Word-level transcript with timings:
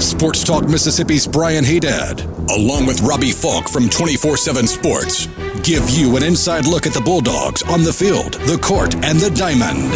Super 0.00 0.32
Talk 0.32 0.66
Mississippi's 0.66 1.26
Brian 1.26 1.62
Hadad, 1.62 2.22
along 2.50 2.86
with 2.86 3.02
Robbie 3.02 3.32
Faulk 3.32 3.68
from 3.68 3.90
24 3.90 4.36
7 4.38 4.66
Sports, 4.66 5.26
give 5.62 5.88
you 5.90 6.16
an 6.16 6.22
inside 6.22 6.66
look 6.66 6.86
at 6.86 6.94
the 6.94 7.00
Bulldogs 7.00 7.62
on 7.64 7.82
the 7.82 7.92
field, 7.92 8.34
the 8.48 8.56
court, 8.56 8.94
and 9.04 9.18
the 9.18 9.30
diamond. 9.30 9.90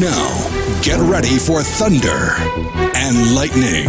Now, 0.00 0.80
get 0.82 0.98
ready 1.10 1.38
for 1.38 1.62
Thunder 1.62 2.32
and 2.96 3.34
Lightning. 3.34 3.88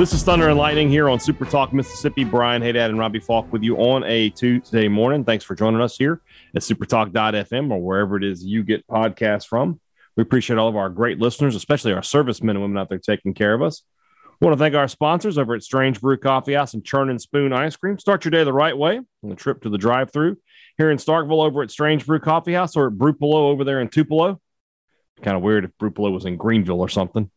This 0.00 0.14
is 0.14 0.22
Thunder 0.22 0.48
and 0.48 0.58
Lightning 0.58 0.88
here 0.88 1.10
on 1.10 1.20
Super 1.20 1.44
Talk 1.44 1.74
Mississippi. 1.74 2.24
Brian 2.24 2.62
Hadad 2.62 2.90
and 2.90 2.98
Robbie 2.98 3.20
Faulk 3.20 3.52
with 3.52 3.62
you 3.62 3.76
on 3.76 4.02
a 4.04 4.30
Tuesday 4.30 4.88
morning. 4.88 5.24
Thanks 5.24 5.44
for 5.44 5.54
joining 5.54 5.82
us 5.82 5.96
here 5.98 6.22
at 6.54 6.62
supertalk.fm 6.62 7.70
or 7.70 7.82
wherever 7.82 8.16
it 8.16 8.24
is 8.24 8.44
you 8.44 8.62
get 8.62 8.86
podcasts 8.86 9.46
from. 9.46 9.78
We 10.16 10.22
appreciate 10.22 10.58
all 10.58 10.68
of 10.68 10.76
our 10.76 10.88
great 10.88 11.18
listeners, 11.18 11.54
especially 11.54 11.92
our 11.92 12.02
servicemen 12.02 12.56
and 12.56 12.62
women 12.62 12.78
out 12.78 12.88
there 12.88 12.98
taking 12.98 13.34
care 13.34 13.54
of 13.54 13.62
us. 13.62 13.82
We 14.40 14.46
want 14.46 14.58
to 14.58 14.62
thank 14.62 14.74
our 14.74 14.88
sponsors 14.88 15.38
over 15.38 15.54
at 15.54 15.62
Strange 15.62 16.00
Brew 16.00 16.18
Coffee 16.18 16.54
House 16.54 16.74
and 16.74 16.84
Churn 16.84 17.08
and 17.08 17.20
Spoon 17.20 17.52
Ice 17.52 17.76
Cream. 17.76 17.98
Start 17.98 18.24
your 18.24 18.30
day 18.30 18.44
the 18.44 18.52
right 18.52 18.76
way 18.76 18.98
on 18.98 19.28
the 19.30 19.34
trip 19.34 19.62
to 19.62 19.70
the 19.70 19.78
drive 19.78 20.12
through 20.12 20.36
here 20.78 20.90
in 20.90 20.98
Starkville 20.98 21.44
over 21.44 21.62
at 21.62 21.70
Strange 21.70 22.06
Brew 22.06 22.20
Coffee 22.20 22.52
House 22.52 22.76
or 22.76 22.88
at 22.88 22.94
Brewpelo 22.94 23.50
over 23.50 23.64
there 23.64 23.80
in 23.80 23.88
Tupelo. 23.88 24.40
Kind 25.22 25.36
of 25.36 25.42
weird 25.42 25.64
if 25.64 25.70
Brewpelo 25.80 26.12
was 26.12 26.26
in 26.26 26.36
Greenville 26.36 26.80
or 26.80 26.88
something. 26.88 27.30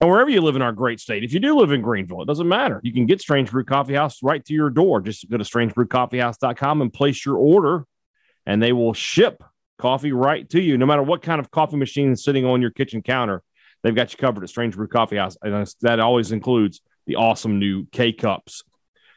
And 0.00 0.10
wherever 0.10 0.30
you 0.30 0.40
live 0.40 0.56
in 0.56 0.62
our 0.62 0.72
great 0.72 0.98
state, 0.98 1.22
if 1.22 1.32
you 1.32 1.38
do 1.38 1.56
live 1.56 1.70
in 1.70 1.80
Greenville, 1.80 2.22
it 2.22 2.26
doesn't 2.26 2.48
matter. 2.48 2.80
You 2.82 2.92
can 2.92 3.06
get 3.06 3.20
Strange 3.20 3.52
Brew 3.52 3.64
Coffee 3.64 3.94
House 3.94 4.18
right 4.20 4.44
to 4.46 4.52
your 4.52 4.68
door. 4.68 5.00
Just 5.00 5.30
go 5.30 5.36
to 5.36 5.44
strangebrewcoffeehouse.com 5.44 6.82
and 6.82 6.92
place 6.92 7.24
your 7.24 7.36
order, 7.36 7.86
and 8.44 8.60
they 8.60 8.72
will 8.72 8.94
ship 8.94 9.44
coffee 9.78 10.12
right 10.12 10.48
to 10.50 10.60
you. 10.60 10.78
No 10.78 10.86
matter 10.86 11.02
what 11.02 11.22
kind 11.22 11.40
of 11.40 11.50
coffee 11.50 11.76
machine 11.76 12.12
is 12.12 12.24
sitting 12.24 12.44
on 12.44 12.62
your 12.62 12.70
kitchen 12.70 13.02
counter, 13.02 13.42
they've 13.82 13.94
got 13.94 14.12
you 14.12 14.18
covered 14.18 14.42
at 14.42 14.48
Strange 14.48 14.76
Brew 14.76 14.88
Coffee 14.88 15.16
House. 15.16 15.36
And 15.42 15.66
that 15.80 16.00
always 16.00 16.32
includes 16.32 16.80
the 17.06 17.16
awesome 17.16 17.58
new 17.58 17.86
K 17.92 18.12
Cups. 18.12 18.62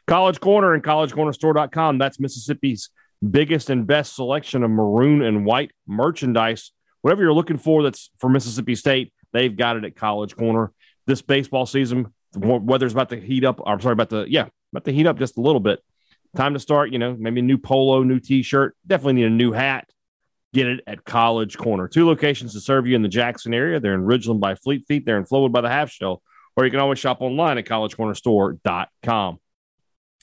College 0.06 0.40
Corner 0.40 0.74
and 0.74 0.82
collegecornerstore.com. 0.82 1.98
That's 1.98 2.20
Mississippi's 2.20 2.90
biggest 3.28 3.70
and 3.70 3.86
best 3.86 4.14
selection 4.14 4.62
of 4.62 4.70
maroon 4.70 5.22
and 5.22 5.44
white 5.44 5.72
merchandise. 5.86 6.72
Whatever 7.02 7.22
you're 7.22 7.32
looking 7.32 7.58
for 7.58 7.82
that's 7.82 8.10
for 8.18 8.28
Mississippi 8.28 8.74
State, 8.74 9.12
they've 9.32 9.56
got 9.56 9.76
it 9.76 9.84
at 9.84 9.96
College 9.96 10.36
Corner 10.36 10.72
this 11.06 11.22
baseball 11.22 11.66
season. 11.66 12.12
The 12.32 12.40
weather's 12.40 12.92
about 12.92 13.10
to 13.10 13.20
heat 13.20 13.44
up. 13.44 13.60
I'm 13.66 13.80
sorry 13.80 13.92
about 13.92 14.10
the 14.10 14.26
yeah, 14.28 14.46
about 14.72 14.84
to 14.84 14.92
heat 14.92 15.06
up 15.06 15.18
just 15.18 15.38
a 15.38 15.40
little 15.40 15.60
bit. 15.60 15.80
Time 16.36 16.54
to 16.54 16.60
start. 16.60 16.92
You 16.92 16.98
know, 16.98 17.16
maybe 17.18 17.40
a 17.40 17.44
new 17.44 17.58
polo, 17.58 18.02
new 18.02 18.20
T-shirt. 18.20 18.76
Definitely 18.86 19.14
need 19.14 19.26
a 19.26 19.30
new 19.30 19.52
hat. 19.52 19.88
Get 20.56 20.68
it 20.68 20.80
at 20.86 21.04
College 21.04 21.58
Corner. 21.58 21.86
Two 21.86 22.06
locations 22.06 22.54
to 22.54 22.60
serve 22.60 22.86
you 22.86 22.96
in 22.96 23.02
the 23.02 23.08
Jackson 23.08 23.52
area. 23.52 23.78
They're 23.78 23.92
in 23.92 24.06
Ridgeland 24.06 24.40
by 24.40 24.54
Fleet 24.54 24.86
Feet. 24.88 25.04
They're 25.04 25.18
in 25.18 25.26
Flowood 25.26 25.52
by 25.52 25.60
the 25.60 25.68
Half 25.68 25.90
Shell. 25.90 26.22
Or 26.56 26.64
you 26.64 26.70
can 26.70 26.80
always 26.80 26.98
shop 26.98 27.20
online 27.20 27.58
at 27.58 27.66
collegecornerstore.com. 27.66 29.38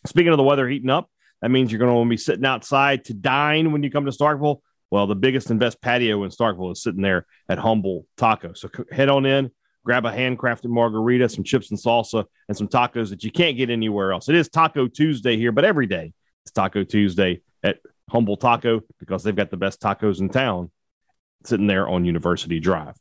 Speaking 0.07 0.31
of 0.31 0.37
the 0.37 0.43
weather 0.43 0.67
heating 0.67 0.89
up, 0.89 1.07
that 1.43 1.51
means 1.51 1.71
you're 1.71 1.77
going 1.77 1.91
to 1.91 1.93
want 1.93 2.07
to 2.07 2.09
be 2.09 2.17
sitting 2.17 2.45
outside 2.45 3.05
to 3.05 3.13
dine 3.13 3.71
when 3.71 3.83
you 3.83 3.91
come 3.91 4.05
to 4.05 4.11
Starkville. 4.11 4.61
Well, 4.89 5.05
the 5.05 5.13
biggest 5.13 5.51
and 5.51 5.59
best 5.59 5.79
patio 5.83 6.23
in 6.23 6.31
Starkville 6.31 6.71
is 6.71 6.81
sitting 6.81 7.03
there 7.03 7.27
at 7.47 7.59
Humble 7.59 8.07
Taco. 8.17 8.53
So 8.53 8.71
head 8.91 9.09
on 9.09 9.27
in, 9.27 9.51
grab 9.85 10.03
a 10.07 10.11
handcrafted 10.11 10.71
margarita, 10.71 11.29
some 11.29 11.43
chips 11.43 11.69
and 11.69 11.79
salsa, 11.79 12.25
and 12.47 12.57
some 12.57 12.69
tacos 12.69 13.11
that 13.11 13.23
you 13.23 13.31
can't 13.31 13.55
get 13.55 13.69
anywhere 13.69 14.11
else. 14.11 14.29
It 14.29 14.35
is 14.35 14.49
Taco 14.49 14.87
Tuesday 14.87 15.37
here, 15.37 15.51
but 15.51 15.63
every 15.63 15.85
day 15.85 16.11
it's 16.43 16.51
Taco 16.51 16.83
Tuesday 16.83 17.41
at 17.61 17.77
Humble 18.09 18.37
Taco 18.37 18.81
because 18.99 19.23
they've 19.23 19.35
got 19.35 19.51
the 19.51 19.57
best 19.57 19.81
tacos 19.81 20.19
in 20.19 20.29
town 20.29 20.71
sitting 21.45 21.67
there 21.67 21.87
on 21.87 22.05
University 22.05 22.59
Drive. 22.59 22.95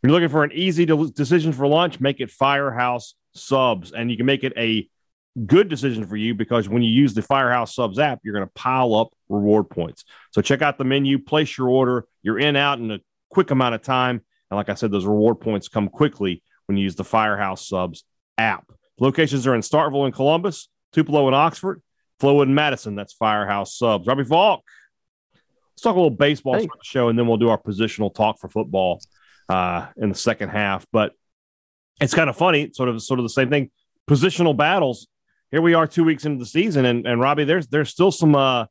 When 0.00 0.10
you're 0.10 0.12
looking 0.12 0.32
for 0.32 0.44
an 0.44 0.52
easy 0.52 0.84
de- 0.84 1.10
decision 1.10 1.52
for 1.52 1.66
lunch, 1.66 2.00
make 2.00 2.20
it 2.20 2.30
Firehouse 2.30 3.14
Subs, 3.34 3.92
and 3.92 4.10
you 4.10 4.16
can 4.16 4.26
make 4.26 4.44
it 4.44 4.52
a 4.56 4.88
good 5.46 5.68
decision 5.68 6.06
for 6.06 6.16
you 6.16 6.34
because 6.34 6.68
when 6.68 6.82
you 6.82 6.90
use 6.90 7.14
the 7.14 7.22
Firehouse 7.22 7.74
Subs 7.74 7.98
app, 7.98 8.20
you're 8.22 8.34
going 8.34 8.46
to 8.46 8.52
pile 8.54 8.94
up 8.94 9.08
reward 9.28 9.70
points. 9.70 10.04
So 10.32 10.42
check 10.42 10.62
out 10.62 10.78
the 10.78 10.84
menu, 10.84 11.18
place 11.18 11.56
your 11.56 11.68
order. 11.68 12.06
You're 12.22 12.38
in 12.38 12.56
out 12.56 12.78
in 12.78 12.90
a 12.90 13.00
quick 13.30 13.50
amount 13.50 13.74
of 13.74 13.82
time 13.82 14.22
and 14.50 14.56
like 14.56 14.68
I 14.68 14.74
said, 14.74 14.90
those 14.90 15.06
reward 15.06 15.40
points 15.40 15.68
come 15.68 15.88
quickly 15.88 16.42
when 16.66 16.76
you 16.76 16.84
use 16.84 16.96
the 16.96 17.04
Firehouse 17.04 17.68
Subs 17.68 18.04
app. 18.36 18.70
Locations 18.98 19.46
are 19.46 19.54
in 19.54 19.60
Starkville 19.60 20.04
and 20.04 20.14
Columbus, 20.14 20.68
Tupelo 20.92 21.26
and 21.26 21.36
Oxford, 21.36 21.82
Flowood 22.20 22.44
and 22.44 22.54
Madison. 22.54 22.94
That's 22.94 23.12
Firehouse 23.12 23.76
Subs. 23.76 24.06
Robbie 24.06 24.24
Faulk. 24.24 24.62
Let's 25.72 25.82
talk 25.82 25.94
a 25.94 25.98
little 25.98 26.10
baseball 26.10 26.54
hey. 26.54 26.68
show, 26.82 27.08
and 27.08 27.18
then 27.18 27.26
we'll 27.26 27.38
do 27.38 27.48
our 27.48 27.60
positional 27.60 28.14
talk 28.14 28.38
for 28.38 28.48
football 28.48 29.00
uh, 29.48 29.86
in 29.96 30.10
the 30.10 30.14
second 30.14 30.50
half. 30.50 30.86
But 30.92 31.12
it's 32.00 32.14
kind 32.14 32.30
of 32.30 32.36
funny, 32.36 32.70
sort 32.72 32.88
of, 32.88 33.02
sort 33.02 33.18
of 33.18 33.24
the 33.24 33.30
same 33.30 33.50
thing. 33.50 33.70
Positional 34.08 34.56
battles. 34.56 35.08
Here 35.50 35.62
we 35.62 35.74
are, 35.74 35.86
two 35.86 36.04
weeks 36.04 36.24
into 36.24 36.38
the 36.38 36.46
season, 36.46 36.84
and, 36.84 37.06
and 37.06 37.20
Robbie, 37.20 37.44
there's 37.44 37.66
there's 37.66 37.90
still 37.90 38.12
some 38.12 38.36
uh, 38.36 38.66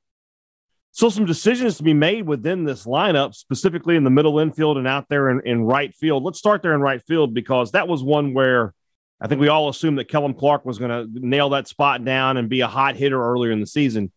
Still, 0.91 1.11
some 1.11 1.25
decisions 1.25 1.77
to 1.77 1.83
be 1.83 1.93
made 1.93 2.25
within 2.25 2.63
this 2.63 2.85
lineup, 2.85 3.35
specifically 3.35 3.95
in 3.95 4.03
the 4.03 4.09
middle 4.09 4.39
infield 4.39 4.77
and 4.77 4.87
out 4.87 5.07
there 5.07 5.29
in, 5.29 5.41
in 5.45 5.63
right 5.63 5.93
field. 5.93 6.23
Let's 6.23 6.39
start 6.39 6.61
there 6.61 6.73
in 6.73 6.81
right 6.81 7.01
field 7.07 7.33
because 7.33 7.71
that 7.71 7.87
was 7.87 8.03
one 8.03 8.33
where 8.33 8.73
I 9.21 9.27
think 9.27 9.41
we 9.41 9.49
all 9.49 9.69
assumed 9.69 9.97
that 9.97 10.07
Kellum 10.07 10.33
Clark 10.33 10.65
was 10.65 10.77
going 10.79 10.91
to 10.91 11.27
nail 11.27 11.49
that 11.49 11.67
spot 11.67 12.05
down 12.05 12.37
and 12.37 12.49
be 12.49 12.61
a 12.61 12.67
hot 12.67 12.95
hitter 12.95 13.21
earlier 13.21 13.51
in 13.51 13.59
the 13.59 13.67
season. 13.67 14.11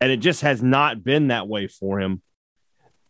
And 0.00 0.10
it 0.10 0.18
just 0.18 0.42
has 0.42 0.62
not 0.62 1.04
been 1.04 1.28
that 1.28 1.48
way 1.48 1.68
for 1.68 2.00
him. 2.00 2.22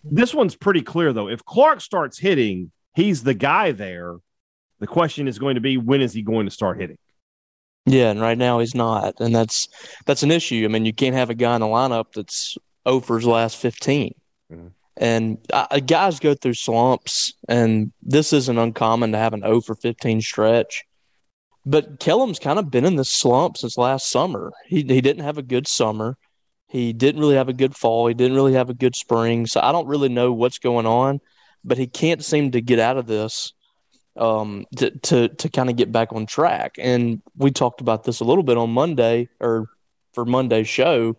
This 0.05 0.35
one's 0.35 0.57
pretty 0.57 0.83
clear, 0.83 1.13
though. 1.13 1.29
If 1.29 1.45
Clark 1.45 1.81
starts 1.81 2.19
hitting, 2.19 2.71
he's 2.95 3.23
the 3.23 3.35
guy 3.35 3.73
there. 3.73 4.17
The 4.79 4.87
question 4.87 5.27
is 5.27 5.39
going 5.39 5.57
to 5.57 5.61
be 5.61 5.77
when 5.77 6.01
is 6.01 6.13
he 6.13 6.23
going 6.23 6.47
to 6.47 6.53
start 6.53 6.81
hitting? 6.81 6.99
Yeah, 7.85 8.11
and 8.11 8.21
right 8.21 8.39
now 8.39 8.59
he's 8.59 8.75
not, 8.75 9.19
and 9.19 9.35
that's 9.35 9.69
that's 10.05 10.23
an 10.23 10.31
issue. 10.31 10.65
I 10.65 10.69
mean, 10.69 10.85
you 10.85 10.93
can't 10.93 11.17
have 11.17 11.31
a 11.31 11.35
guy 11.35 11.55
in 11.55 11.63
the 11.63 11.67
lineup 11.67 12.13
that's 12.15 12.59
Ofer's 12.85 13.27
last 13.27 13.57
15. 13.57 14.15
Mm-hmm. 14.53 14.67
And 14.99 15.39
uh, 15.53 15.79
guys 15.81 16.21
go 16.21 16.35
through 16.35 16.55
slumps, 16.55 17.33
and 17.49 17.93
this 18.03 18.33
isn't 18.33 18.59
uncommon 18.59 19.13
to 19.13 19.19
have 19.19 19.33
an 19.33 19.41
0 19.41 19.61
for 19.63 19.75
15 19.75 20.21
stretch. 20.21 20.85
But 21.69 22.01
Kellum's 22.01 22.39
kind 22.39 22.59
of 22.59 22.71
been 22.71 22.87
in 22.87 22.97
this 22.97 23.11
slump 23.11 23.59
since 23.59 23.77
last 23.77 24.11
summer. 24.11 24.53
He, 24.67 24.77
he 24.77 25.03
didn't 25.03 25.25
have 25.25 25.37
a 25.37 25.43
good 25.43 25.69
summer. 25.69 26.17
He 26.67 26.95
didn't 26.95 27.21
really 27.21 27.35
have 27.35 27.51
a 27.51 27.53
good 27.53 27.77
fall. 27.77 28.07
He 28.07 28.15
didn't 28.15 28.37
really 28.37 28.55
have 28.55 28.71
a 28.71 28.75
good 28.75 28.97
spring. 28.97 29.47
So 29.47 29.61
I 29.61 29.71
don't 29.71 29.87
really 29.87 30.09
know 30.09 30.33
what's 30.33 30.59
going 30.59 30.87
on, 30.87 31.21
but 31.63 31.77
he 31.77 31.87
can't 31.87 32.25
seem 32.25 32.53
to 32.53 32.63
get 32.63 32.79
out 32.79 32.97
of 32.97 33.07
this 33.07 33.53
um, 34.17 34.65
to, 34.77 34.91
to, 34.91 35.29
to 35.29 35.49
kind 35.51 35.69
of 35.69 35.77
get 35.77 35.93
back 35.93 36.15
on 36.15 36.25
track. 36.25 36.77
And 36.79 37.21
we 37.37 37.51
talked 37.51 37.83
about 37.83 38.03
this 38.03 38.21
a 38.21 38.25
little 38.25 38.43
bit 38.43 38.57
on 38.57 38.71
Monday 38.71 39.29
or 39.39 39.69
for 40.15 40.25
Monday's 40.25 40.69
show 40.69 41.17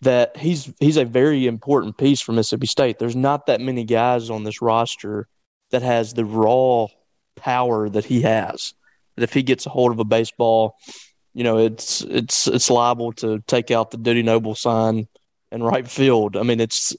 that 0.00 0.36
he's 0.36 0.72
he's 0.80 0.96
a 0.96 1.04
very 1.04 1.46
important 1.46 1.96
piece 1.96 2.20
for 2.20 2.32
Mississippi 2.32 2.66
State. 2.66 2.98
There's 2.98 3.14
not 3.14 3.46
that 3.46 3.60
many 3.60 3.84
guys 3.84 4.28
on 4.28 4.42
this 4.42 4.60
roster 4.60 5.28
that 5.70 5.82
has 5.82 6.14
the 6.14 6.24
raw 6.24 6.88
power 7.36 7.88
that 7.88 8.04
he 8.04 8.22
has. 8.22 8.74
That 9.16 9.24
if 9.24 9.32
he 9.32 9.42
gets 9.42 9.66
a 9.66 9.70
hold 9.70 9.92
of 9.92 9.98
a 9.98 10.04
baseball, 10.04 10.76
you 11.34 11.44
know, 11.44 11.58
it's 11.58 12.02
it's 12.02 12.46
it's 12.46 12.70
liable 12.70 13.12
to 13.14 13.40
take 13.46 13.70
out 13.70 13.90
the 13.90 13.96
Dudy 13.98 14.22
Noble 14.22 14.54
sign 14.54 15.08
in 15.50 15.62
right 15.62 15.86
field. 15.86 16.36
I 16.36 16.42
mean, 16.42 16.60
it's 16.60 16.96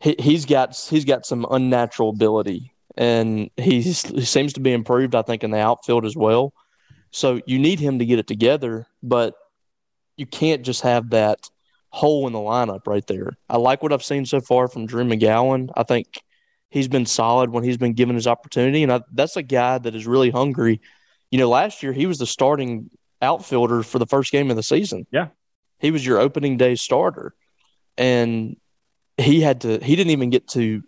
he, 0.00 0.16
he's 0.18 0.46
got 0.46 0.76
he's 0.76 1.04
got 1.04 1.26
some 1.26 1.46
unnatural 1.50 2.10
ability, 2.10 2.72
and 2.96 3.50
he's, 3.56 4.02
he 4.02 4.24
seems 4.24 4.52
to 4.54 4.60
be 4.60 4.72
improved. 4.72 5.14
I 5.14 5.22
think 5.22 5.44
in 5.44 5.50
the 5.50 5.58
outfield 5.58 6.04
as 6.04 6.16
well. 6.16 6.52
So 7.10 7.40
you 7.46 7.58
need 7.58 7.78
him 7.78 7.98
to 7.98 8.06
get 8.06 8.18
it 8.18 8.26
together, 8.26 8.86
but 9.02 9.34
you 10.16 10.26
can't 10.26 10.62
just 10.62 10.80
have 10.82 11.10
that 11.10 11.50
hole 11.90 12.26
in 12.26 12.32
the 12.32 12.38
lineup 12.38 12.86
right 12.86 13.06
there. 13.06 13.36
I 13.48 13.58
like 13.58 13.82
what 13.82 13.92
I've 13.92 14.02
seen 14.02 14.24
so 14.24 14.40
far 14.40 14.66
from 14.66 14.86
Drew 14.86 15.04
McGowan. 15.04 15.68
I 15.76 15.82
think 15.82 16.06
he's 16.70 16.88
been 16.88 17.04
solid 17.04 17.50
when 17.50 17.64
he's 17.64 17.76
been 17.76 17.92
given 17.92 18.14
his 18.14 18.26
opportunity, 18.26 18.82
and 18.82 18.92
I, 18.92 19.02
that's 19.12 19.36
a 19.36 19.42
guy 19.42 19.78
that 19.78 19.94
is 19.94 20.06
really 20.06 20.30
hungry. 20.30 20.80
You 21.32 21.38
know, 21.38 21.48
last 21.48 21.82
year 21.82 21.92
he 21.92 22.06
was 22.06 22.18
the 22.18 22.26
starting 22.26 22.90
outfielder 23.20 23.82
for 23.82 23.98
the 23.98 24.06
first 24.06 24.30
game 24.30 24.50
of 24.50 24.56
the 24.56 24.62
season. 24.62 25.06
Yeah, 25.10 25.28
he 25.80 25.90
was 25.90 26.06
your 26.06 26.20
opening 26.20 26.58
day 26.58 26.76
starter, 26.76 27.34
and 27.98 28.56
he 29.16 29.40
had 29.40 29.62
to. 29.62 29.78
He 29.82 29.96
didn't 29.96 30.12
even 30.12 30.30
get 30.30 30.46
to 30.48 30.84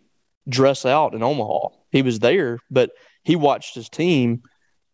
dress 0.48 0.86
out 0.86 1.14
in 1.14 1.22
Omaha. 1.22 1.70
He 1.90 2.02
was 2.02 2.20
there, 2.20 2.60
but 2.70 2.90
he 3.24 3.34
watched 3.34 3.74
his 3.74 3.88
team 3.88 4.42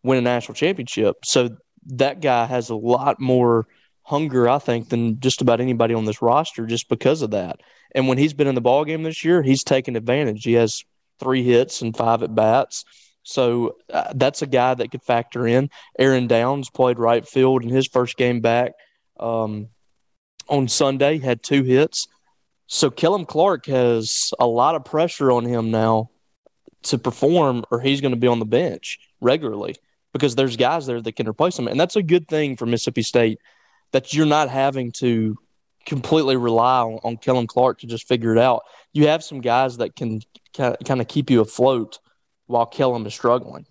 win 0.03 0.17
a 0.17 0.21
national 0.21 0.55
championship. 0.55 1.17
So 1.25 1.49
that 1.87 2.21
guy 2.21 2.45
has 2.45 2.69
a 2.69 2.75
lot 2.75 3.19
more 3.19 3.67
hunger, 4.03 4.49
I 4.49 4.59
think, 4.59 4.89
than 4.89 5.19
just 5.19 5.41
about 5.41 5.61
anybody 5.61 5.93
on 5.93 6.05
this 6.05 6.21
roster 6.21 6.65
just 6.65 6.89
because 6.89 7.21
of 7.21 7.31
that. 7.31 7.59
And 7.93 8.07
when 8.07 8.17
he's 8.17 8.33
been 8.33 8.47
in 8.47 8.55
the 8.55 8.61
ball 8.61 8.85
game 8.85 9.03
this 9.03 9.23
year, 9.23 9.41
he's 9.41 9.63
taken 9.63 9.95
advantage. 9.95 10.43
He 10.43 10.53
has 10.53 10.83
three 11.19 11.43
hits 11.43 11.81
and 11.81 11.95
five 11.95 12.23
at 12.23 12.33
bats. 12.33 12.85
So 13.23 13.75
uh, 13.91 14.13
that's 14.15 14.41
a 14.41 14.47
guy 14.47 14.73
that 14.73 14.91
could 14.91 15.03
factor 15.03 15.47
in. 15.47 15.69
Aaron 15.99 16.27
Downs 16.27 16.69
played 16.69 16.99
right 16.99 17.27
field 17.27 17.63
in 17.63 17.69
his 17.69 17.87
first 17.87 18.17
game 18.17 18.41
back 18.41 18.73
um, 19.19 19.67
on 20.47 20.67
Sunday, 20.67 21.19
had 21.19 21.43
two 21.43 21.63
hits. 21.63 22.07
So 22.67 22.89
Kellum 22.89 23.25
Clark 23.25 23.65
has 23.67 24.33
a 24.39 24.47
lot 24.47 24.75
of 24.75 24.85
pressure 24.85 25.31
on 25.31 25.45
him 25.45 25.71
now 25.71 26.09
to 26.83 26.97
perform, 26.97 27.63
or 27.69 27.79
he's 27.79 28.01
going 28.01 28.13
to 28.13 28.19
be 28.19 28.27
on 28.27 28.39
the 28.39 28.45
bench 28.45 28.97
regularly 29.19 29.75
because 30.13 30.35
there's 30.35 30.57
guys 30.57 30.85
there 30.87 31.01
that 31.01 31.15
can 31.15 31.27
replace 31.27 31.57
him. 31.57 31.67
And 31.67 31.79
that's 31.79 31.95
a 31.95 32.03
good 32.03 32.27
thing 32.27 32.57
for 32.57 32.65
Mississippi 32.65 33.03
State 33.03 33.39
that 33.91 34.13
you're 34.13 34.25
not 34.25 34.49
having 34.49 34.91
to 34.93 35.37
completely 35.85 36.37
rely 36.37 36.79
on, 36.81 36.99
on 37.03 37.17
Kellum 37.17 37.47
Clark 37.47 37.79
to 37.79 37.87
just 37.87 38.07
figure 38.07 38.31
it 38.31 38.39
out. 38.39 38.63
You 38.93 39.07
have 39.07 39.23
some 39.23 39.41
guys 39.41 39.77
that 39.77 39.95
can 39.95 40.21
kind 40.53 41.01
of 41.01 41.07
keep 41.07 41.29
you 41.29 41.41
afloat 41.41 41.99
while 42.51 42.65
Kellum 42.65 43.05
is 43.05 43.13
struggling. 43.13 43.65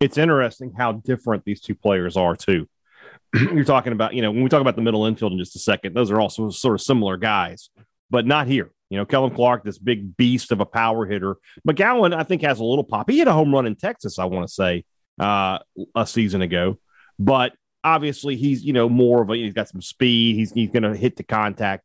It's 0.00 0.18
interesting 0.18 0.72
how 0.76 0.92
different 0.92 1.44
these 1.44 1.60
two 1.60 1.74
players 1.74 2.16
are, 2.16 2.34
too. 2.34 2.68
You're 3.34 3.64
talking 3.64 3.92
about, 3.92 4.14
you 4.14 4.22
know, 4.22 4.30
when 4.30 4.42
we 4.42 4.48
talk 4.48 4.60
about 4.60 4.76
the 4.76 4.82
middle 4.82 5.06
infield 5.06 5.32
in 5.32 5.38
just 5.38 5.56
a 5.56 5.60
second, 5.60 5.94
those 5.94 6.10
are 6.10 6.20
also 6.20 6.50
sort 6.50 6.74
of 6.74 6.80
similar 6.80 7.16
guys, 7.16 7.70
but 8.10 8.26
not 8.26 8.46
here. 8.46 8.70
You 8.90 8.98
know, 8.98 9.06
Kellum 9.06 9.34
Clark, 9.34 9.64
this 9.64 9.78
big 9.78 10.16
beast 10.16 10.52
of 10.52 10.60
a 10.60 10.66
power 10.66 11.06
hitter. 11.06 11.36
McGowan, 11.66 12.14
I 12.14 12.24
think, 12.24 12.42
has 12.42 12.60
a 12.60 12.64
little 12.64 12.84
pop. 12.84 13.08
He 13.08 13.18
hit 13.18 13.28
a 13.28 13.32
home 13.32 13.54
run 13.54 13.66
in 13.66 13.74
Texas, 13.74 14.18
I 14.18 14.26
want 14.26 14.46
to 14.46 14.52
say, 14.52 14.84
uh, 15.18 15.60
a 15.94 16.06
season 16.06 16.42
ago. 16.42 16.78
But 17.18 17.54
obviously, 17.82 18.36
he's, 18.36 18.62
you 18.62 18.74
know, 18.74 18.90
more 18.90 19.22
of 19.22 19.30
a, 19.30 19.36
he's 19.36 19.54
got 19.54 19.68
some 19.68 19.80
speed. 19.80 20.36
He's, 20.36 20.52
he's 20.52 20.70
going 20.70 20.82
to 20.82 20.94
hit 20.94 21.16
the 21.16 21.22
contact. 21.22 21.84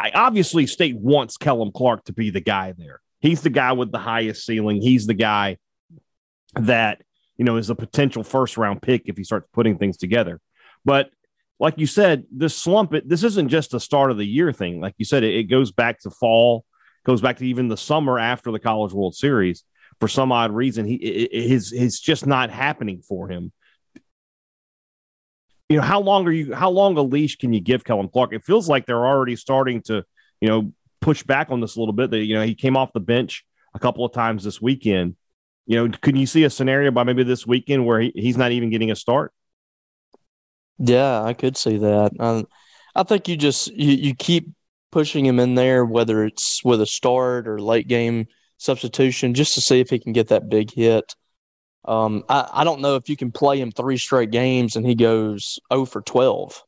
I 0.00 0.10
obviously 0.14 0.66
state 0.66 0.96
wants 0.96 1.36
Kellum 1.36 1.72
Clark 1.72 2.04
to 2.04 2.12
be 2.12 2.30
the 2.30 2.40
guy 2.40 2.72
there. 2.76 3.00
He's 3.20 3.42
the 3.42 3.50
guy 3.50 3.72
with 3.72 3.92
the 3.92 3.98
highest 3.98 4.46
ceiling. 4.46 4.80
He's 4.80 5.06
the 5.06 5.14
guy 5.14 5.58
that, 6.54 7.02
you 7.36 7.44
know, 7.44 7.56
is 7.56 7.68
a 7.68 7.74
potential 7.74 8.24
first 8.24 8.56
round 8.56 8.80
pick 8.80 9.02
if 9.06 9.16
he 9.16 9.24
starts 9.24 9.48
putting 9.52 9.76
things 9.76 9.98
together. 9.98 10.40
But 10.84 11.10
like 11.58 11.78
you 11.78 11.86
said, 11.86 12.24
this 12.34 12.56
slump, 12.56 12.94
it, 12.94 13.06
this 13.06 13.22
isn't 13.22 13.50
just 13.50 13.74
a 13.74 13.80
start 13.80 14.10
of 14.10 14.16
the 14.16 14.26
year 14.26 14.52
thing. 14.52 14.80
Like 14.80 14.94
you 14.96 15.04
said, 15.04 15.22
it, 15.22 15.34
it 15.34 15.44
goes 15.44 15.70
back 15.70 16.00
to 16.00 16.10
fall, 16.10 16.64
goes 17.04 17.20
back 17.20 17.36
to 17.36 17.46
even 17.46 17.68
the 17.68 17.76
summer 17.76 18.18
after 18.18 18.50
the 18.50 18.58
College 18.58 18.92
World 18.92 19.14
Series. 19.14 19.64
For 20.00 20.08
some 20.08 20.32
odd 20.32 20.52
reason, 20.52 20.86
he 20.86 20.94
it, 20.94 21.48
his 21.48 21.72
it's 21.72 22.00
just 22.00 22.26
not 22.26 22.48
happening 22.48 23.02
for 23.06 23.28
him. 23.28 23.52
You 25.70 25.76
know, 25.76 25.82
how 25.82 26.00
long 26.00 26.26
are 26.26 26.32
you? 26.32 26.52
How 26.52 26.68
long 26.68 26.96
a 26.98 27.02
leash 27.02 27.36
can 27.36 27.52
you 27.52 27.60
give 27.60 27.84
Kellum 27.84 28.08
Clark? 28.08 28.32
It 28.32 28.42
feels 28.42 28.68
like 28.68 28.86
they're 28.86 29.06
already 29.06 29.36
starting 29.36 29.82
to, 29.82 30.04
you 30.40 30.48
know, 30.48 30.72
push 31.00 31.22
back 31.22 31.50
on 31.50 31.60
this 31.60 31.76
a 31.76 31.78
little 31.78 31.92
bit. 31.94 32.10
That 32.10 32.24
you 32.24 32.34
know, 32.34 32.42
he 32.42 32.56
came 32.56 32.76
off 32.76 32.92
the 32.92 32.98
bench 32.98 33.46
a 33.72 33.78
couple 33.78 34.04
of 34.04 34.12
times 34.12 34.42
this 34.42 34.60
weekend. 34.60 35.14
You 35.66 35.76
know, 35.76 35.96
can 36.02 36.16
you 36.16 36.26
see 36.26 36.42
a 36.42 36.50
scenario 36.50 36.90
by 36.90 37.04
maybe 37.04 37.22
this 37.22 37.46
weekend 37.46 37.86
where 37.86 38.00
he, 38.00 38.10
he's 38.16 38.36
not 38.36 38.50
even 38.50 38.70
getting 38.70 38.90
a 38.90 38.96
start? 38.96 39.32
Yeah, 40.78 41.22
I 41.22 41.34
could 41.34 41.56
see 41.56 41.76
that. 41.76 42.10
Um, 42.18 42.48
I 42.96 43.04
think 43.04 43.28
you 43.28 43.36
just 43.36 43.68
you, 43.68 43.92
you 43.92 44.14
keep 44.16 44.48
pushing 44.90 45.24
him 45.24 45.38
in 45.38 45.54
there, 45.54 45.84
whether 45.84 46.24
it's 46.24 46.64
with 46.64 46.80
a 46.80 46.86
start 46.86 47.46
or 47.46 47.60
late 47.60 47.86
game 47.86 48.26
substitution, 48.56 49.34
just 49.34 49.54
to 49.54 49.60
see 49.60 49.78
if 49.78 49.88
he 49.88 50.00
can 50.00 50.12
get 50.12 50.28
that 50.28 50.48
big 50.48 50.72
hit. 50.72 51.14
Um, 51.84 52.24
I, 52.28 52.48
I 52.52 52.64
don't 52.64 52.80
know 52.80 52.96
if 52.96 53.08
you 53.08 53.16
can 53.16 53.32
play 53.32 53.60
him 53.60 53.72
three 53.72 53.96
straight 53.96 54.30
games 54.30 54.76
and 54.76 54.86
he 54.86 54.94
goes 54.94 55.58
0 55.72 55.86
for 55.86 56.02
12. 56.02 56.62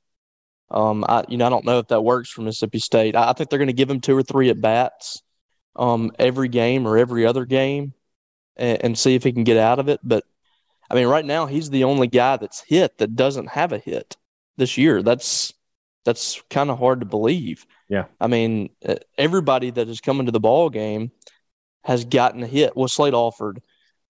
Um, 0.71 1.05
I 1.07 1.25
you 1.29 1.37
know 1.37 1.47
I 1.47 1.51
don't 1.51 1.67
know 1.67 1.79
if 1.79 1.89
that 1.89 2.03
works 2.03 2.31
for 2.31 2.41
Mississippi 2.41 2.79
State. 2.79 3.15
I, 3.15 3.31
I 3.31 3.33
think 3.35 3.51
they're 3.51 3.59
going 3.59 3.67
to 3.67 3.75
give 3.75 3.91
him 3.91 4.01
two 4.01 4.17
or 4.17 4.23
three 4.23 4.49
at 4.49 4.61
bats 4.61 5.23
um, 5.77 6.13
every 6.19 6.49
game 6.49 6.87
or 6.87 6.97
every 6.97 7.27
other 7.27 7.45
game, 7.45 7.93
and, 8.57 8.83
and 8.83 8.99
see 8.99 9.15
if 9.15 9.23
he 9.23 9.33
can 9.33 9.45
get 9.45 9.59
out 9.59 9.79
of 9.79 9.89
it. 9.89 10.01
But 10.03 10.25
I 10.91 10.95
mean, 10.95 11.07
right 11.07 11.25
now 11.25 11.45
he's 11.47 11.69
the 11.69 11.85
only 11.85 12.07
guy 12.07 12.39
that's 12.39 12.63
hit 12.63 12.99
that 12.99 13.17
doesn't 13.17 13.49
have 13.49 13.73
a 13.73 13.79
hit 13.79 14.17
this 14.57 14.79
year. 14.79 15.03
That's 15.03 15.53
that's 16.05 16.43
kind 16.51 16.71
of 16.71 16.79
hard 16.79 17.01
to 17.01 17.07
believe. 17.07 17.67
Yeah. 17.89 18.07
I 18.21 18.27
mean, 18.27 18.71
everybody 19.17 19.71
that 19.71 19.89
is 19.89 20.01
coming 20.01 20.27
to 20.27 20.33
the 20.33 20.41
ball 20.41 20.71
game 20.71 21.13
has 21.85 22.05
gotten 22.05 22.43
a 22.43 22.47
hit. 22.47 22.77
Well, 22.77 22.89
Slade 22.89 23.15
Alford 23.15 23.63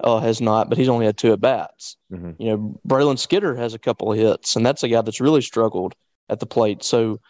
uh, 0.02 0.20
has 0.20 0.40
not, 0.40 0.68
but 0.68 0.78
he's 0.78 0.88
only 0.88 1.06
had 1.06 1.16
two 1.16 1.32
at 1.32 1.40
bats. 1.40 1.96
Mm-hmm. 2.12 2.42
You 2.42 2.50
know, 2.50 2.80
Brayland 2.86 3.18
Skinner 3.18 3.54
has 3.54 3.74
a 3.74 3.78
couple 3.78 4.12
of 4.12 4.18
hits, 4.18 4.56
and 4.56 4.64
that's 4.66 4.82
a 4.82 4.88
guy 4.88 5.00
that's 5.00 5.20
really 5.20 5.42
struggled 5.42 5.94
at 6.28 6.40
the 6.40 6.46
plate. 6.46 6.82
So 6.82 7.20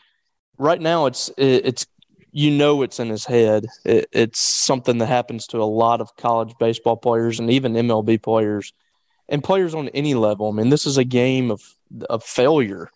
right 0.58 0.80
now, 0.80 1.06
it's 1.06 1.30
it's 1.36 1.86
you 2.32 2.50
know 2.50 2.82
it's 2.82 2.98
in 2.98 3.08
his 3.08 3.24
head. 3.24 3.66
It, 3.84 4.08
it's 4.12 4.40
something 4.40 4.98
that 4.98 5.06
happens 5.06 5.46
to 5.48 5.58
a 5.58 5.64
lot 5.64 6.00
of 6.00 6.16
college 6.16 6.54
baseball 6.58 6.96
players 6.96 7.38
and 7.38 7.50
even 7.50 7.74
MLB 7.74 8.22
players 8.22 8.72
and 9.28 9.44
players 9.44 9.74
on 9.74 9.88
any 9.90 10.14
level. 10.14 10.48
I 10.48 10.52
mean, 10.52 10.70
this 10.70 10.86
is 10.86 10.96
a 10.96 11.04
game 11.04 11.50
of 11.50 11.62
of 12.08 12.24
failure. 12.24 12.90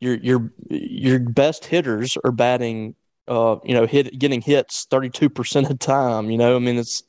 Your 0.00 0.14
your 0.16 0.52
your 0.70 1.18
best 1.18 1.66
hitters 1.66 2.16
are 2.24 2.32
batting, 2.32 2.94
uh, 3.28 3.56
you 3.64 3.74
know, 3.74 3.86
hit 3.86 4.18
getting 4.18 4.40
hits 4.40 4.86
thirty 4.90 5.10
two 5.10 5.28
percent 5.28 5.70
of 5.70 5.78
the 5.78 5.84
time. 5.84 6.30
You 6.30 6.38
know, 6.38 6.56
I 6.56 6.58
mean, 6.58 6.78
it's 6.78 7.02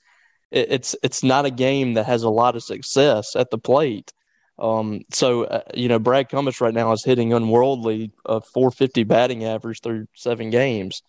it's 0.52 0.96
it's 1.02 1.24
not 1.24 1.46
a 1.46 1.52
game 1.52 1.94
that 1.94 2.06
has 2.06 2.24
a 2.24 2.30
lot 2.30 2.56
of 2.56 2.64
success 2.64 3.36
at 3.36 3.50
the 3.52 3.58
plate. 3.58 4.12
Um, 4.60 5.02
so 5.12 5.46
uh, 5.46 5.62
you 5.74 5.88
know, 5.88 6.00
Brad 6.00 6.30
Cummins 6.30 6.62
right 6.62 6.74
now 6.74 6.92
is 6.92 7.04
hitting 7.04 7.34
unworldly 7.34 8.12
a 8.26 8.34
uh, 8.34 8.40
450 8.54 9.04
batting 9.04 9.46
average 9.46 9.82
through 9.82 10.08
seven 10.14 10.50
games, 10.50 11.02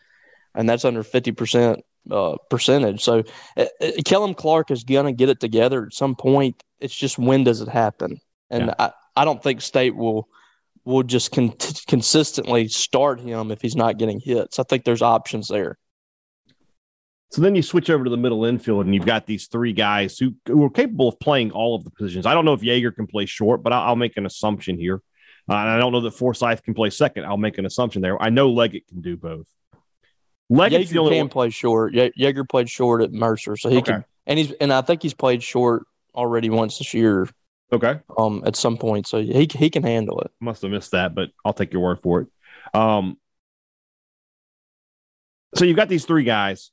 and 0.55 0.69
that's 0.69 0.85
under 0.85 1.03
50 1.03 1.33
percent 1.33 1.85
uh, 2.11 2.37
percentage. 2.51 3.03
So 3.03 3.25
uh, 3.57 3.67
uh 3.81 3.91
Kellum 4.05 4.35
Clark 4.35 4.71
is 4.71 4.85
gonna 4.85 5.13
get 5.13 5.29
it 5.29 5.41
together 5.41 5.87
at 5.87 5.93
some 5.93 6.15
point. 6.15 6.63
It's 6.81 6.97
just 6.97 7.19
when 7.19 7.45
does 7.45 7.61
it 7.61 7.69
happen? 7.69 8.21
And 8.51 8.67
yeah. 8.67 8.75
I, 8.79 8.93
I 9.17 9.25
don't 9.25 9.43
think 9.43 9.61
State 9.61 9.97
will 9.97 10.29
will 10.85 11.03
just 11.03 11.33
con- 11.33 11.55
consistently 11.87 12.69
start 12.69 13.21
him 13.21 13.51
if 13.51 13.61
he's 13.61 13.77
not 13.77 13.99
getting 13.99 14.21
hits. 14.21 14.59
I 14.59 14.63
think 14.63 14.85
there's 14.85 15.03
options 15.03 15.49
there. 15.49 15.79
So 17.33 17.41
then 17.41 17.55
you 17.55 17.63
switch 17.63 17.89
over 17.89 18.05
to 18.05 18.11
the 18.11 18.19
middle 18.19 18.45
infield, 18.45 18.85
and 18.85 18.95
you've 18.95 19.07
got 19.07 19.25
these 19.25 19.47
three 19.47 19.73
guys 19.73 20.19
who, 20.19 20.35
who 20.47 20.63
are 20.65 20.71
capable 20.71 21.09
of 21.09 21.19
playing 21.19 21.51
all 21.51 21.75
of 21.75 21.83
the 21.83 21.89
positions. 21.89 22.27
I 22.27 22.35
don't 22.35 22.45
know 22.45 22.53
if 22.53 22.61
Yeager 22.61 22.95
can 22.95 23.07
play 23.07 23.25
short, 23.25 23.63
but 23.63 23.73
I'll, 23.73 23.89
I'll 23.89 23.97
make 23.97 24.19
an 24.19 24.27
assumption 24.27 24.79
here. 24.79 24.97
Uh, 25.49 25.55
and 25.55 25.71
I 25.71 25.79
don't 25.79 25.93
know 25.93 26.03
that 26.03 26.11
Forsythe 26.11 26.61
can 26.63 26.75
play 26.75 26.91
second. 26.91 27.25
I'll 27.25 27.39
make 27.39 27.57
an 27.57 27.65
assumption 27.65 28.03
there. 28.03 28.21
I 28.21 28.29
know 28.29 28.51
Leggett 28.51 28.87
can 28.87 29.01
do 29.01 29.17
both. 29.17 29.49
Leggett's 30.51 30.93
Yeager 30.93 31.09
can 31.09 31.19
one. 31.21 31.29
play 31.31 31.49
short. 31.49 31.95
Ye- 31.95 32.13
Yeager 32.19 32.47
played 32.47 32.69
short 32.69 33.01
at 33.01 33.13
Mercer, 33.13 33.57
so 33.57 33.71
he 33.71 33.79
okay. 33.79 33.93
can. 33.93 34.05
And 34.27 34.39
he's 34.39 34.53
and 34.53 34.71
I 34.71 34.83
think 34.83 35.03
he's 35.03 35.15
played 35.15 35.43
short 35.43 35.87
already 36.15 36.51
once 36.51 36.77
this 36.77 36.93
year. 36.93 37.31
Okay. 37.73 37.99
Um, 38.19 38.43
at 38.45 38.57
some 38.57 38.77
point, 38.77 39.07
so 39.07 39.23
he 39.23 39.49
he 39.51 39.71
can 39.71 39.83
handle 39.83 40.21
it. 40.21 40.31
Must 40.39 40.61
have 40.61 40.71
missed 40.71 40.91
that, 40.91 41.15
but 41.15 41.31
I'll 41.47 41.55
take 41.55 41.73
your 41.73 41.81
word 41.81 42.01
for 42.01 42.21
it. 42.21 42.29
Um, 42.79 43.17
so 45.55 45.65
you've 45.65 45.77
got 45.77 45.89
these 45.89 46.05
three 46.05 46.25
guys 46.25 46.71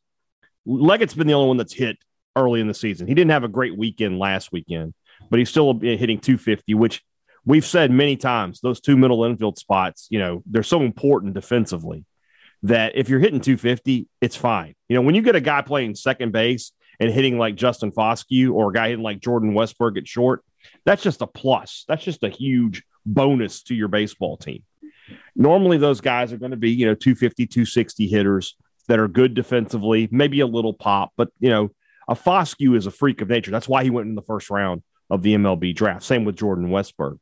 Leggett's 0.69 1.15
been 1.15 1.27
the 1.27 1.33
only 1.33 1.47
one 1.47 1.57
that's 1.57 1.73
hit 1.73 1.97
early 2.35 2.61
in 2.61 2.67
the 2.67 2.73
season. 2.73 3.07
He 3.07 3.13
didn't 3.13 3.31
have 3.31 3.43
a 3.43 3.49
great 3.49 3.77
weekend 3.77 4.19
last 4.19 4.51
weekend, 4.51 4.93
but 5.29 5.39
he's 5.39 5.49
still 5.49 5.73
hitting 5.79 6.19
250, 6.19 6.73
which 6.75 7.03
we've 7.45 7.65
said 7.65 7.91
many 7.91 8.15
times. 8.15 8.61
Those 8.61 8.79
two 8.79 8.95
middle 8.95 9.23
infield 9.23 9.57
spots, 9.57 10.07
you 10.09 10.19
know, 10.19 10.43
they're 10.45 10.63
so 10.63 10.81
important 10.81 11.33
defensively 11.33 12.05
that 12.63 12.95
if 12.95 13.09
you're 13.09 13.19
hitting 13.19 13.41
250, 13.41 14.07
it's 14.21 14.35
fine. 14.35 14.75
You 14.87 14.95
know, 14.95 15.01
when 15.01 15.15
you 15.15 15.21
get 15.21 15.35
a 15.35 15.41
guy 15.41 15.61
playing 15.61 15.95
second 15.95 16.31
base 16.31 16.71
and 16.99 17.11
hitting 17.11 17.37
like 17.37 17.55
Justin 17.55 17.91
Foscue 17.91 18.53
or 18.53 18.69
a 18.69 18.73
guy 18.73 18.89
hitting 18.89 19.03
like 19.03 19.21
Jordan 19.21 19.53
Westburg 19.53 19.97
at 19.97 20.07
short, 20.07 20.43
that's 20.85 21.01
just 21.01 21.21
a 21.21 21.27
plus. 21.27 21.85
That's 21.87 22.03
just 22.03 22.23
a 22.23 22.29
huge 22.29 22.83
bonus 23.05 23.63
to 23.63 23.75
your 23.75 23.87
baseball 23.87 24.37
team. 24.37 24.63
Normally, 25.35 25.77
those 25.77 26.01
guys 26.01 26.31
are 26.33 26.37
going 26.37 26.51
to 26.51 26.57
be, 26.57 26.71
you 26.71 26.85
know, 26.85 26.93
250, 26.93 27.47
260 27.47 28.07
hitters 28.07 28.55
that 28.89 28.99
are 28.99 29.07
good 29.07 29.35
defensively, 29.35 30.09
maybe 30.11 30.41
a 30.41 30.47
little 30.47 30.73
pop, 30.73 31.11
but 31.15 31.29
you 31.39 31.49
know, 31.49 31.69
a 32.07 32.15
Foscue 32.15 32.75
is 32.75 32.87
a 32.87 32.91
freak 32.91 33.21
of 33.21 33.29
nature. 33.29 33.51
That's 33.51 33.69
why 33.69 33.83
he 33.83 33.91
went 33.91 34.07
in 34.07 34.15
the 34.15 34.21
first 34.21 34.49
round 34.49 34.81
of 35.09 35.21
the 35.21 35.35
MLB 35.35 35.75
draft. 35.75 36.03
Same 36.03 36.25
with 36.25 36.35
Jordan 36.35 36.69
Westburg. 36.69 37.19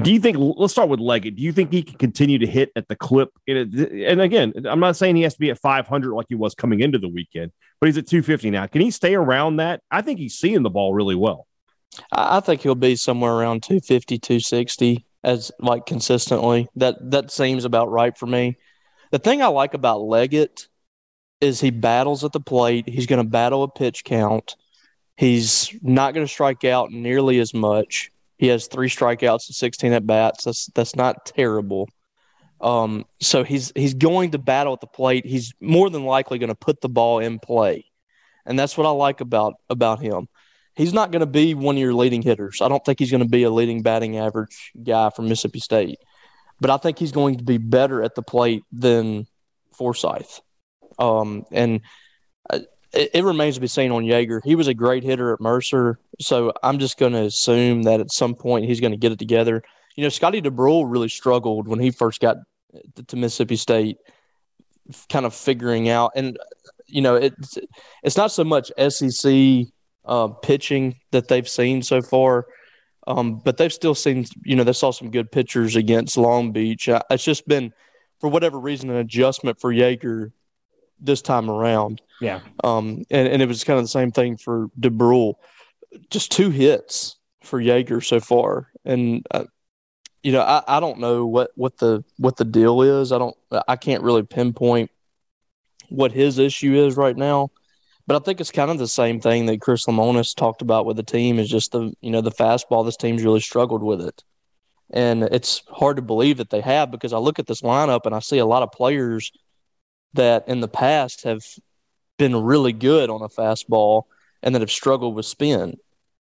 Do 0.00 0.12
you 0.12 0.20
think? 0.20 0.36
Let's 0.38 0.72
start 0.72 0.88
with 0.88 1.00
Leggett. 1.00 1.36
Do 1.36 1.42
you 1.42 1.52
think 1.52 1.72
he 1.72 1.82
can 1.82 1.98
continue 1.98 2.38
to 2.38 2.46
hit 2.46 2.70
at 2.76 2.88
the 2.88 2.96
clip? 2.96 3.30
And 3.46 4.20
again, 4.20 4.52
I'm 4.66 4.80
not 4.80 4.96
saying 4.96 5.16
he 5.16 5.22
has 5.22 5.34
to 5.34 5.40
be 5.40 5.50
at 5.50 5.58
500 5.58 6.14
like 6.14 6.26
he 6.28 6.34
was 6.34 6.54
coming 6.54 6.80
into 6.80 6.98
the 6.98 7.08
weekend, 7.08 7.52
but 7.80 7.88
he's 7.88 7.98
at 7.98 8.06
250 8.06 8.50
now. 8.50 8.66
Can 8.66 8.80
he 8.80 8.90
stay 8.90 9.14
around 9.14 9.56
that? 9.56 9.82
I 9.90 10.00
think 10.00 10.18
he's 10.18 10.34
seeing 10.34 10.62
the 10.62 10.70
ball 10.70 10.94
really 10.94 11.14
well. 11.14 11.46
I 12.10 12.40
think 12.40 12.62
he'll 12.62 12.74
be 12.74 12.96
somewhere 12.96 13.32
around 13.32 13.62
250, 13.64 14.18
260 14.18 15.06
as 15.24 15.52
like 15.58 15.84
consistently. 15.84 16.68
That 16.76 16.96
that 17.10 17.30
seems 17.30 17.66
about 17.66 17.90
right 17.90 18.16
for 18.16 18.26
me. 18.26 18.56
The 19.12 19.18
thing 19.18 19.42
I 19.42 19.46
like 19.48 19.74
about 19.74 20.00
Leggett 20.00 20.68
is 21.40 21.60
he 21.60 21.70
battles 21.70 22.24
at 22.24 22.32
the 22.32 22.40
plate. 22.40 22.88
He's 22.88 23.06
going 23.06 23.22
to 23.22 23.28
battle 23.28 23.62
a 23.62 23.68
pitch 23.68 24.04
count. 24.04 24.56
He's 25.16 25.70
not 25.82 26.14
going 26.14 26.26
to 26.26 26.32
strike 26.32 26.64
out 26.64 26.90
nearly 26.90 27.38
as 27.38 27.52
much. 27.52 28.10
He 28.38 28.48
has 28.48 28.66
three 28.66 28.88
strikeouts 28.88 29.48
and 29.48 29.54
16 29.54 29.92
at 29.92 30.06
bats. 30.06 30.44
That's 30.44 30.66
that's 30.74 30.96
not 30.96 31.26
terrible. 31.26 31.88
Um, 32.62 33.04
so 33.20 33.44
he's 33.44 33.70
he's 33.74 33.94
going 33.94 34.30
to 34.30 34.38
battle 34.38 34.72
at 34.72 34.80
the 34.80 34.86
plate. 34.86 35.26
He's 35.26 35.52
more 35.60 35.90
than 35.90 36.04
likely 36.04 36.38
going 36.38 36.48
to 36.48 36.54
put 36.54 36.80
the 36.80 36.88
ball 36.88 37.18
in 37.18 37.38
play, 37.38 37.84
and 38.46 38.58
that's 38.58 38.78
what 38.78 38.86
I 38.86 38.90
like 38.90 39.20
about 39.20 39.54
about 39.68 40.00
him. 40.00 40.28
He's 40.74 40.94
not 40.94 41.12
going 41.12 41.20
to 41.20 41.26
be 41.26 41.54
one 41.54 41.74
of 41.74 41.80
your 41.80 41.92
leading 41.92 42.22
hitters. 42.22 42.62
I 42.62 42.68
don't 42.68 42.82
think 42.84 42.98
he's 42.98 43.10
going 43.10 43.22
to 43.22 43.28
be 43.28 43.42
a 43.42 43.50
leading 43.50 43.82
batting 43.82 44.16
average 44.16 44.72
guy 44.82 45.10
from 45.10 45.28
Mississippi 45.28 45.60
State, 45.60 45.98
but 46.62 46.70
I 46.70 46.76
think 46.76 46.98
he's 46.98 47.12
going 47.12 47.38
to 47.38 47.44
be 47.44 47.58
better 47.58 48.02
at 48.04 48.14
the 48.14 48.22
plate 48.22 48.62
than 48.70 49.26
Forsythe. 49.76 50.22
Um, 50.96 51.44
and 51.50 51.80
uh, 52.48 52.60
it, 52.92 53.10
it, 53.14 53.24
remains 53.24 53.56
to 53.56 53.60
be 53.60 53.66
seen 53.66 53.90
on 53.90 54.04
Yeager. 54.04 54.40
He 54.44 54.54
was 54.54 54.68
a 54.68 54.74
great 54.74 55.02
hitter 55.02 55.32
at 55.32 55.40
Mercer, 55.40 55.98
so 56.20 56.52
I'm 56.62 56.78
just 56.78 56.98
going 56.98 57.14
to 57.14 57.22
assume 57.24 57.82
that 57.82 57.98
at 57.98 58.12
some 58.12 58.36
point 58.36 58.66
he's 58.66 58.80
going 58.80 58.92
to 58.92 58.96
get 58.96 59.10
it 59.10 59.18
together. 59.18 59.62
You 59.96 60.04
know, 60.04 60.08
Scotty 60.08 60.40
Dubrule 60.40 60.84
really 60.86 61.08
struggled 61.08 61.66
when 61.66 61.80
he 61.80 61.90
first 61.90 62.20
got 62.20 62.36
to 63.08 63.16
Mississippi 63.16 63.56
State, 63.56 63.98
kind 65.08 65.26
of 65.26 65.34
figuring 65.34 65.88
out. 65.88 66.12
And 66.14 66.38
you 66.86 67.02
know, 67.02 67.16
it's 67.16 67.58
it's 68.04 68.16
not 68.16 68.30
so 68.30 68.44
much 68.44 68.70
SEC 68.88 69.66
uh, 70.04 70.28
pitching 70.28 70.94
that 71.10 71.26
they've 71.26 71.48
seen 71.48 71.82
so 71.82 72.02
far, 72.02 72.46
um, 73.06 73.36
but 73.38 73.56
they've 73.56 73.72
still 73.72 73.94
seen. 73.94 74.26
You 74.44 74.56
know, 74.56 74.64
they 74.64 74.72
saw 74.72 74.90
some 74.90 75.10
good 75.10 75.30
pitchers 75.30 75.76
against 75.76 76.16
Long 76.16 76.52
Beach. 76.52 76.88
Uh, 76.88 77.02
it's 77.10 77.24
just 77.24 77.46
been, 77.48 77.72
for 78.20 78.28
whatever 78.28 78.58
reason, 78.58 78.90
an 78.90 78.96
adjustment 78.96 79.60
for 79.60 79.72
Yeager 79.72 80.32
this 81.00 81.22
time 81.22 81.50
around. 81.50 82.00
Yeah. 82.20 82.40
Um, 82.62 83.04
and, 83.10 83.28
and 83.28 83.42
it 83.42 83.46
was 83.46 83.64
kind 83.64 83.78
of 83.78 83.84
the 83.84 83.88
same 83.88 84.12
thing 84.12 84.36
for 84.36 84.68
Dubrule. 84.78 85.34
Just 86.10 86.30
two 86.30 86.50
hits 86.50 87.16
for 87.42 87.60
Yeager 87.60 88.04
so 88.04 88.20
far, 88.20 88.68
and 88.84 89.26
uh, 89.30 89.44
you 90.22 90.32
know, 90.32 90.40
I, 90.40 90.62
I 90.68 90.80
don't 90.80 91.00
know 91.00 91.26
what, 91.26 91.50
what 91.56 91.76
the 91.78 92.04
what 92.16 92.36
the 92.36 92.44
deal 92.44 92.82
is. 92.82 93.12
I 93.12 93.18
don't 93.18 93.36
I 93.68 93.76
can't 93.76 94.02
really 94.02 94.22
pinpoint 94.22 94.90
what 95.88 96.12
his 96.12 96.38
issue 96.38 96.74
is 96.74 96.96
right 96.96 97.16
now. 97.16 97.50
But 98.06 98.16
I 98.16 98.24
think 98.24 98.40
it's 98.40 98.50
kind 98.50 98.70
of 98.70 98.78
the 98.78 98.88
same 98.88 99.20
thing 99.20 99.46
that 99.46 99.60
Chris 99.60 99.86
Lemonis 99.86 100.34
talked 100.34 100.62
about 100.62 100.86
with 100.86 100.96
the 100.96 101.02
team 101.02 101.38
is 101.38 101.48
just 101.48 101.72
the 101.72 101.92
you 102.00 102.10
know 102.10 102.20
the 102.20 102.32
fastball. 102.32 102.84
This 102.84 102.96
team's 102.96 103.22
really 103.22 103.40
struggled 103.40 103.82
with 103.82 104.00
it, 104.00 104.22
and 104.90 105.22
it's 105.22 105.62
hard 105.68 105.96
to 105.96 106.02
believe 106.02 106.38
that 106.38 106.50
they 106.50 106.60
have 106.60 106.90
because 106.90 107.12
I 107.12 107.18
look 107.18 107.38
at 107.38 107.46
this 107.46 107.62
lineup 107.62 108.06
and 108.06 108.14
I 108.14 108.18
see 108.18 108.38
a 108.38 108.46
lot 108.46 108.62
of 108.62 108.72
players 108.72 109.30
that 110.14 110.48
in 110.48 110.60
the 110.60 110.68
past 110.68 111.24
have 111.24 111.42
been 112.18 112.36
really 112.36 112.72
good 112.72 113.08
on 113.08 113.22
a 113.22 113.28
fastball 113.28 114.04
and 114.42 114.54
that 114.54 114.62
have 114.62 114.70
struggled 114.70 115.14
with 115.14 115.26
spin. 115.26 115.76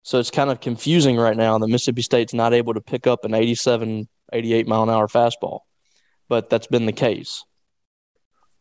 So 0.03 0.19
it's 0.19 0.31
kind 0.31 0.51
of 0.51 0.61
confusing 0.61 1.17
right 1.17 1.37
now 1.37 1.59
that 1.59 1.69
Mississippi 1.69 2.03
State's 2.03 2.35
not 2.35 2.55
able 2.55 2.75
to 2.75 2.81
pick 2.81 3.07
up 3.07 3.25
an 3.25 3.35
87, 3.35 4.09
88 4.33 4.67
mile 4.67 4.83
an 4.85 4.91
hour 4.91 5.07
fastball, 5.07 5.61
but 6.29 6.49
that's 6.49 6.67
been 6.67 6.87
the 6.87 6.93
case. 6.93 7.45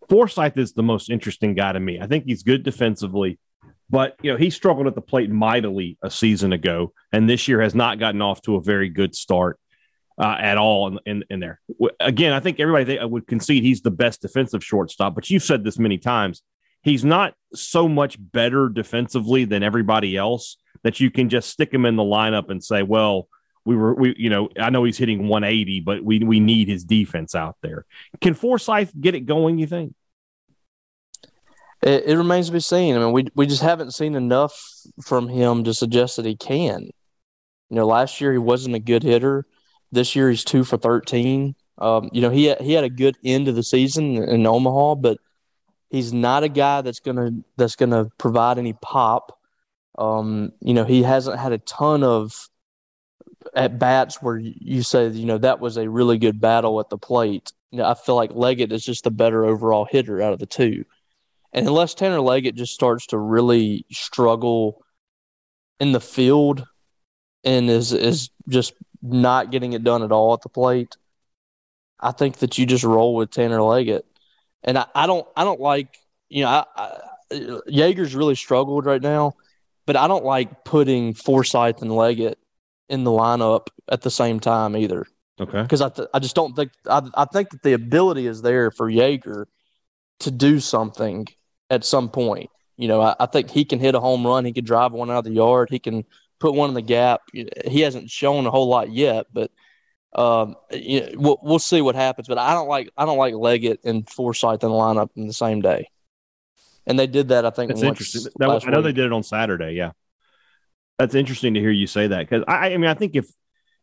Forsythe 0.10 0.58
is 0.58 0.74
the 0.74 0.84
most 0.84 1.10
interesting 1.10 1.54
guy 1.54 1.74
to 1.74 1.80
me. 1.80 2.00
I 2.00 2.08
think 2.08 2.26
he's 2.26 2.44
good 2.44 2.64
defensively, 2.64 3.40
but 3.90 4.16
you 4.22 4.32
know 4.32 4.38
he 4.38 4.50
struggled 4.50 4.88
at 4.88 4.96
the 4.96 5.02
plate 5.02 5.30
mightily 5.30 5.98
a 6.02 6.10
season 6.10 6.54
ago, 6.54 6.94
and 7.12 7.30
this 7.30 7.48
year 7.48 7.62
has 7.62 7.76
not 7.76 8.00
gotten 8.00 8.22
off 8.22 8.42
to 8.44 8.56
a 8.56 8.62
very 8.62 8.90
good 8.90 9.16
start 9.16 9.60
uh, 10.20 10.36
at 10.40 10.58
all 10.58 10.88
in, 10.88 11.00
in, 11.06 11.24
in, 11.30 11.40
there. 11.40 11.60
Again, 12.00 12.34
I 12.34 12.40
think 12.40 12.60
everybody 12.60 12.98
would 13.04 13.28
concede 13.28 13.64
he's 13.64 13.82
the 13.82 13.92
best 13.92 14.22
defensive 14.22 14.64
shortstop, 14.64 15.14
but 15.14 15.30
you've 15.30 15.44
said 15.44 15.64
this 15.64 15.78
many 15.78 15.98
times. 15.98 16.42
He's 16.82 17.04
not 17.04 17.34
so 17.54 17.88
much 17.88 18.18
better 18.20 18.70
defensively 18.70 19.46
than 19.46 19.62
everybody 19.62 20.16
else 20.16 20.58
that 20.84 21.00
you 21.00 21.12
can 21.12 21.28
just 21.28 21.50
stick 21.50 21.74
him 21.74 21.86
in 21.86 21.96
the 21.98 22.04
lineup 22.04 22.50
and 22.50 22.64
say, 22.64 22.82
well, 22.82 23.28
we 23.68 23.76
were 23.76 23.94
we 23.94 24.16
you 24.18 24.30
know 24.30 24.48
I 24.58 24.70
know 24.70 24.86
he's 24.86 24.98
hitting 24.98 25.28
180, 25.28 25.82
but 25.82 26.02
we 26.02 26.20
we 26.20 26.40
need 26.40 26.70
his 26.70 26.86
defense 26.86 27.36
out 27.36 27.58
there. 27.62 27.86
Can 28.22 28.34
Forsythe 28.34 28.92
get 29.00 29.14
it 29.14 29.26
going? 29.26 29.60
You 29.60 29.68
think? 29.68 29.94
It, 31.82 32.06
it, 32.08 32.18
remains 32.18 32.48
to 32.48 32.54
be 32.54 32.62
seen. 32.62 32.96
I 32.96 33.00
mean, 33.00 33.12
we 33.12 33.28
we 33.36 33.46
just 33.46 33.62
haven't 33.62 33.94
seen 33.94 34.16
enough 34.16 34.58
from 35.04 35.28
him 35.28 35.66
to 35.66 35.74
suggest 35.74 36.16
that 36.16 36.26
he 36.26 36.38
can. 36.38 36.84
You 37.70 37.76
know, 37.76 37.86
last 37.86 38.22
year 38.22 38.32
he 38.32 38.38
wasn't 38.38 38.76
a 38.76 38.80
good 38.80 39.04
hitter. 39.04 39.46
This 39.92 40.16
year 40.16 40.30
he's 40.30 40.46
two 40.46 40.64
for 40.64 40.78
thirteen. 40.78 41.54
Um, 41.78 42.10
you 42.14 42.22
know, 42.22 42.30
he 42.30 42.56
he 42.56 42.72
had 42.72 42.86
a 42.86 42.90
good 42.90 43.18
end 43.26 43.50
of 43.50 43.56
the 43.56 43.64
season 43.64 44.16
in 44.16 44.48
Omaha, 44.48 44.96
but 44.96 45.18
he's 45.90 46.14
not 46.14 46.44
a 46.44 46.50
guy 46.50 46.82
that's 46.82 47.02
gonna 47.02 47.32
that's 47.58 47.76
gonna 47.76 48.06
provide 48.18 48.60
any 48.60 48.74
pop. 48.74 49.38
Um, 49.98 50.54
you 50.62 50.74
know, 50.74 50.86
he 50.86 51.04
hasn't 51.04 51.38
had 51.38 51.52
a 51.52 51.58
ton 51.58 52.04
of 52.04 52.48
at 53.58 53.80
bats 53.80 54.22
where 54.22 54.38
you 54.38 54.84
say, 54.84 55.08
you 55.08 55.26
know, 55.26 55.40
that 55.40 55.60
was 55.60 55.78
a 55.78 55.90
really 55.90 56.20
good 56.20 56.40
battle 56.40 56.80
at 56.80 56.90
the 56.90 56.98
plate. 56.98 57.52
You 57.72 57.80
know, 57.80 57.90
I 57.90 57.96
feel 57.96 58.16
like 58.16 58.32
Leggett 58.34 58.72
is 58.72 58.86
just 58.86 59.04
the 59.04 59.12
better 59.12 59.46
overall 59.46 59.88
hitter 59.90 60.22
out 60.22 60.32
of 60.32 60.40
the 60.40 60.46
two. 60.46 60.86
And 61.54 61.68
unless 61.68 61.96
Tanner 61.96 62.22
Leggett 62.22 62.56
just 62.56 62.76
starts 62.76 63.08
to 63.08 63.18
really 63.18 63.84
struggle 63.92 64.86
in 65.80 65.92
the 65.92 66.00
field 66.00 66.66
and 67.44 67.68
is 67.70 67.94
is 67.94 68.30
just 68.48 68.74
not 69.02 69.52
getting 69.52 69.74
it 69.74 69.84
done 69.84 70.04
at 70.04 70.12
all 70.12 70.34
at 70.34 70.42
the 70.42 70.50
plate, 70.50 70.96
I 72.00 72.12
think 72.12 72.38
that 72.38 72.60
you 72.60 72.68
just 72.68 72.84
roll 72.84 73.16
with 73.16 73.32
Tanner 73.32 73.62
Leggett. 73.62 74.06
And 74.64 74.78
I, 74.78 74.86
I 74.94 75.08
don't 75.08 75.28
I 75.36 75.44
don't 75.44 75.60
like 75.60 75.98
you 76.30 76.44
know 76.44 76.50
I, 76.50 76.66
I, 76.76 77.00
Yeager's 77.68 78.14
really 78.14 78.36
struggled 78.36 78.86
right 78.86 79.02
now 79.02 79.34
but 79.88 79.96
I 79.96 80.08
don't 80.08 80.26
like 80.26 80.64
putting 80.64 81.14
Forsythe 81.14 81.82
and 81.82 81.96
Leggett 81.96 82.38
in 82.90 83.04
the 83.04 83.12
lineup 83.12 83.68
at 83.90 84.02
the 84.02 84.12
same 84.12 84.40
time 84.40 84.76
either. 84.76 85.06
Okay. 85.40 85.62
Because 85.62 85.82
I, 85.82 85.90
th- 85.90 86.08
I 86.14 86.20
just 86.20 86.36
don't 86.36 86.56
think 86.56 86.72
I, 86.90 87.02
I 87.14 87.26
think 87.26 87.52
that 87.52 87.62
the 87.62 87.74
ability 87.74 88.26
is 88.26 88.42
there 88.42 88.72
for 88.72 88.90
Yeager 88.90 89.46
to 90.22 90.32
do 90.32 90.60
something 90.60 91.28
at 91.70 91.86
some 91.86 92.10
point. 92.10 92.50
You 92.76 92.88
know, 92.88 93.02
I, 93.02 93.16
I 93.20 93.26
think 93.28 93.50
he 93.50 93.66
can 93.66 93.80
hit 93.80 93.96
a 93.96 94.00
home 94.00 94.26
run. 94.26 94.46
He 94.46 94.54
can 94.54 94.66
drive 94.66 94.94
one 94.94 95.12
out 95.12 95.20
of 95.20 95.24
the 95.26 95.32
yard. 95.32 95.70
He 95.70 95.80
can 95.80 96.06
put 96.40 96.54
one 96.54 96.70
in 96.70 96.76
the 96.76 96.82
gap. 96.82 97.22
He 97.34 97.82
hasn't 97.82 98.10
shown 98.10 98.46
a 98.46 98.52
whole 98.52 98.68
lot 98.68 98.92
yet, 98.92 99.28
but 99.32 99.52
um, 100.16 100.56
you 100.72 101.02
know, 101.02 101.10
we'll, 101.16 101.40
we'll 101.44 101.60
see 101.60 101.82
what 101.82 101.96
happens. 101.96 102.28
But 102.28 102.40
I 102.40 102.54
don't 102.54 102.68
like 102.68 102.90
I 102.98 103.06
don't 103.06 103.18
like 103.18 103.36
Leggett 103.36 103.82
and 103.84 104.10
Forsythe 104.10 104.64
in 104.64 104.70
the 104.70 104.76
lineup 104.76 105.10
in 105.16 105.28
the 105.28 105.34
same 105.34 105.62
day 105.62 105.88
and 106.88 106.98
they 106.98 107.06
did 107.06 107.28
that. 107.28 107.46
I 107.46 107.52
think 107.52 107.70
it's 107.70 107.84
interesting. 107.84 108.24
That, 108.38 108.50
I 108.50 108.72
know 108.72 108.78
week. 108.78 108.86
they 108.86 108.94
did 108.94 109.06
it 109.06 109.14
on 109.14 109.22
Saturday. 109.22 109.74
Yeah, 109.74 109.92
that's 110.98 111.16
interesting 111.16 111.54
to 111.54 111.60
hear 111.60 111.72
you 111.72 111.88
say 111.88 112.08
that 112.08 112.30
because 112.30 112.44
I, 112.48 112.74
I 112.74 112.78
mean 112.78 112.90
I 112.90 112.94
think 112.94 113.16
if 113.16 113.28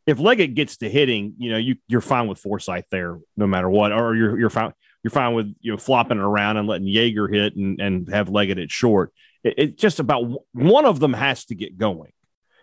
if 0.06 0.18
Leggett 0.18 0.54
gets 0.54 0.78
to 0.78 0.90
hitting, 0.90 1.34
you 1.38 1.50
know, 1.50 1.56
you 1.56 1.76
you're 1.88 2.00
fine 2.00 2.26
with 2.26 2.38
Forsythe 2.38 2.84
there 2.90 3.18
no 3.36 3.46
matter 3.46 3.70
what, 3.70 3.92
or 3.92 4.14
you're 4.14 4.38
you're 4.38 4.50
fine 4.50 4.72
you're 5.02 5.10
fine 5.10 5.34
with 5.34 5.54
you 5.60 5.72
know 5.72 5.78
flopping 5.78 6.18
it 6.18 6.22
around 6.22 6.56
and 6.56 6.68
letting 6.68 6.86
Yeager 6.86 7.32
hit 7.32 7.56
and 7.56 7.80
and 7.80 8.08
have 8.08 8.28
Leggett 8.28 8.58
at 8.58 8.70
short. 8.70 9.12
It, 9.42 9.54
it's 9.56 9.80
just 9.80 10.00
about 10.00 10.42
one 10.52 10.84
of 10.84 11.00
them 11.00 11.12
has 11.12 11.44
to 11.46 11.54
get 11.54 11.78
going. 11.78 12.12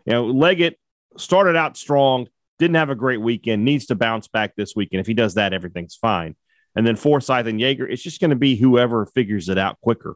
You 0.05 0.13
know, 0.13 0.25
Leggett 0.25 0.79
started 1.17 1.55
out 1.55 1.77
strong, 1.77 2.27
didn't 2.59 2.75
have 2.75 2.89
a 2.89 2.95
great 2.95 3.21
weekend, 3.21 3.65
needs 3.65 3.87
to 3.87 3.95
bounce 3.95 4.27
back 4.27 4.55
this 4.55 4.75
weekend. 4.75 5.01
If 5.01 5.07
he 5.07 5.13
does 5.13 5.35
that, 5.35 5.53
everything's 5.53 5.95
fine. 5.95 6.35
And 6.75 6.87
then 6.87 6.95
Forsythe 6.95 7.47
and 7.47 7.59
Yeager, 7.59 7.87
it's 7.89 8.01
just 8.01 8.21
going 8.21 8.29
to 8.29 8.35
be 8.35 8.55
whoever 8.55 9.05
figures 9.05 9.49
it 9.49 9.57
out 9.57 9.79
quicker 9.81 10.15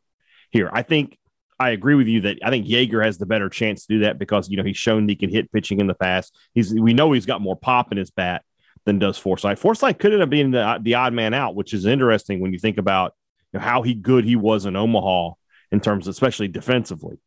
here. 0.51 0.70
I 0.72 0.84
think 0.84 1.18
I 1.59 1.69
agree 1.69 1.95
with 1.95 2.07
you 2.07 2.21
that 2.21 2.39
I 2.43 2.50
think 2.50 2.67
Yeager 2.67 3.03
has 3.03 3.17
the 3.17 3.25
better 3.25 3.50
chance 3.50 3.85
to 3.85 3.93
do 3.93 4.00
that 4.01 4.19
because 4.19 4.50
you 4.50 4.57
know 4.57 4.63
he's 4.63 4.77
shown 4.77 5.07
he 5.07 5.15
can 5.15 5.29
hit 5.29 5.51
pitching 5.51 5.79
in 5.79 5.88
the 5.88 5.93
past. 5.93 6.35
He's 6.53 6.74
we 6.74 6.93
know 6.93 7.12
he's 7.12 7.25
got 7.25 7.41
more 7.41 7.55
pop 7.55 7.91
in 7.91 7.97
his 7.97 8.12
bat 8.12 8.43
than 8.85 9.00
does 9.00 9.17
Forsythe. 9.17 9.57
Forsythe 9.57 9.97
could 9.97 10.13
end 10.13 10.21
up 10.21 10.29
being 10.29 10.51
the, 10.51 10.79
the 10.81 10.95
odd 10.95 11.13
man 11.13 11.33
out, 11.33 11.55
which 11.55 11.74
is 11.74 11.85
interesting 11.85 12.39
when 12.39 12.53
you 12.53 12.59
think 12.59 12.77
about 12.77 13.13
you 13.51 13.59
know, 13.59 13.65
how 13.65 13.81
he 13.81 13.93
good 13.93 14.25
he 14.25 14.35
was 14.35 14.65
in 14.65 14.75
Omaha 14.75 15.31
in 15.71 15.79
terms, 15.79 16.07
of, 16.07 16.12
especially 16.12 16.47
defensively. 16.47 17.17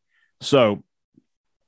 So, 0.40 0.84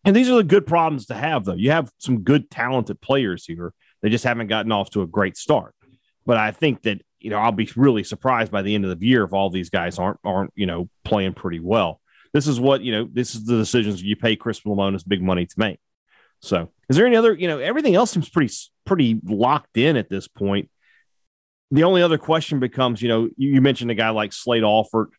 and 0.05 0.15
these 0.15 0.31
are 0.31 0.37
the 0.37 0.45
good 0.45 0.67
problems 0.67 1.07
to 1.07 1.15
have, 1.15 1.45
though. 1.45 1.55
You 1.55 1.73
have 1.73 1.91
some 1.99 2.21
good, 2.21 2.51
talented 2.51 3.01
players 3.01 3.45
here. 3.45 3.73
They 4.01 4.11
just 4.11 4.25
haven't 4.25 4.47
gotten 4.47 4.71
off 4.71 4.91
to 4.91 5.03
a 5.03 5.07
great 5.07 5.37
start. 5.37 5.75
But 6.25 6.37
I 6.37 6.53
think 6.53 6.83
that 6.83 7.03
you 7.21 7.31
know, 7.31 7.39
I'll 7.39 7.53
be 7.53 7.71
really 7.77 8.03
surprised 8.03 8.51
by 8.51 8.63
the 8.63 8.75
end 8.75 8.85
of 8.85 8.99
the 8.99 9.07
year 9.07 9.25
if 9.25 9.33
all 9.33 9.51
these 9.51 9.71
guys 9.71 9.99
aren't 9.99 10.19
aren't 10.25 10.53
you 10.57 10.67
know 10.67 10.89
playing 11.05 11.35
pretty 11.35 11.61
well. 11.61 12.00
This 12.33 12.47
is 12.47 12.61
what 12.61 12.83
you 12.83 12.93
know. 12.93 13.09
This 13.11 13.35
is 13.35 13.45
the 13.45 13.57
decisions 13.57 14.03
you 14.03 14.17
pay 14.17 14.37
Chris 14.37 14.61
Lemonis 14.61 15.07
big 15.07 15.23
money 15.23 15.47
to 15.47 15.55
make. 15.57 15.81
So, 16.41 16.71
is 16.89 16.97
there 16.97 17.07
any 17.07 17.17
other? 17.17 17.33
You 17.33 17.49
know, 17.49 17.59
everything 17.59 17.95
else 17.95 18.13
seems 18.13 18.29
pretty 18.29 18.53
pretty 18.85 19.21
locked 19.25 19.77
in 19.77 19.97
at 19.97 20.09
this 20.09 20.29
point. 20.29 20.71
The 21.73 21.85
only 21.85 22.03
other 22.03 22.19
question 22.19 22.61
becomes, 22.61 23.03
you 23.03 23.09
know, 23.09 23.29
you, 23.37 23.55
you 23.55 23.61
mentioned 23.61 23.91
a 23.91 23.95
guy 23.95 24.11
like 24.11 24.33
Slade 24.33 24.65
Alford. 24.65 25.11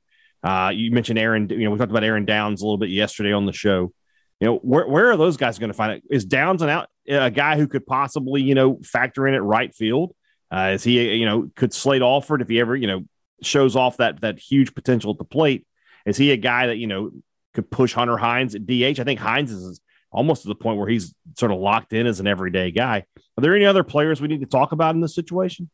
Uh, 0.44 0.72
you 0.74 0.92
mentioned 0.92 1.20
Aaron. 1.20 1.50
You 1.50 1.66
know, 1.66 1.72
we 1.72 1.78
talked 1.78 1.92
about 1.92 2.04
Aaron 2.04 2.26
Downs 2.26 2.62
a 2.62 2.66
little 2.66 2.78
bit 2.78 2.90
yesterday 2.90 3.34
on 3.34 3.46
the 3.46 3.54
show. 3.54 3.92
You 4.40 4.48
know, 4.48 4.56
where 4.58 4.88
where 4.88 5.12
are 5.12 5.18
those 5.18 5.38
guys 5.38 5.60
going 5.60 5.70
to 5.70 5.78
find 5.78 5.94
it? 5.94 6.04
Is 6.10 6.26
Downs 6.26 6.62
an 6.62 6.70
out 6.70 6.90
a 7.08 7.30
guy 7.30 7.58
who 7.58 7.68
could 7.68 7.86
possibly 7.86 8.42
you 8.42 8.56
know 8.56 8.80
factor 8.84 9.28
in 9.28 9.34
at 9.34 9.44
right 9.44 9.74
field? 9.74 10.16
Uh, 10.52 10.72
is 10.74 10.84
he, 10.84 11.14
you 11.14 11.26
know, 11.26 11.50
could 11.56 11.74
Slade 11.74 12.02
Alford 12.02 12.42
if 12.42 12.50
he 12.50 12.60
ever, 12.60 12.76
you 12.76 12.88
know, 12.88 13.06
shows 13.42 13.76
off 13.76 13.98
that 13.98 14.22
that 14.22 14.40
huge 14.40 14.74
potential 14.74 15.12
at 15.12 15.18
the 15.18 15.24
plate? 15.24 15.66
Is 16.06 16.18
he 16.18 16.32
a 16.32 16.38
guy 16.38 16.68
that 16.68 16.78
you 16.78 16.88
know 16.88 17.12
could 17.54 17.70
push 17.70 17.94
Hunter 17.94 18.18
Hines 18.18 18.56
at 18.56 18.66
DH? 18.66 19.00
I 19.00 19.04
think 19.04 19.20
Hines 19.20 19.52
is 19.52 19.82
almost 20.12 20.44
to 20.44 20.48
the 20.48 20.56
point 20.56 20.78
where 20.78 20.88
he's 20.88 21.14
sort 21.38 21.52
of 21.52 21.60
locked 21.60 21.94
in 21.94 22.06
as 22.06 22.20
an 22.20 22.28
everyday 22.28 22.72
guy. 22.72 23.06
Are 23.38 23.42
there 23.42 23.56
any 23.56 23.66
other 23.66 23.84
players 23.84 24.22
we 24.22 24.28
need 24.28 24.42
to 24.42 24.46
talk 24.46 24.72
about 24.72 24.96
in 24.96 25.02
this 25.02 25.16
situation? 25.16 25.70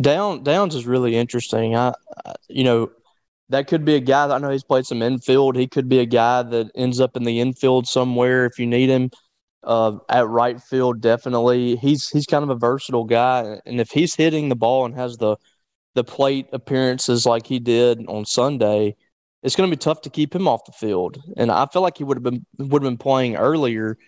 Down 0.00 0.42
Downs 0.42 0.74
is 0.74 0.86
really 0.86 1.16
interesting. 1.16 1.76
I, 1.76 1.92
I 2.24 2.34
you 2.48 2.64
know, 2.64 2.90
that 3.50 3.68
could 3.68 3.84
be 3.84 3.94
a 3.94 4.00
guy 4.00 4.26
that 4.26 4.34
I 4.34 4.38
know 4.38 4.50
he's 4.50 4.64
played 4.64 4.86
some 4.86 5.02
infield. 5.02 5.56
He 5.56 5.66
could 5.66 5.88
be 5.88 5.98
a 5.98 6.06
guy 6.06 6.42
that 6.42 6.70
ends 6.74 7.00
up 7.00 7.16
in 7.16 7.24
the 7.24 7.40
infield 7.40 7.86
somewhere 7.86 8.46
if 8.46 8.58
you 8.58 8.66
need 8.66 8.88
him. 8.88 9.10
Uh, 9.64 9.98
at 10.08 10.26
right 10.26 10.60
field, 10.60 11.00
definitely. 11.00 11.76
He's 11.76 12.08
he's 12.08 12.26
kind 12.26 12.42
of 12.42 12.50
a 12.50 12.56
versatile 12.56 13.04
guy, 13.04 13.60
and 13.64 13.80
if 13.80 13.90
he's 13.90 14.16
hitting 14.16 14.48
the 14.48 14.56
ball 14.56 14.86
and 14.86 14.94
has 14.96 15.18
the 15.18 15.36
the 15.94 16.02
plate 16.02 16.48
appearances 16.52 17.26
like 17.26 17.46
he 17.46 17.60
did 17.60 18.04
on 18.08 18.24
Sunday, 18.24 18.96
it's 19.42 19.56
going 19.56 19.68
to 19.68 19.76
be 19.76 19.80
tough 19.80 20.02
to 20.02 20.10
keep 20.10 20.34
him 20.34 20.46
off 20.46 20.64
the 20.64 20.72
field. 20.72 21.20
And 21.36 21.50
I 21.50 21.66
feel 21.66 21.82
like 21.82 21.98
he 21.98 22.04
would 22.04 22.16
have 22.16 22.22
been 22.22 22.46
would 22.58 22.82
have 22.82 22.90
been 22.90 22.98
playing 22.98 23.36
earlier 23.36 23.98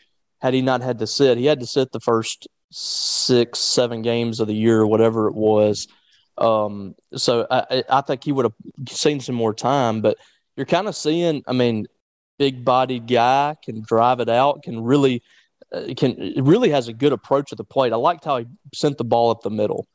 had 0.40 0.54
he 0.54 0.62
not 0.62 0.82
had 0.82 0.98
to 1.00 1.06
sit. 1.06 1.38
He 1.38 1.46
had 1.46 1.60
to 1.60 1.66
sit 1.66 1.92
the 1.92 2.00
first 2.00 2.48
six, 2.70 3.58
seven 3.58 4.02
games 4.02 4.40
of 4.40 4.48
the 4.48 4.54
year, 4.54 4.80
or 4.80 4.86
whatever 4.86 5.28
it 5.28 5.34
was. 5.34 5.88
Um, 6.38 6.94
so 7.14 7.46
I, 7.50 7.84
I 7.88 8.00
think 8.02 8.24
he 8.24 8.32
would 8.32 8.44
have 8.44 8.54
seen 8.88 9.20
some 9.20 9.34
more 9.34 9.54
time. 9.54 10.00
But 10.00 10.18
you're 10.56 10.66
kind 10.66 10.88
of 10.88 10.96
seeing, 10.96 11.42
I 11.46 11.52
mean, 11.52 11.86
big 12.38 12.64
bodied 12.64 13.06
guy 13.06 13.56
can 13.64 13.82
drive 13.82 14.20
it 14.20 14.28
out, 14.28 14.62
can 14.62 14.82
really 14.82 15.22
uh, 15.72 15.94
can 15.96 16.34
really 16.44 16.70
has 16.70 16.88
a 16.88 16.92
good 16.92 17.12
approach 17.12 17.52
at 17.52 17.58
the 17.58 17.64
plate. 17.64 17.92
I 17.92 17.96
liked 17.96 18.24
how 18.24 18.38
he 18.38 18.46
sent 18.74 18.98
the 18.98 19.04
ball 19.04 19.30
up 19.30 19.42
the 19.42 19.50
middle. 19.50 19.86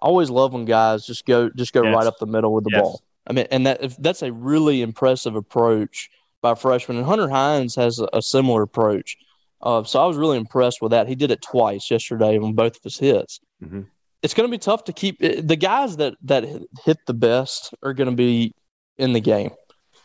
I 0.00 0.06
always 0.06 0.30
love 0.30 0.52
when 0.52 0.64
guys 0.64 1.06
just 1.06 1.26
go 1.26 1.50
just 1.50 1.72
go 1.72 1.82
yes. 1.82 1.94
right 1.94 2.06
up 2.06 2.18
the 2.18 2.26
middle 2.26 2.54
with 2.54 2.64
the 2.64 2.70
yes. 2.72 2.82
ball. 2.82 3.02
I 3.28 3.32
mean, 3.32 3.46
and 3.50 3.66
that 3.66 4.02
that's 4.02 4.22
a 4.22 4.32
really 4.32 4.82
impressive 4.82 5.36
approach 5.36 6.10
by 6.40 6.54
freshman. 6.54 6.96
And 6.96 7.06
Hunter 7.06 7.28
Hines 7.28 7.74
has 7.76 7.98
a, 7.98 8.08
a 8.12 8.22
similar 8.22 8.62
approach. 8.62 9.16
Uh, 9.60 9.82
so 9.84 10.02
I 10.02 10.06
was 10.06 10.16
really 10.16 10.38
impressed 10.38 10.80
with 10.80 10.92
that. 10.92 11.08
He 11.08 11.14
did 11.14 11.30
it 11.30 11.42
twice 11.42 11.90
yesterday 11.90 12.38
on 12.38 12.54
both 12.54 12.76
of 12.76 12.82
his 12.82 12.98
hits. 12.98 13.40
Mm-hmm. 13.62 13.82
It's 14.22 14.34
going 14.34 14.48
to 14.48 14.50
be 14.50 14.58
tough 14.58 14.84
to 14.84 14.92
keep 14.92 15.18
the 15.20 15.56
guys 15.56 15.96
that 15.98 16.14
that 16.22 16.44
hit 16.84 16.98
the 17.06 17.14
best 17.14 17.74
are 17.82 17.92
going 17.92 18.10
to 18.10 18.16
be 18.16 18.54
in 18.96 19.12
the 19.12 19.20
game. 19.20 19.50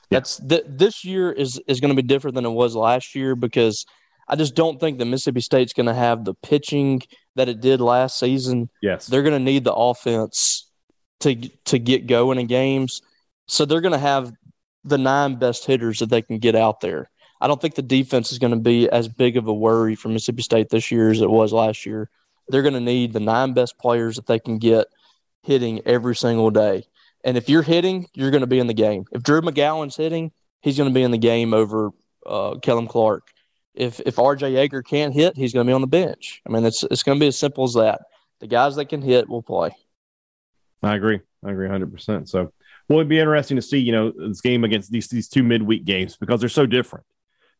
Yeah. 0.09 0.19
That's 0.19 0.37
th- 0.37 0.65
this 0.67 1.03
year 1.05 1.31
is 1.31 1.59
is 1.67 1.79
going 1.79 1.95
to 1.95 2.01
be 2.01 2.07
different 2.07 2.35
than 2.35 2.45
it 2.45 2.51
was 2.51 2.75
last 2.75 3.15
year 3.15 3.35
because 3.35 3.85
I 4.27 4.35
just 4.35 4.55
don't 4.55 4.79
think 4.79 4.99
that 4.99 5.05
Mississippi 5.05 5.41
State's 5.41 5.73
going 5.73 5.87
to 5.87 5.93
have 5.93 6.25
the 6.25 6.33
pitching 6.35 7.01
that 7.35 7.49
it 7.49 7.61
did 7.61 7.81
last 7.81 8.19
season. 8.19 8.69
Yes, 8.81 9.07
they're 9.07 9.23
going 9.23 9.33
to 9.33 9.43
need 9.43 9.63
the 9.63 9.73
offense 9.73 10.69
to 11.21 11.35
to 11.65 11.79
get 11.79 12.05
going 12.05 12.39
in 12.39 12.47
games. 12.47 13.01
So 13.47 13.65
they're 13.65 13.81
going 13.81 13.93
to 13.93 13.97
have 13.97 14.33
the 14.83 14.97
nine 14.97 15.35
best 15.35 15.65
hitters 15.65 15.99
that 15.99 16.09
they 16.09 16.21
can 16.21 16.39
get 16.39 16.55
out 16.55 16.81
there. 16.81 17.09
I 17.39 17.47
don't 17.47 17.61
think 17.61 17.75
the 17.75 17.81
defense 17.81 18.31
is 18.31 18.39
going 18.39 18.53
to 18.53 18.59
be 18.59 18.89
as 18.89 19.07
big 19.07 19.37
of 19.37 19.47
a 19.47 19.53
worry 19.53 19.95
for 19.95 20.09
Mississippi 20.09 20.43
State 20.43 20.69
this 20.69 20.91
year 20.91 21.11
as 21.11 21.21
it 21.21 21.29
was 21.29 21.51
last 21.51 21.85
year. 21.85 22.09
They're 22.47 22.61
going 22.61 22.73
to 22.73 22.79
need 22.79 23.13
the 23.13 23.19
nine 23.19 23.53
best 23.53 23.77
players 23.77 24.15
that 24.15 24.27
they 24.27 24.39
can 24.39 24.59
get 24.59 24.87
hitting 25.43 25.81
every 25.85 26.15
single 26.15 26.51
day. 26.51 26.85
And 27.23 27.37
if 27.37 27.49
you're 27.49 27.61
hitting, 27.61 28.07
you're 28.13 28.31
going 28.31 28.41
to 28.41 28.47
be 28.47 28.59
in 28.59 28.67
the 28.67 28.73
game. 28.73 29.05
If 29.11 29.23
Drew 29.23 29.41
McGowan's 29.41 29.95
hitting, 29.95 30.31
he's 30.61 30.77
going 30.77 30.89
to 30.89 30.93
be 30.93 31.03
in 31.03 31.11
the 31.11 31.17
game 31.17 31.53
over 31.53 31.91
uh, 32.25 32.55
Kellum 32.61 32.87
Clark. 32.87 33.27
If 33.73 33.99
if 34.01 34.17
RJ 34.17 34.53
Yeager 34.53 34.85
can't 34.85 35.13
hit, 35.13 35.35
he's 35.35 35.53
going 35.53 35.65
to 35.65 35.69
be 35.69 35.73
on 35.73 35.81
the 35.81 35.87
bench. 35.87 36.41
I 36.47 36.51
mean, 36.51 36.63
it's 36.63 36.83
it's 36.83 37.03
going 37.03 37.17
to 37.17 37.23
be 37.23 37.27
as 37.27 37.37
simple 37.37 37.63
as 37.63 37.73
that. 37.73 38.01
The 38.39 38.47
guys 38.47 38.75
that 38.75 38.85
can 38.85 39.01
hit 39.01 39.27
will 39.27 39.41
play. 39.41 39.71
I 40.83 40.95
agree. 40.95 41.21
I 41.43 41.51
agree 41.51 41.67
100%. 41.67 42.27
So, 42.27 42.51
well, 42.87 42.99
it'd 42.99 43.09
be 43.09 43.19
interesting 43.19 43.55
to 43.55 43.61
see, 43.61 43.79
you 43.79 43.91
know, 43.91 44.11
this 44.11 44.41
game 44.41 44.63
against 44.63 44.91
these 44.91 45.07
these 45.07 45.29
two 45.29 45.43
midweek 45.43 45.85
games 45.85 46.17
because 46.17 46.39
they're 46.39 46.49
so 46.49 46.65
different. 46.65 47.05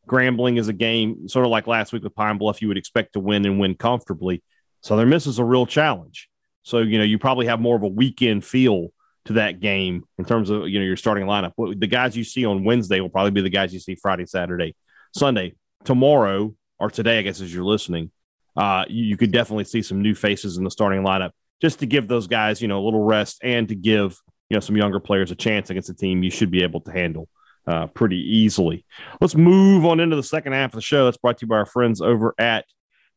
Grambling 0.08 0.60
is 0.60 0.68
a 0.68 0.74
game 0.74 1.30
sort 1.30 1.46
of 1.46 1.52
like 1.52 1.66
last 1.66 1.94
week 1.94 2.04
with 2.04 2.16
Pine 2.16 2.38
Bluff, 2.38 2.62
you 2.62 2.68
would 2.68 2.78
expect 2.78 3.14
to 3.14 3.20
win 3.20 3.46
and 3.46 3.60
win 3.60 3.76
comfortably. 3.76 4.44
Southern 4.82 5.10
Miss 5.10 5.28
is 5.28 5.40
a 5.40 5.46
real 5.46 5.66
challenge. 5.66 6.30
So, 6.64 6.80
you 6.80 6.98
know, 6.98 7.04
you 7.04 7.18
probably 7.18 7.46
have 7.46 7.62
more 7.62 7.76
of 7.76 7.84
a 7.84 7.88
weekend 7.88 8.44
feel 8.44 8.90
to 9.26 9.34
that 9.34 9.62
game 9.62 10.04
in 10.18 10.26
terms 10.26 10.50
of, 10.50 10.68
you 10.68 10.80
know, 10.80 10.86
your 10.86 10.98
starting 10.98 11.26
lineup. 11.26 11.54
The 11.58 11.88
guys 11.88 12.18
you 12.18 12.26
see 12.26 12.46
on 12.46 12.66
Wednesday 12.66 13.00
will 13.00 13.10
probably 13.10 13.32
be 13.32 13.42
the 13.42 13.50
guys 13.50 13.74
you 13.74 13.80
see 13.80 13.96
Friday, 13.96 14.26
Saturday, 14.26 14.76
Sunday. 15.16 15.56
Tomorrow, 15.86 16.56
or 16.80 16.90
today, 16.90 17.20
I 17.20 17.22
guess, 17.24 17.42
as 17.42 17.54
you're 17.54 17.66
listening, 17.66 18.12
uh, 18.56 18.86
you, 18.88 19.04
you 19.04 19.18
could 19.18 19.32
definitely 19.32 19.66
see 19.66 19.82
some 19.82 20.02
new 20.02 20.16
faces 20.16 20.58
in 20.58 20.64
the 20.64 20.72
starting 20.72 21.04
lineup 21.04 21.32
just 21.62 21.80
to 21.80 21.86
give 21.86 22.08
those 22.08 22.28
guys, 22.28 22.62
you 22.62 22.70
know, 22.70 22.80
a 22.80 22.86
little 22.86 23.04
rest 23.04 23.40
and 23.44 23.68
to 23.68 23.76
give, 23.76 24.18
you 24.54 24.58
know, 24.58 24.62
some 24.62 24.78
younger 24.78 25.00
players 25.00 25.32
a 25.32 25.36
chance 25.36 25.72
against 25.72 25.90
a 25.90 25.96
team 25.96 26.22
you 26.22 26.30
should 26.30 26.52
be 26.52 26.62
able 26.62 26.80
to 26.80 26.92
handle 26.92 27.28
uh, 27.66 27.88
pretty 27.88 28.18
easily. 28.18 28.86
Let's 29.20 29.34
move 29.34 29.84
on 29.84 30.00
into 30.00 30.16
the 30.16 30.22
second 30.22 30.54
half 30.54 30.70
of 30.74 30.76
the 30.76 30.82
show. 30.82 31.06
That's 31.06 31.18
brought 31.18 31.40
to 31.40 31.46
you 31.46 31.50
by 31.50 31.56
our 31.56 31.66
friends 31.66 32.02
over 32.02 32.36
at 32.38 32.66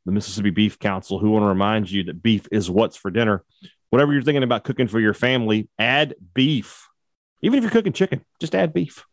the 0.07 0.13
Mississippi 0.13 0.49
Beef 0.49 0.79
Council, 0.79 1.19
who 1.19 1.33
want 1.33 1.43
to 1.43 1.49
remind 1.49 1.91
you 1.91 2.05
that 2.05 2.23
beef 2.23 2.49
is 2.51 2.71
what's 2.71 2.97
for 2.97 3.11
dinner. 3.11 3.45
Whatever 3.91 4.15
you're 4.15 4.23
thinking 4.23 4.45
about 4.45 4.65
cooking 4.65 4.89
for 4.89 4.99
your 4.99 5.13
family, 5.13 5.69
add 5.79 6.15
beef. 6.33 6.89
Even 7.43 7.59
if 7.59 7.65
you're 7.65 7.71
cooking 7.71 7.93
chicken, 7.93 8.25
just 8.41 8.55
add 8.55 8.73
beef. 8.73 9.05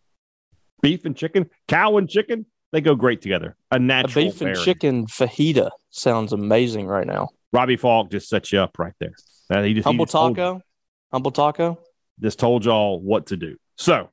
Beef 0.81 1.03
and 1.03 1.17
chicken, 1.17 1.49
cow 1.67 1.97
and 1.97 2.09
chicken, 2.09 2.45
they 2.71 2.79
go 2.79 2.95
great 2.95 3.21
together. 3.21 3.57
A 3.69 3.79
natural 3.79 4.27
a 4.27 4.31
beef 4.31 4.41
and 4.41 4.55
chicken 4.55 5.07
fajita 5.07 5.71
sounds 5.89 6.31
amazing 6.31 6.87
right 6.87 7.05
now. 7.05 7.27
Robbie 7.51 7.75
Faulk 7.75 8.11
just 8.11 8.29
set 8.29 8.53
you 8.53 8.59
up 8.61 8.79
right 8.79 8.93
there. 9.01 9.13
Uh, 9.49 9.61
he 9.63 9.73
just, 9.73 9.85
humble 9.85 10.05
he 10.05 10.05
just 10.05 10.13
taco, 10.13 10.61
humble 11.11 11.31
taco. 11.31 11.79
Just 12.21 12.39
told 12.39 12.65
y'all 12.65 12.99
what 13.01 13.27
to 13.27 13.37
do. 13.37 13.57
So 13.77 14.09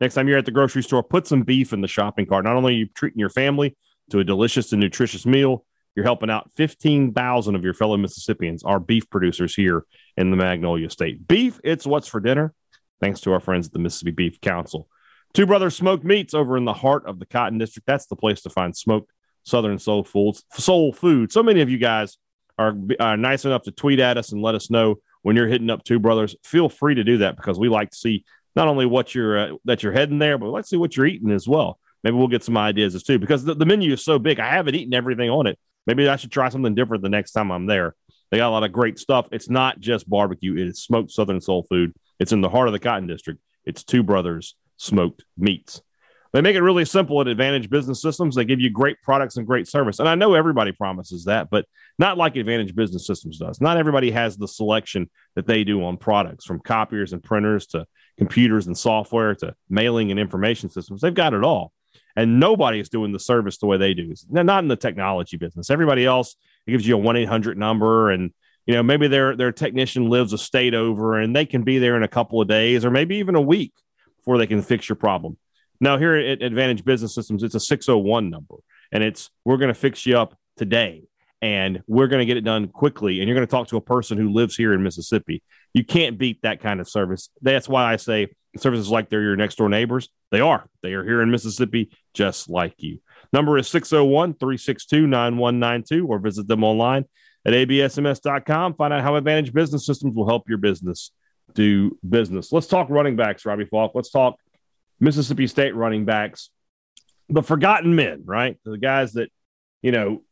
next 0.00 0.14
time 0.14 0.28
you're 0.28 0.38
at 0.38 0.46
the 0.46 0.50
grocery 0.50 0.82
store, 0.82 1.02
put 1.02 1.26
some 1.26 1.42
beef 1.42 1.72
in 1.72 1.80
the 1.80 1.88
shopping 1.88 2.26
cart. 2.26 2.44
Not 2.44 2.56
only 2.56 2.74
are 2.74 2.78
you 2.78 2.86
treating 2.94 3.18
your 3.18 3.28
family 3.28 3.76
to 4.10 4.18
a 4.18 4.24
delicious 4.24 4.72
and 4.72 4.80
nutritious 4.80 5.26
meal, 5.26 5.64
you're 5.94 6.04
helping 6.04 6.30
out 6.30 6.50
15,000 6.56 7.54
of 7.54 7.62
your 7.62 7.74
fellow 7.74 7.96
Mississippians, 7.96 8.64
our 8.64 8.80
beef 8.80 9.08
producers 9.08 9.54
here 9.54 9.84
in 10.16 10.30
the 10.30 10.36
Magnolia 10.36 10.90
State. 10.90 11.26
Beef, 11.26 11.60
it's 11.62 11.86
what's 11.86 12.08
for 12.08 12.20
dinner. 12.20 12.52
Thanks 13.00 13.20
to 13.20 13.32
our 13.32 13.40
friends 13.40 13.66
at 13.66 13.72
the 13.72 13.78
Mississippi 13.78 14.10
Beef 14.10 14.40
Council. 14.40 14.88
Two 15.34 15.46
Brothers 15.46 15.76
Smoked 15.76 16.04
Meats 16.04 16.34
over 16.34 16.56
in 16.56 16.64
the 16.64 16.72
heart 16.72 17.06
of 17.06 17.18
the 17.18 17.26
Cotton 17.26 17.58
District. 17.58 17.86
That's 17.86 18.06
the 18.06 18.16
place 18.16 18.42
to 18.42 18.50
find 18.50 18.76
smoked 18.76 19.10
Southern 19.42 19.78
soul 19.78 20.04
foods. 20.04 20.44
Soul 20.52 20.92
food. 20.92 21.32
So 21.32 21.42
many 21.42 21.60
of 21.60 21.68
you 21.68 21.78
guys 21.78 22.16
are, 22.58 22.74
are 22.98 23.16
nice 23.16 23.44
enough 23.44 23.62
to 23.62 23.72
tweet 23.72 24.00
at 24.00 24.16
us 24.16 24.32
and 24.32 24.42
let 24.42 24.54
us 24.54 24.70
know 24.70 24.96
when 25.24 25.36
you're 25.36 25.48
hitting 25.48 25.70
up 25.70 25.82
Two 25.82 25.98
Brothers. 25.98 26.36
Feel 26.44 26.68
free 26.68 26.94
to 26.94 27.02
do 27.02 27.18
that 27.18 27.36
because 27.36 27.58
we 27.58 27.68
like 27.68 27.90
to 27.90 27.96
see 27.96 28.24
not 28.54 28.68
only 28.68 28.86
what 28.86 29.14
you're 29.14 29.38
uh, 29.38 29.56
that 29.64 29.82
you're 29.82 29.92
heading 29.92 30.18
there, 30.18 30.38
but 30.38 30.50
let's 30.50 30.68
see 30.68 30.76
what 30.76 30.96
you're 30.96 31.06
eating 31.06 31.32
as 31.32 31.48
well. 31.48 31.80
Maybe 32.04 32.16
we'll 32.16 32.28
get 32.28 32.44
some 32.44 32.58
ideas 32.58 32.94
as 32.94 33.02
too 33.02 33.18
because 33.18 33.42
the, 33.42 33.54
the 33.54 33.66
menu 33.66 33.94
is 33.94 34.04
so 34.04 34.18
big. 34.18 34.38
I 34.38 34.50
haven't 34.50 34.74
eaten 34.74 34.94
everything 34.94 35.30
on 35.30 35.46
it. 35.46 35.58
Maybe 35.86 36.06
I 36.06 36.16
should 36.16 36.30
try 36.30 36.50
something 36.50 36.74
different 36.74 37.02
the 37.02 37.08
next 37.08 37.32
time 37.32 37.50
I'm 37.50 37.66
there. 37.66 37.94
They 38.30 38.36
got 38.36 38.48
a 38.48 38.50
lot 38.50 38.64
of 38.64 38.72
great 38.72 38.98
stuff. 38.98 39.26
It's 39.32 39.48
not 39.48 39.80
just 39.80 40.08
barbecue; 40.08 40.56
it 40.56 40.68
is 40.68 40.82
smoked 40.82 41.10
Southern 41.10 41.40
soul 41.40 41.66
food. 41.68 41.94
It's 42.20 42.32
in 42.32 42.42
the 42.42 42.50
heart 42.50 42.68
of 42.68 42.72
the 42.72 42.78
Cotton 42.78 43.08
District. 43.08 43.40
It's 43.64 43.82
Two 43.82 44.02
Brothers 44.02 44.54
Smoked 44.76 45.24
Meats. 45.38 45.80
They 46.34 46.40
make 46.40 46.56
it 46.56 46.62
really 46.62 46.84
simple 46.84 47.20
at 47.20 47.28
Advantage 47.28 47.70
Business 47.70 48.02
Systems. 48.02 48.34
They 48.34 48.44
give 48.44 48.60
you 48.60 48.68
great 48.68 49.00
products 49.02 49.36
and 49.36 49.46
great 49.46 49.68
service. 49.68 50.00
And 50.00 50.08
I 50.08 50.16
know 50.16 50.34
everybody 50.34 50.72
promises 50.72 51.26
that, 51.26 51.48
but 51.48 51.64
not 51.96 52.18
like 52.18 52.34
Advantage 52.34 52.74
Business 52.74 53.06
Systems 53.06 53.38
does. 53.38 53.60
Not 53.60 53.76
everybody 53.76 54.10
has 54.10 54.36
the 54.36 54.48
selection 54.48 55.08
that 55.36 55.46
they 55.46 55.62
do 55.62 55.84
on 55.84 55.96
products 55.96 56.44
from 56.44 56.58
copiers 56.58 57.12
and 57.12 57.22
printers 57.22 57.68
to 57.68 57.86
computers 58.18 58.66
and 58.66 58.76
software 58.76 59.36
to 59.36 59.54
mailing 59.70 60.10
and 60.10 60.18
information 60.18 60.70
systems. 60.70 61.02
They've 61.02 61.14
got 61.14 61.34
it 61.34 61.44
all. 61.44 61.72
And 62.16 62.40
nobody 62.40 62.80
is 62.80 62.88
doing 62.88 63.12
the 63.12 63.20
service 63.20 63.58
the 63.58 63.66
way 63.66 63.76
they 63.76 63.94
do. 63.94 64.12
They're 64.28 64.42
not 64.42 64.64
in 64.64 64.68
the 64.68 64.74
technology 64.74 65.36
business. 65.36 65.70
Everybody 65.70 66.04
else 66.04 66.34
it 66.66 66.72
gives 66.72 66.86
you 66.86 66.96
a 66.96 66.98
1 66.98 67.16
800 67.16 67.56
number 67.56 68.10
and 68.10 68.32
you 68.66 68.74
know 68.74 68.82
maybe 68.82 69.06
their 69.06 69.36
their 69.36 69.52
technician 69.52 70.08
lives 70.08 70.32
a 70.32 70.38
state 70.38 70.74
over 70.74 71.18
and 71.20 71.34
they 71.36 71.46
can 71.46 71.62
be 71.62 71.78
there 71.78 71.96
in 71.96 72.02
a 72.02 72.08
couple 72.08 72.40
of 72.40 72.48
days 72.48 72.84
or 72.84 72.90
maybe 72.90 73.16
even 73.16 73.34
a 73.34 73.40
week 73.40 73.72
before 74.18 74.38
they 74.38 74.46
can 74.46 74.62
fix 74.62 74.88
your 74.88 74.96
problem 74.96 75.36
now, 75.80 75.98
here 75.98 76.14
at 76.14 76.42
Advantage 76.42 76.84
Business 76.84 77.14
Systems, 77.14 77.42
it's 77.42 77.54
a 77.54 77.60
601 77.60 78.30
number, 78.30 78.56
and 78.92 79.02
it's 79.02 79.30
we're 79.44 79.56
going 79.56 79.68
to 79.68 79.78
fix 79.78 80.06
you 80.06 80.18
up 80.18 80.36
today 80.56 81.04
and 81.42 81.82
we're 81.86 82.06
going 82.06 82.20
to 82.20 82.24
get 82.24 82.38
it 82.38 82.44
done 82.44 82.68
quickly. 82.68 83.20
And 83.20 83.28
you're 83.28 83.36
going 83.36 83.46
to 83.46 83.50
talk 83.50 83.68
to 83.68 83.76
a 83.76 83.80
person 83.80 84.16
who 84.16 84.32
lives 84.32 84.56
here 84.56 84.72
in 84.72 84.82
Mississippi. 84.82 85.42
You 85.74 85.84
can't 85.84 86.16
beat 86.16 86.40
that 86.42 86.60
kind 86.60 86.80
of 86.80 86.88
service. 86.88 87.28
That's 87.42 87.68
why 87.68 87.92
I 87.92 87.96
say 87.96 88.28
services 88.56 88.88
like 88.88 89.10
they're 89.10 89.20
your 89.20 89.36
next 89.36 89.56
door 89.56 89.68
neighbors. 89.68 90.08
They 90.30 90.40
are. 90.40 90.66
They 90.82 90.94
are 90.94 91.04
here 91.04 91.20
in 91.20 91.30
Mississippi, 91.30 91.90
just 92.14 92.48
like 92.48 92.74
you. 92.78 93.00
Number 93.30 93.58
is 93.58 93.68
601 93.68 94.34
362 94.34 95.06
9192 95.06 96.06
or 96.06 96.18
visit 96.18 96.48
them 96.48 96.64
online 96.64 97.04
at 97.44 97.52
absms.com. 97.52 98.74
Find 98.74 98.94
out 98.94 99.02
how 99.02 99.16
Advantage 99.16 99.52
Business 99.52 99.84
Systems 99.84 100.14
will 100.14 100.26
help 100.26 100.48
your 100.48 100.58
business 100.58 101.10
do 101.52 101.98
business. 102.08 102.52
Let's 102.52 102.68
talk 102.68 102.88
running 102.88 103.16
backs, 103.16 103.44
Robbie 103.44 103.66
Faulk. 103.66 103.92
Let's 103.94 104.10
talk 104.10 104.38
Mississippi 105.00 105.46
State 105.46 105.74
running 105.74 106.04
backs, 106.04 106.50
the 107.28 107.42
forgotten 107.42 107.94
men, 107.94 108.22
right? 108.24 108.58
The 108.64 108.78
guys 108.78 109.14
that, 109.14 109.30
you 109.82 109.92
know, 109.92 110.22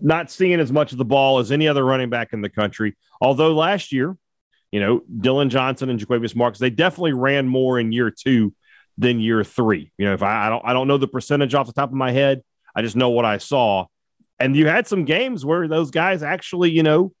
not 0.00 0.30
seeing 0.30 0.60
as 0.60 0.70
much 0.70 0.92
of 0.92 0.98
the 0.98 1.04
ball 1.04 1.38
as 1.38 1.50
any 1.50 1.66
other 1.68 1.84
running 1.84 2.10
back 2.10 2.32
in 2.32 2.40
the 2.40 2.48
country. 2.48 2.96
Although 3.20 3.54
last 3.54 3.92
year, 3.92 4.16
you 4.70 4.80
know, 4.80 5.02
Dillon 5.20 5.50
Johnson 5.50 5.90
and 5.90 5.98
Jo'quavious 5.98 6.34
Marks, 6.34 6.58
they 6.58 6.70
definitely 6.70 7.12
ran 7.12 7.46
more 7.48 7.78
in 7.78 7.92
year 7.92 8.10
two 8.10 8.54
than 8.98 9.20
year 9.20 9.42
three. 9.42 9.92
You 9.98 10.06
know, 10.06 10.14
if 10.14 10.22
I, 10.22 10.46
I 10.46 10.48
don't 10.48 10.64
I 10.64 10.72
don't 10.72 10.88
know 10.88 10.98
the 10.98 11.08
percentage 11.08 11.54
off 11.54 11.66
the 11.66 11.72
top 11.72 11.90
of 11.90 11.94
my 11.94 12.12
head. 12.12 12.42
I 12.74 12.82
just 12.82 12.96
know 12.96 13.10
what 13.10 13.24
I 13.24 13.38
saw. 13.38 13.86
And 14.38 14.56
you 14.56 14.66
had 14.66 14.86
some 14.86 15.04
games 15.04 15.44
where 15.44 15.68
those 15.68 15.90
guys 15.90 16.22
actually, 16.22 16.70
you 16.70 16.82
know, 16.82 17.12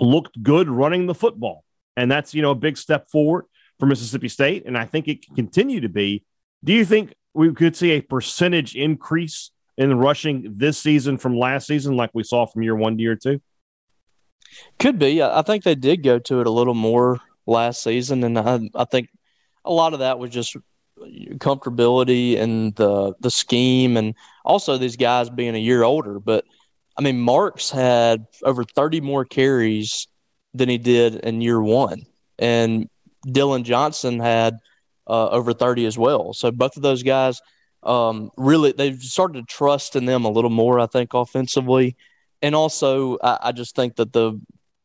looked 0.00 0.42
good 0.42 0.68
running 0.68 1.06
the 1.06 1.14
football. 1.14 1.64
And 1.96 2.10
that's, 2.10 2.34
you 2.34 2.42
know, 2.42 2.50
a 2.50 2.56
big 2.56 2.76
step 2.76 3.10
forward 3.10 3.44
for 3.84 3.88
Mississippi 3.88 4.28
State. 4.28 4.64
And 4.64 4.78
I 4.78 4.86
think 4.86 5.08
it 5.08 5.26
can 5.26 5.36
continue 5.36 5.80
to 5.82 5.90
be. 5.90 6.24
Do 6.62 6.72
you 6.72 6.86
think 6.86 7.14
we 7.34 7.52
could 7.52 7.76
see 7.76 7.90
a 7.92 8.00
percentage 8.00 8.74
increase 8.74 9.50
in 9.76 9.98
rushing 9.98 10.54
this 10.56 10.78
season 10.78 11.18
from 11.18 11.38
last 11.38 11.66
season, 11.66 11.94
like 11.96 12.10
we 12.14 12.22
saw 12.22 12.46
from 12.46 12.62
year 12.62 12.74
one 12.74 12.96
to 12.96 13.02
year 13.02 13.16
two? 13.16 13.42
Could 14.78 14.98
be. 14.98 15.22
I 15.22 15.42
think 15.42 15.64
they 15.64 15.74
did 15.74 16.02
go 16.02 16.18
to 16.20 16.40
it 16.40 16.46
a 16.46 16.50
little 16.50 16.74
more 16.74 17.20
last 17.46 17.82
season. 17.82 18.24
And 18.24 18.38
I, 18.38 18.60
I 18.74 18.84
think 18.84 19.10
a 19.64 19.72
lot 19.72 19.92
of 19.92 19.98
that 19.98 20.18
was 20.18 20.30
just 20.30 20.56
comfortability 21.38 22.38
and 22.38 22.74
the 22.76 23.14
the 23.20 23.30
scheme 23.30 23.96
and 23.96 24.14
also 24.44 24.78
these 24.78 24.96
guys 24.96 25.28
being 25.28 25.56
a 25.56 25.58
year 25.58 25.82
older 25.82 26.20
but 26.20 26.44
i 26.96 27.02
mean 27.02 27.20
marks 27.20 27.68
had 27.68 28.26
over 28.44 28.62
30 28.62 29.00
more 29.00 29.24
carries 29.24 30.06
than 30.54 30.68
he 30.68 30.78
did 30.78 31.16
in 31.16 31.40
year 31.40 31.60
one 31.60 32.06
and 32.38 32.88
dillon 33.32 33.64
johnson 33.64 34.18
had 34.18 34.58
uh, 35.06 35.28
over 35.28 35.52
30 35.52 35.86
as 35.86 35.98
well. 35.98 36.32
So 36.32 36.50
both 36.50 36.76
of 36.76 36.82
those 36.82 37.02
guys 37.02 37.40
um, 37.82 38.30
really 38.36 38.72
they've 38.72 39.00
started 39.02 39.46
to 39.46 39.54
trust 39.54 39.94
in 39.94 40.06
them 40.06 40.24
a 40.24 40.30
little 40.30 40.50
more 40.50 40.80
i 40.80 40.86
think 40.86 41.12
offensively. 41.14 41.96
And 42.40 42.54
also 42.54 43.18
I, 43.22 43.38
I 43.42 43.52
just 43.52 43.76
think 43.76 43.96
that 43.96 44.12
the 44.12 44.40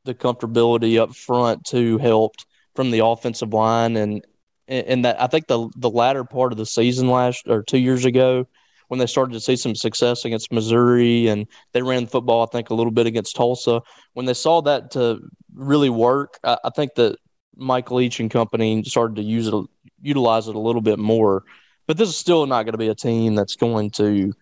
the 0.05 0.13
comfortability 0.13 0.99
up 0.99 1.15
front 1.15 1.65
too 1.65 1.97
helped 1.97 2.45
from 2.75 2.91
the 2.91 3.05
offensive 3.05 3.53
line. 3.53 3.95
And 3.95 4.25
and 4.67 5.05
that 5.05 5.21
I 5.21 5.27
think 5.27 5.47
the 5.47 5.69
the 5.77 5.89
latter 5.89 6.23
part 6.23 6.51
of 6.51 6.57
the 6.57 6.65
season 6.65 7.09
last 7.09 7.47
or 7.47 7.63
two 7.63 7.79
years 7.79 8.05
ago 8.05 8.47
when 8.89 8.99
they 8.99 9.05
started 9.05 9.33
to 9.33 9.39
see 9.39 9.55
some 9.55 9.75
success 9.75 10.25
against 10.25 10.51
Missouri 10.51 11.27
and 11.27 11.47
they 11.73 11.81
ran 11.81 12.05
football 12.05 12.43
I 12.43 12.47
think 12.51 12.69
a 12.69 12.75
little 12.75 12.91
bit 12.91 13.07
against 13.07 13.35
Tulsa 13.35 13.81
when 14.13 14.25
they 14.25 14.33
saw 14.33 14.61
that 14.63 14.91
to 14.91 15.21
really 15.53 15.89
work 15.89 16.37
I, 16.43 16.57
I 16.65 16.69
think 16.69 16.95
that 16.95 17.17
Mike 17.55 17.91
Leach 17.91 18.19
and 18.19 18.31
company 18.31 18.83
started 18.83 19.15
to 19.17 19.23
use 19.23 19.47
it 19.47 19.53
utilize 20.01 20.47
it 20.47 20.55
a 20.55 20.59
little 20.59 20.81
bit 20.81 20.97
more 20.99 21.43
but 21.87 21.97
this 21.97 22.09
is 22.09 22.15
still 22.15 22.45
not 22.45 22.63
going 22.63 22.73
to 22.73 22.77
be 22.77 22.87
a 22.87 22.95
team 22.95 23.35
that's 23.35 23.55
going 23.55 23.89
to 23.91 24.33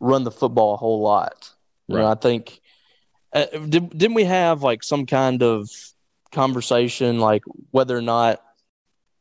run 0.00 0.24
the 0.24 0.30
football 0.30 0.74
a 0.74 0.76
whole 0.76 1.00
lot 1.00 1.50
you 1.86 1.96
right. 1.96 2.02
know 2.02 2.08
I 2.08 2.14
think 2.14 2.60
uh, 3.32 3.46
did, 3.68 3.90
didn't 3.90 4.14
we 4.14 4.24
have 4.24 4.62
like 4.62 4.82
some 4.82 5.06
kind 5.06 5.42
of 5.42 5.68
conversation 6.32 7.20
like 7.20 7.42
whether 7.70 7.96
or 7.96 8.02
not 8.02 8.42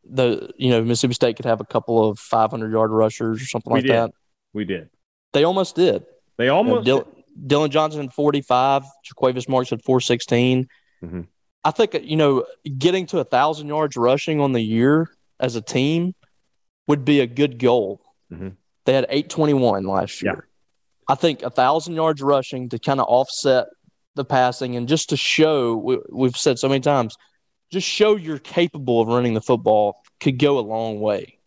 the 0.09 0.51
you 0.57 0.69
know 0.69 0.83
Mississippi 0.83 1.13
State 1.13 1.35
could 1.35 1.45
have 1.45 1.61
a 1.61 1.65
couple 1.65 2.09
of 2.09 2.19
500 2.19 2.71
yard 2.71 2.91
rushers 2.91 3.41
or 3.41 3.45
something 3.45 3.71
we 3.71 3.79
like 3.79 3.87
did. 3.87 3.93
that. 3.93 4.11
We 4.53 4.65
did. 4.65 4.89
They 5.31 5.43
almost 5.43 5.75
did. 5.75 6.05
They 6.37 6.49
almost. 6.49 6.87
You 6.87 6.95
know, 6.95 7.07
Dillon 7.47 7.71
Johnson 7.71 8.09
45, 8.09 8.83
Jo'quavious 9.03 9.49
Marks 9.49 9.73
at 9.73 9.83
416. 9.83 10.67
Mm-hmm. 11.03 11.21
I 11.63 11.71
think 11.71 11.95
you 12.03 12.17
know 12.17 12.45
getting 12.77 13.05
to 13.07 13.19
a 13.19 13.23
thousand 13.23 13.67
yards 13.67 13.95
rushing 13.95 14.39
on 14.39 14.51
the 14.51 14.61
year 14.61 15.09
as 15.39 15.55
a 15.55 15.61
team 15.61 16.13
would 16.87 17.05
be 17.05 17.21
a 17.21 17.27
good 17.27 17.59
goal. 17.59 18.01
Mm-hmm. 18.31 18.49
They 18.85 18.93
had 18.93 19.05
821 19.05 19.85
last 19.85 20.21
year. 20.21 20.33
Yeah. 20.33 20.41
I 21.07 21.15
think 21.15 21.41
a 21.41 21.49
thousand 21.49 21.95
yards 21.95 22.21
rushing 22.21 22.69
to 22.69 22.79
kind 22.79 22.99
of 22.99 23.07
offset 23.07 23.67
the 24.15 24.25
passing 24.25 24.75
and 24.75 24.87
just 24.87 25.09
to 25.09 25.17
show 25.17 25.75
we, 25.75 25.97
we've 26.11 26.37
said 26.37 26.59
so 26.59 26.69
many 26.69 26.81
times 26.81 27.15
just 27.71 27.87
show 27.87 28.15
you're 28.15 28.39
capable 28.39 29.01
of 29.01 29.07
running 29.07 29.33
the 29.33 29.41
football 29.41 30.03
could 30.19 30.37
go 30.37 30.59
a 30.59 30.61
long 30.61 30.99
way. 30.99 31.39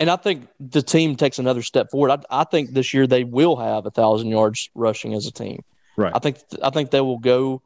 And 0.00 0.08
I 0.08 0.16
think 0.16 0.46
the 0.60 0.80
team 0.80 1.16
takes 1.16 1.40
another 1.40 1.62
step 1.62 1.90
forward. 1.90 2.10
I, 2.12 2.40
I 2.42 2.44
think 2.44 2.70
this 2.70 2.94
year 2.94 3.06
they 3.06 3.24
will 3.24 3.56
have 3.56 3.84
a 3.84 3.90
thousand 3.90 4.28
yards 4.28 4.70
rushing 4.74 5.14
as 5.14 5.26
a 5.26 5.32
team. 5.32 5.64
Right. 5.96 6.12
I 6.14 6.20
think 6.20 6.38
I 6.62 6.70
think 6.70 6.90
they 6.90 7.00
will 7.00 7.18
go 7.18 7.62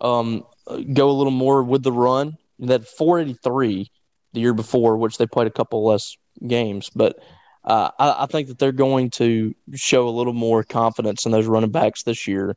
um, 0.00 0.44
go 0.66 1.10
a 1.10 1.12
little 1.12 1.30
more 1.30 1.62
with 1.62 1.82
the 1.82 1.92
run. 1.92 2.36
That 2.60 2.86
483 2.86 3.90
the 4.32 4.40
year 4.40 4.54
before, 4.54 4.96
which 4.96 5.18
they 5.18 5.26
played 5.26 5.46
a 5.46 5.50
couple 5.50 5.84
less 5.84 6.16
games, 6.46 6.90
but 6.94 7.18
uh, 7.64 7.90
I, 7.98 8.24
I, 8.24 8.26
think 8.26 8.48
that 8.48 8.58
they're 8.58 8.72
going 8.72 9.10
to 9.10 9.54
show 9.74 10.08
a 10.08 10.10
little 10.10 10.32
more 10.32 10.62
confidence 10.62 11.24
in 11.24 11.32
those 11.32 11.46
running 11.46 11.70
backs 11.70 12.02
this 12.02 12.26
year, 12.26 12.56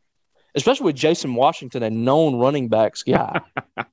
especially 0.54 0.86
with 0.86 0.96
Jason 0.96 1.34
Washington, 1.34 1.84
a 1.84 1.90
known 1.90 2.36
running 2.36 2.68
backs 2.68 3.04
guy. 3.04 3.40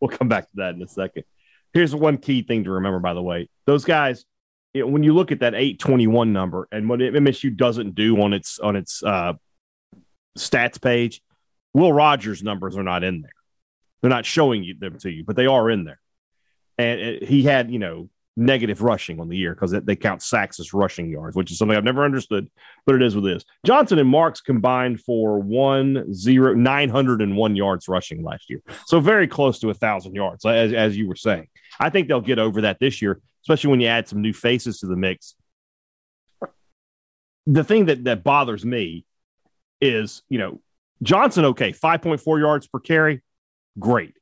we'll 0.00 0.10
come 0.10 0.28
back 0.28 0.44
to 0.44 0.56
that 0.56 0.74
in 0.74 0.82
a 0.82 0.88
second. 0.88 1.24
Here's 1.72 1.94
one 1.94 2.18
key 2.18 2.42
thing 2.42 2.64
to 2.64 2.70
remember, 2.70 2.98
by 2.98 3.14
the 3.14 3.22
way. 3.22 3.48
Those 3.64 3.84
guys, 3.84 4.26
know, 4.74 4.86
when 4.88 5.02
you 5.02 5.14
look 5.14 5.32
at 5.32 5.40
that 5.40 5.54
821 5.54 6.32
number 6.32 6.68
and 6.70 6.88
what 6.88 7.00
MSU 7.00 7.56
doesn't 7.56 7.94
do 7.94 8.20
on 8.20 8.34
its 8.34 8.58
on 8.58 8.76
its 8.76 9.02
uh, 9.02 9.32
stats 10.36 10.80
page, 10.80 11.22
Will 11.72 11.92
Rogers 11.92 12.42
numbers 12.42 12.76
are 12.76 12.82
not 12.82 13.04
in 13.04 13.22
there. 13.22 13.30
They're 14.02 14.10
not 14.10 14.26
showing 14.26 14.62
you 14.64 14.74
them 14.74 14.98
to 14.98 15.10
you, 15.10 15.24
but 15.24 15.36
they 15.36 15.46
are 15.46 15.70
in 15.70 15.84
there. 15.84 16.00
And 16.76 17.00
it, 17.00 17.22
he 17.24 17.44
had, 17.44 17.70
you 17.70 17.78
know, 17.78 18.10
negative 18.36 18.80
rushing 18.82 19.20
on 19.20 19.28
the 19.28 19.36
year 19.36 19.54
because 19.54 19.72
they 19.72 19.94
count 19.96 20.22
sacks 20.22 20.58
as 20.58 20.72
rushing 20.72 21.10
yards, 21.10 21.36
which 21.36 21.50
is 21.50 21.58
something 21.58 21.76
I've 21.76 21.84
never 21.84 22.04
understood, 22.04 22.50
but 22.86 22.94
it 22.94 23.02
is 23.02 23.14
what 23.14 23.26
it 23.26 23.36
is. 23.36 23.44
Johnson 23.64 23.98
and 23.98 24.08
Marks 24.08 24.40
combined 24.40 25.00
for 25.00 25.38
one 25.38 26.12
zero 26.14 26.54
nine 26.54 26.88
hundred 26.88 27.20
and 27.20 27.36
one 27.36 27.56
yards 27.56 27.88
rushing 27.88 28.24
last 28.24 28.48
year, 28.48 28.62
so 28.86 29.00
very 29.00 29.28
close 29.28 29.58
to 29.60 29.70
a 29.70 29.74
thousand 29.74 30.14
yards, 30.14 30.44
as 30.46 30.72
as 30.72 30.96
you 30.96 31.08
were 31.08 31.16
saying. 31.16 31.48
I 31.78 31.90
think 31.90 32.08
they'll 32.08 32.20
get 32.20 32.38
over 32.38 32.62
that 32.62 32.78
this 32.80 33.02
year, 33.02 33.20
especially 33.44 33.70
when 33.70 33.80
you 33.80 33.88
add 33.88 34.08
some 34.08 34.22
new 34.22 34.32
faces 34.32 34.80
to 34.80 34.86
the 34.86 34.96
mix. 34.96 35.34
The 37.46 37.64
thing 37.64 37.86
that 37.86 38.04
that 38.04 38.24
bothers 38.24 38.64
me 38.64 39.04
is, 39.80 40.22
you 40.30 40.38
know, 40.38 40.60
Johnson 41.02 41.44
okay, 41.46 41.72
five 41.72 42.00
point 42.00 42.20
four 42.20 42.38
yards 42.38 42.66
per 42.66 42.78
carry, 42.78 43.20
great. 43.78 44.14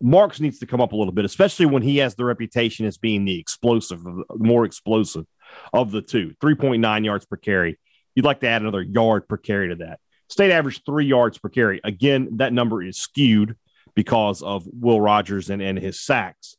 Marks 0.00 0.40
needs 0.40 0.60
to 0.60 0.66
come 0.66 0.80
up 0.80 0.92
a 0.92 0.96
little 0.96 1.12
bit, 1.12 1.24
especially 1.24 1.66
when 1.66 1.82
he 1.82 1.98
has 1.98 2.14
the 2.14 2.24
reputation 2.24 2.86
as 2.86 2.98
being 2.98 3.24
the 3.24 3.38
explosive, 3.38 4.00
more 4.30 4.64
explosive 4.64 5.26
of 5.72 5.90
the 5.90 6.02
two. 6.02 6.34
3.9 6.40 7.04
yards 7.04 7.26
per 7.26 7.36
carry. 7.36 7.78
You'd 8.14 8.24
like 8.24 8.40
to 8.40 8.48
add 8.48 8.62
another 8.62 8.82
yard 8.82 9.28
per 9.28 9.36
carry 9.36 9.68
to 9.68 9.76
that. 9.76 9.98
State 10.28 10.52
average 10.52 10.82
three 10.84 11.06
yards 11.06 11.38
per 11.38 11.48
carry. 11.48 11.80
Again, 11.82 12.36
that 12.36 12.52
number 12.52 12.82
is 12.82 12.98
skewed 12.98 13.56
because 13.94 14.42
of 14.42 14.66
Will 14.72 15.00
Rogers 15.00 15.50
and, 15.50 15.60
and 15.60 15.78
his 15.78 16.00
sacks, 16.00 16.56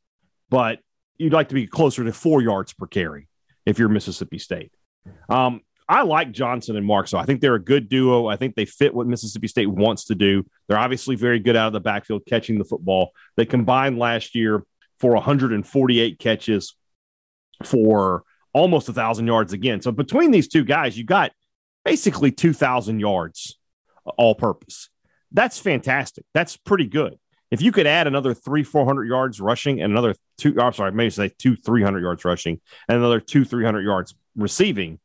but 0.50 0.80
you'd 1.18 1.34
like 1.34 1.50
to 1.50 1.56
be 1.56 1.68
closer 1.68 2.04
to 2.04 2.12
four 2.12 2.42
yards 2.42 2.74
per 2.74 2.88
carry 2.88 3.28
if 3.66 3.80
you're 3.80 3.90
Mississippi 3.90 4.40
State. 4.40 4.74
Um, 5.30 5.62
I 5.90 6.04
like 6.04 6.32
Johnson 6.32 6.76
and 6.76 6.86
Mark, 6.86 7.08
so 7.08 7.18
I 7.18 7.26
think 7.26 7.42
they're 7.42 7.56
a 7.56 7.60
good 7.60 7.90
duo. 7.90 8.28
I 8.28 8.36
think 8.36 8.54
they 8.54 8.66
fit 8.66 8.94
what 8.94 9.08
Mississippi 9.08 9.48
State 9.48 9.68
wants 9.68 10.06
to 10.06 10.16
do. 10.16 10.46
They're 10.68 10.78
obviously 10.78 11.16
very 11.16 11.40
good 11.40 11.56
out 11.56 11.66
of 11.66 11.74
the 11.74 11.80
backfield 11.80 12.28
catching 12.28 12.60
the 12.60 12.64
football. 12.64 13.10
They 13.38 13.46
combined 13.46 13.98
last 13.98 14.36
year 14.36 14.64
for 15.00 15.14
148 15.14 16.20
catches 16.20 16.76
for 17.64 18.24
almost 18.54 18.88
a 18.88 18.94
thousand 18.94 19.26
yards 19.26 19.52
again. 19.52 19.82
So 19.82 19.92
between 19.92 20.30
these 20.30 20.48
two 20.48 20.64
guys, 20.64 20.96
you 20.96 21.06
got 21.06 21.32
basically 21.84 22.32
2,000 22.32 23.00
yards 23.00 23.58
all 24.16 24.36
purpose. 24.36 24.90
That's 25.32 25.58
fantastic. 25.58 26.24
That's 26.36 26.56
pretty 26.56 26.86
good. 26.86 27.18
If 27.50 27.64
you 27.64 27.72
could 27.72 27.88
add 27.88 28.06
another 28.06 28.36
three, 28.36 28.64
400 28.64 29.06
yards 29.06 29.42
rushing 29.42 29.82
and 29.82 29.92
another 29.92 30.14
two, 30.38 30.56
I'm 30.62 30.74
sorry, 30.74 30.92
maybe 30.92 31.10
say 31.10 31.30
two, 31.30 31.56
300 31.56 32.02
yards 32.02 32.24
rushing 32.24 32.62
and 32.88 32.98
another 32.98 33.20
two, 33.20 33.44
300 33.44 33.82
yards 33.82 34.14
receiving, 34.36 35.00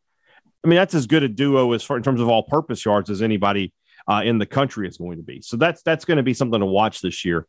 I 0.65 0.69
mean, 0.69 0.77
that's 0.77 0.95
as 0.95 1.07
good 1.07 1.23
a 1.23 1.29
duo 1.29 1.73
as 1.73 1.83
far 1.83 1.97
in 1.97 2.03
terms 2.03 2.21
of 2.21 2.29
all 2.29 2.43
purpose 2.43 2.85
yards 2.85 3.11
as 3.11 3.21
anybody 3.21 3.73
uh, 4.09 4.23
in 4.25 4.39
the 4.39 4.47
country 4.47 4.89
is 4.89 4.97
going 4.97 5.19
to 5.19 5.23
be. 5.23 5.41
So 5.43 5.57
that's 5.57 5.83
that's 5.83 6.05
going 6.05 6.17
to 6.17 6.23
be 6.23 6.35
something 6.35 6.61
to 6.61 6.67
watch 6.67 7.01
this 7.01 7.25
year. 7.25 7.47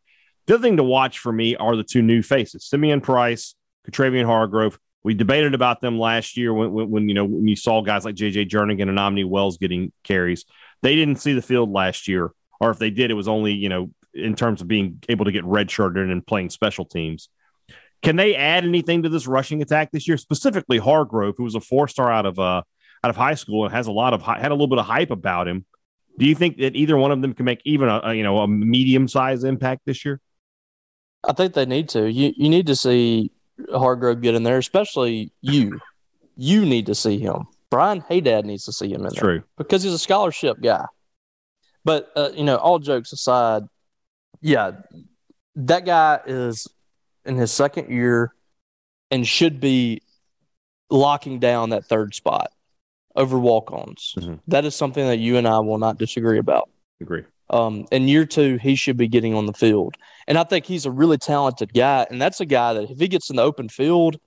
The 0.48 0.56
other 0.56 0.64
thing 0.64 0.78
to 0.78 0.84
watch 0.84 1.20
for 1.20 1.32
me 1.32 1.56
are 1.56 1.76
the 1.76 1.84
two 1.84 2.02
new 2.02 2.22
faces, 2.22 2.66
Simeon 2.66 3.02
Price, 3.02 3.56
Khatravian 3.88 4.26
Hargrove. 4.26 4.78
We 5.04 5.14
debated 5.14 5.54
about 5.54 5.82
them 5.82 6.00
last 6.00 6.36
year 6.36 6.54
when, 6.54 6.72
when, 6.72 6.90
when, 6.90 7.10
you 7.10 7.16
know 7.16 7.26
when 7.26 7.48
you 7.48 7.56
saw 7.56 7.82
guys 7.82 8.06
like 8.06 8.16
JJ 8.16 8.50
Jernigan 8.50 8.90
and 8.90 9.00
Omni 9.00 9.24
Wells 9.24 9.58
getting 9.58 9.92
carries. 10.04 10.46
They 10.82 10.96
didn't 10.96 11.18
see 11.18 11.34
the 11.34 11.42
field 11.42 11.72
last 11.72 12.08
year, 12.08 12.32
or 12.60 12.72
if 12.72 12.80
they 12.80 12.90
did, 12.90 13.12
it 13.12 13.16
was 13.16 13.28
only 13.28 13.54
you 13.54 13.70
know 13.70 13.92
in 14.14 14.36
terms 14.36 14.62
of 14.62 14.68
being 14.68 15.04
able 15.10 15.26
to 15.26 15.32
get 15.32 15.44
redshirted 15.44 16.12
and 16.12 16.26
playing 16.26 16.50
special 16.50 16.86
teams. 16.86 17.30
Can 18.02 18.18
they 18.18 18.36
add 18.36 18.64
anything 18.64 19.04
to 19.04 19.10
this 19.10 19.26
rushing 19.26 19.62
attack 19.62 19.92
this 19.92 20.08
year? 20.08 20.18
Specifically, 20.18 20.78
Hargrove, 20.78 21.36
who 21.38 21.44
was 21.44 21.56
a 21.56 21.62
four 21.62 21.88
star 21.88 22.12
out 22.12 22.26
of 22.26 22.38
uh, 22.40 22.62
out 23.06 23.12
of 23.12 23.16
high 23.16 23.36
school 23.36 23.66
and 23.66 23.74
has 23.74 23.86
a 23.86 23.92
lot 23.92 24.16
of 24.16 24.24
had 24.24 24.50
a 24.50 24.56
little 24.56 24.68
bit 24.68 24.80
of 24.80 24.86
hype 24.86 25.12
about 25.12 25.48
him. 25.48 25.64
Do 26.18 26.26
you 26.26 26.34
think 26.34 26.58
that 26.58 26.76
either 26.76 26.98
one 26.98 27.12
of 27.12 27.22
them 27.22 27.36
can 27.36 27.46
make 27.46 27.62
even 27.64 27.88
a, 27.88 28.02
a 28.04 28.14
you 28.16 28.24
know 28.24 28.40
a 28.40 28.48
medium 28.48 29.08
size 29.08 29.44
impact 29.44 29.82
this 29.86 30.04
year? 30.04 30.20
I 31.24 31.34
think 31.34 31.54
they 31.54 31.68
need 31.68 31.88
to. 31.90 32.12
You 32.12 32.34
you 32.36 32.50
need 32.50 32.66
to 32.66 32.76
see 32.76 33.32
Hargrove 33.72 34.22
get 34.22 34.34
in 34.34 34.42
there, 34.42 34.58
especially 34.58 35.32
you. 35.42 35.80
you 36.36 36.66
need 36.66 36.88
to 36.88 36.96
see 36.96 37.20
him. 37.20 37.46
Brian 37.70 38.02
Hadad 38.02 38.46
needs 38.46 38.66
to 38.66 38.74
see 38.74 38.88
him 38.88 39.06
in 39.06 39.14
there. 39.14 39.22
True. 39.22 39.44
Because 39.58 39.84
he's 39.84 39.94
a 39.94 40.00
scholarship 40.00 40.58
guy. 40.62 40.86
But 41.84 42.12
uh, 42.16 42.30
you 42.34 42.44
know, 42.44 42.56
all 42.56 42.80
jokes 42.80 43.14
aside, 43.14 43.64
yeah, 44.42 44.72
that 45.58 45.86
guy 45.86 46.22
is 46.26 46.68
in 47.24 47.36
his 47.36 47.52
second 47.52 47.92
year 47.92 48.34
and 49.12 49.28
should 49.28 49.60
be 49.60 50.02
locking 50.90 51.40
down 51.40 51.70
that 51.70 51.86
third 51.86 52.16
spot. 52.16 52.52
Over 53.16 53.40
walk-ons. 53.40 54.14
Mhm. 54.18 54.40
That 54.48 54.66
is 54.66 54.76
something 54.76 55.06
that 55.06 55.18
you 55.18 55.38
and 55.38 55.48
I 55.48 55.60
will 55.60 55.78
not 55.78 55.98
disagree 55.98 56.40
about. 56.40 56.70
Agree. 57.02 57.24
Um, 57.50 57.86
in 57.92 58.08
year 58.08 58.26
two, 58.26 58.58
he 58.58 58.76
should 58.76 58.98
be 58.98 59.08
getting 59.08 59.36
on 59.36 59.46
the 59.46 59.54
field, 59.54 59.96
and 60.28 60.38
I 60.38 60.44
think 60.44 60.66
he's 60.66 60.86
a 60.86 60.92
really 60.92 61.18
talented 61.18 61.74
guy. 61.74 62.08
And 62.10 62.20
that's 62.22 62.42
a 62.42 62.46
guy 62.46 62.74
that 62.74 62.90
if 62.90 62.98
he 62.98 63.08
gets 63.08 63.30
in 63.30 63.36
the 63.36 63.44
open 63.44 63.70
field, 63.70 64.18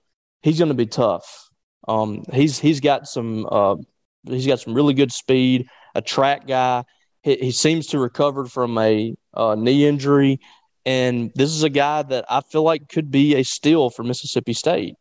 he's 0.41 0.57
going 0.57 0.69
to 0.69 0.75
be 0.75 0.85
tough. 0.85 1.49
Um, 1.87 2.23
he's 2.31 2.59
he's 2.59 2.79
got 2.79 3.07
some 3.07 3.45
uh, 3.51 3.75
he's 4.23 4.47
got 4.47 4.61
some 4.61 4.73
really 4.73 4.93
good 4.93 5.11
speed. 5.11 5.67
A 5.95 6.01
track 6.01 6.47
guy. 6.47 6.83
He, 7.23 7.35
he 7.35 7.51
seems 7.51 7.87
to 7.87 7.99
recover 7.99 8.45
from 8.45 8.77
a 8.77 9.15
uh, 9.33 9.55
knee 9.55 9.85
injury, 9.85 10.39
and 10.85 11.31
this 11.35 11.49
is 11.49 11.63
a 11.63 11.69
guy 11.69 12.03
that 12.03 12.25
I 12.29 12.39
feel 12.41 12.63
like 12.63 12.87
could 12.87 13.11
be 13.11 13.35
a 13.35 13.43
steal 13.43 13.89
for 13.89 14.03
Mississippi 14.03 14.53
State. 14.53 14.95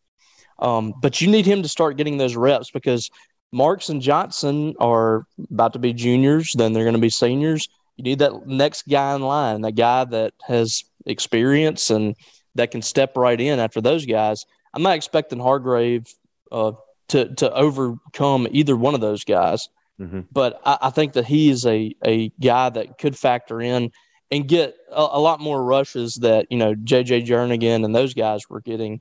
Um, 0.59 0.93
but 1.01 1.21
you 1.21 1.29
need 1.29 1.47
him 1.47 1.63
to 1.63 1.69
start 1.69 1.97
getting 1.97 2.17
those 2.17 2.35
reps 2.35 2.71
because 2.73 3.11
Marks 3.53 3.89
and 3.89 4.03
Johnson 4.03 4.75
are 4.79 5.25
about 5.51 5.73
to 5.73 5.79
be 5.79 5.93
juniors, 5.93 6.53
then 6.57 6.73
they're 6.73 6.85
going 6.85 6.95
to 6.95 7.01
be 7.01 7.11
seniors. 7.11 7.69
You 7.97 8.05
need 8.05 8.19
that 8.21 8.47
next 8.47 8.87
guy 8.89 9.15
in 9.15 9.23
line, 9.23 9.63
that 9.63 9.73
guy 9.73 10.05
that 10.05 10.35
has 10.47 10.85
experience 11.07 11.91
and 11.91 12.15
that 12.55 12.71
can 12.71 12.83
step 12.83 13.17
right 13.17 13.41
in 13.41 13.59
after 13.59 13.81
those 13.81 14.05
guys. 14.07 14.45
I'm 14.75 14.83
not 14.83 14.97
expecting 14.97 15.41
Hargrove 15.41 16.07
uh, 16.53 16.73
to 17.09 17.35
to 17.37 17.53
overcome 17.55 18.47
either 18.51 18.77
one 18.77 18.95
of 18.95 19.01
those 19.01 19.25
guys, 19.25 19.69
Mhm. 19.99 20.27
but 20.31 20.61
I, 20.65 20.79
I 20.83 20.91
think 20.91 21.15
that 21.15 21.25
he 21.27 21.49
is 21.51 21.65
a 21.67 21.95
a 22.05 22.29
guy 22.41 22.69
that 22.69 22.99
could 22.99 23.17
factor 23.17 23.61
in 23.61 23.91
and 24.31 24.47
get 24.47 24.77
a, 24.91 25.01
a 25.13 25.21
lot 25.21 25.41
more 25.41 25.65
rushes 25.65 26.17
that 26.17 26.47
you 26.51 26.59
know 26.59 26.75
JJ 26.75 27.27
Jernigan 27.27 27.85
and 27.85 27.95
those 27.95 28.13
guys 28.15 28.43
were 28.51 28.61
getting 28.61 29.01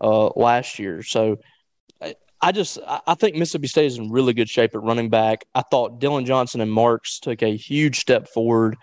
uh, 0.00 0.28
last 0.36 0.78
year. 0.78 1.02
So 1.02 1.38
I, 2.40 2.52
just 2.52 2.78
I 2.86 3.00
I 3.06 3.14
think 3.14 3.36
Mississippi 3.36 3.68
State 3.68 3.86
is 3.86 3.98
in 3.98 4.10
really 4.10 4.32
good 4.32 4.48
shape 4.48 4.74
at 4.74 4.82
running 4.82 5.10
back. 5.10 5.44
I 5.54 5.62
thought 5.62 5.98
Dillon 6.00 6.24
Johnson 6.24 6.60
and 6.60 6.70
Marks 6.70 7.18
took 7.20 7.42
a 7.42 7.56
huge 7.56 7.98
step 7.98 8.28
forward. 8.28 8.76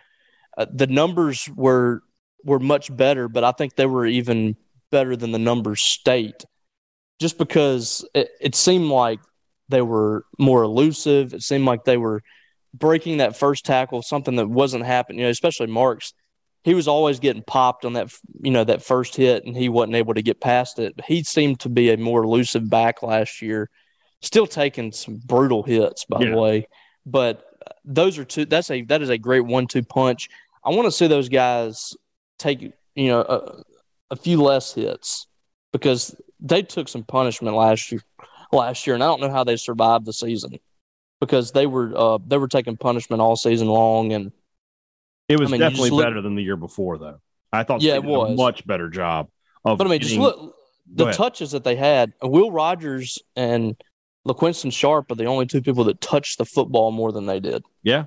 Uh, 0.58 0.66
the 0.72 0.88
numbers 0.88 1.50
were 1.56 2.02
were 2.44 2.60
much 2.60 2.96
better, 2.96 3.28
but 3.28 3.44
I 3.44 3.52
think 3.52 3.76
they 3.76 3.86
were 3.86 4.06
even 4.06 4.56
better 4.92 5.16
than 5.16 5.32
the 5.32 5.40
numbers 5.40 5.82
state, 5.82 6.46
just 7.20 7.38
because 7.38 8.08
it, 8.14 8.30
it 8.40 8.56
seemed 8.56 8.90
like 8.90 9.20
they 9.70 9.82
were 9.82 10.26
more 10.38 10.64
elusive. 10.64 11.34
It 11.34 11.42
seemed 11.42 11.66
like 11.66 11.84
they 11.84 11.98
were 11.98 12.22
breaking 12.74 13.18
that 13.18 13.36
first 13.36 13.66
tackle, 13.66 14.02
something 14.02 14.36
that 14.36 14.50
wasn't 14.50 14.86
happening. 14.86 15.20
You 15.20 15.26
know, 15.26 15.32
especially 15.32 15.68
Marks, 15.68 16.14
he 16.66 16.74
was 16.74 16.88
always 16.88 17.20
getting 17.20 17.44
popped 17.44 17.86
on 17.86 17.94
that 17.94 18.12
you 18.42 18.50
know 18.50 18.64
that 18.64 18.82
first 18.84 19.16
hit, 19.16 19.46
and 19.46 19.56
he 19.56 19.70
wasn't 19.70 19.96
able 19.96 20.16
to 20.16 20.24
get 20.24 20.42
past 20.42 20.80
it. 20.80 21.00
He 21.08 21.24
seemed 21.24 21.60
to 21.60 21.70
be 21.70 21.92
a 21.92 21.98
more 21.98 22.24
elusive 22.24 22.68
back 22.68 23.04
last 23.04 23.40
year, 23.40 23.70
still 24.24 24.48
taking 24.48 24.92
some 24.92 25.22
brutal 25.24 25.62
hits, 25.62 26.06
by 26.06 26.22
Yeah. 26.22 26.32
the 26.32 26.38
way. 26.38 26.68
But 27.06 27.46
those 27.86 28.18
are 28.18 28.26
two. 28.26 28.46
That's 28.46 28.72
a 28.72 28.82
that 28.86 29.04
is 29.04 29.10
a 29.10 29.18
great 29.20 29.46
one-two 29.46 29.84
punch. 29.84 30.28
I 30.64 30.72
want 30.72 30.86
to 30.86 30.92
see 30.92 31.06
those 31.06 31.30
guys 31.30 31.94
take 32.40 32.62
you 32.62 33.08
know 33.10 33.22
a, 33.22 33.62
a 34.10 34.16
few 34.16 34.42
less 34.42 34.74
hits 34.74 35.28
because 35.72 36.16
they 36.40 36.64
took 36.64 36.88
some 36.88 37.04
punishment 37.04 37.56
last 37.56 37.92
year. 37.92 38.02
Last 38.52 38.88
year, 38.88 38.96
and 38.96 39.04
I 39.04 39.08
don't 39.08 39.22
know 39.22 39.32
how 39.32 39.44
they 39.44 39.58
survived 39.58 40.06
the 40.06 40.14
season 40.14 40.58
because 41.20 41.52
they 41.52 41.68
were 41.68 41.94
uh, 41.96 42.18
they 42.26 42.38
were 42.40 42.48
taking 42.48 42.76
punishment 42.76 43.22
all 43.22 43.36
season 43.36 43.68
long, 43.68 44.14
and 44.14 44.32
It 45.28 45.40
was 45.40 45.50
I 45.50 45.52
mean, 45.54 45.62
definitely 45.62 45.90
look- 45.92 46.04
better 46.06 46.22
than 46.22 46.36
the 46.36 46.44
year 46.44 46.58
before, 46.58 46.98
though. 46.98 47.20
I 47.52 47.64
thought 47.64 47.82
Yeah, 47.82 47.94
they 47.94 47.98
it 48.00 48.02
did 48.02 48.32
a 48.32 48.36
much 48.36 48.66
better 48.68 48.90
job 48.90 49.30
of. 49.64 49.78
but 49.78 49.88
I 49.88 49.90
mean, 49.90 50.02
just 50.02 50.18
look 50.18 50.56
the 50.94 51.12
touches 51.12 51.52
that 51.52 51.64
they 51.64 51.76
had. 51.76 52.14
Will 52.22 52.52
Rogers 52.52 53.18
and 53.36 53.76
LaQuinston 54.28 54.72
Sharp 54.74 55.10
are 55.12 55.16
the 55.16 55.26
only 55.26 55.46
two 55.46 55.62
people 55.62 55.86
that 55.86 56.02
touched 56.02 56.38
the 56.38 56.46
football 56.46 56.92
more 56.92 57.12
than 57.12 57.26
they 57.26 57.40
did, 57.40 57.64
Yeah. 57.84 58.06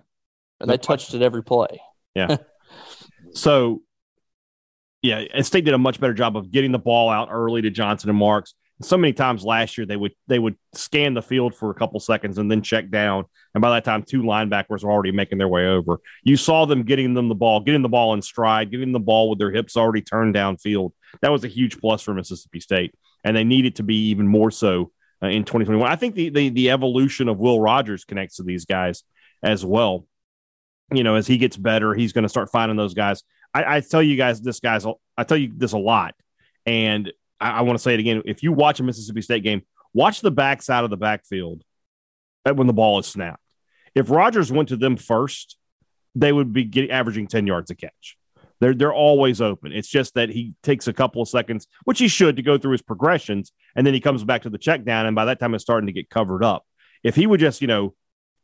and 0.61 0.69
they 0.69 0.75
No 0.75 0.75
uh, 0.75 0.77
touched 0.79 1.15
it 1.15 1.23
every 1.23 1.43
play. 1.43 1.81
Yeah. 2.15 2.37
so, 3.33 3.83
yeah, 5.03 5.25
and 5.33 5.47
State 5.47 5.65
did 5.65 5.75
a 5.75 5.79
much 5.79 6.01
better 6.01 6.15
job 6.15 6.37
of 6.37 6.51
getting 6.51 6.73
the 6.73 6.79
ball 6.79 7.09
out 7.09 7.29
early 7.31 7.63
to 7.63 7.71
Johnson 7.71 8.11
and 8.11 8.19
Marks. 8.19 8.55
So 8.81 8.97
many 8.97 9.13
times 9.13 9.45
last 9.45 9.77
year 9.77 9.87
they 9.87 9.97
would 9.97 10.13
they 10.29 10.39
would 10.39 10.57
scan 10.73 11.15
the 11.15 11.23
field 11.23 11.55
for 11.55 11.71
a 11.71 11.75
couple 11.75 11.99
seconds 11.99 12.39
and 12.39 12.51
then 12.51 12.63
check 12.63 12.91
down, 12.91 13.25
and 13.55 13.61
by 13.61 13.71
that 13.71 13.85
time 13.85 14.05
two 14.05 14.23
linebackers 14.23 14.85
were 14.85 14.93
already 14.93 15.11
making 15.11 15.39
their 15.39 15.49
way 15.49 15.67
over. 15.67 16.01
You 16.23 16.37
saw 16.37 16.65
them 16.65 16.85
getting 16.85 17.15
them 17.15 17.29
the 17.29 17.35
ball, 17.35 17.61
getting 17.61 17.83
the 17.83 17.89
ball 17.89 18.15
in 18.15 18.23
stride, 18.23 18.71
getting 18.71 18.93
the 18.93 19.01
ball 19.01 19.31
with 19.31 19.41
their 19.41 19.51
hips 19.51 19.77
already 19.77 20.03
turned 20.03 20.35
downfield. 20.35 20.93
That 21.23 21.33
was 21.33 21.45
a 21.45 21.49
huge 21.49 21.79
plus 21.81 22.03
for 22.03 22.15
Mississippi 22.15 22.61
State, 22.61 22.95
and 23.25 23.37
they 23.37 23.45
need 23.45 23.67
it 23.67 23.77
to 23.77 23.83
be 23.83 24.11
even 24.11 24.29
more 24.29 24.53
so 24.53 24.93
uh, 25.23 25.27
in 25.27 25.43
2021. 25.43 25.91
I 25.91 25.97
think 25.97 26.15
the, 26.15 26.29
the 26.29 26.49
the 26.51 26.71
evolution 26.71 27.29
of 27.29 27.39
Will 27.39 27.61
Rogers 27.61 28.05
connects 28.05 28.37
to 28.37 28.45
these 28.45 28.65
guys 28.65 29.03
as 29.43 29.65
well. 29.65 30.07
You 30.93 31.03
know, 31.03 31.17
as 31.17 31.27
he 31.27 31.37
gets 31.37 31.57
better, 31.57 31.95
he's 31.95 32.13
going 32.13 32.23
to 32.23 32.29
start 32.29 32.51
finding 32.51 32.77
those 32.77 32.95
guys. 32.95 33.25
I, 33.53 33.77
I 33.77 33.81
tell 33.81 34.03
you 34.03 34.17
guys 34.17 34.41
this, 34.41 34.61
guys. 34.61 34.87
I 35.17 35.25
tell 35.25 35.37
you 35.37 35.53
this 35.57 35.73
a 35.73 35.79
lot, 35.79 36.15
and 36.65 37.13
I, 37.41 37.51
I 37.51 37.61
want 37.63 37.79
to 37.79 37.83
say 37.83 37.95
it 37.95 38.01
again. 38.01 38.23
If 38.25 38.43
you 38.43 38.53
watch 38.53 38.81
a 38.81 38.83
Mississippi 38.83 39.23
State 39.23 39.43
game, 39.43 39.63
watch 39.93 40.21
the 40.21 40.31
backside 40.31 40.85
of 40.85 40.91
the 40.91 40.97
backfield 40.97 41.63
when 42.45 42.67
the 42.67 42.73
ball 42.73 42.99
is 42.99 43.07
snapped. 43.07 43.43
If 43.95 44.11
Rogers 44.11 44.53
went 44.53 44.69
to 44.71 44.77
them 44.77 44.97
first, 44.97 45.57
they 46.15 46.33
would 46.33 46.53
be 46.53 46.65
getting, 46.65 46.91
averaging 46.91 47.27
ten 47.27 47.47
yards 47.47 47.71
a 47.71 47.75
catch. 47.75 48.17
They're 48.61 48.75
they're 48.75 48.93
always 48.93 49.41
open. 49.41 49.73
It's 49.73 49.89
just 49.89 50.15
that 50.15 50.31
he 50.31 50.55
takes 50.63 50.89
a 50.89 50.93
couple 50.93 51.23
of 51.23 51.29
seconds, 51.29 51.67
which 51.85 51.99
he 51.99 52.09
should, 52.09 52.37
to 52.37 52.43
go 52.43 52.59
through 52.59 52.73
his 52.73 52.83
progressions, 52.83 53.53
and 53.77 53.87
then 53.87 53.95
he 53.95 54.01
comes 54.01 54.25
back 54.25 54.43
to 54.43 54.51
the 54.51 54.59
check 54.59 54.85
down, 54.85 55.07
and 55.07 55.15
by 55.15 55.27
that 55.27 55.39
time 55.39 55.55
it's 55.55 55.63
starting 55.63 55.87
to 55.87 55.93
get 55.93 56.11
covered 56.11 56.43
up. 56.43 56.65
If 57.05 57.15
he 57.15 57.27
would 57.27 57.41
just, 57.41 57.61
you 57.61 57.69
know, 57.69 57.95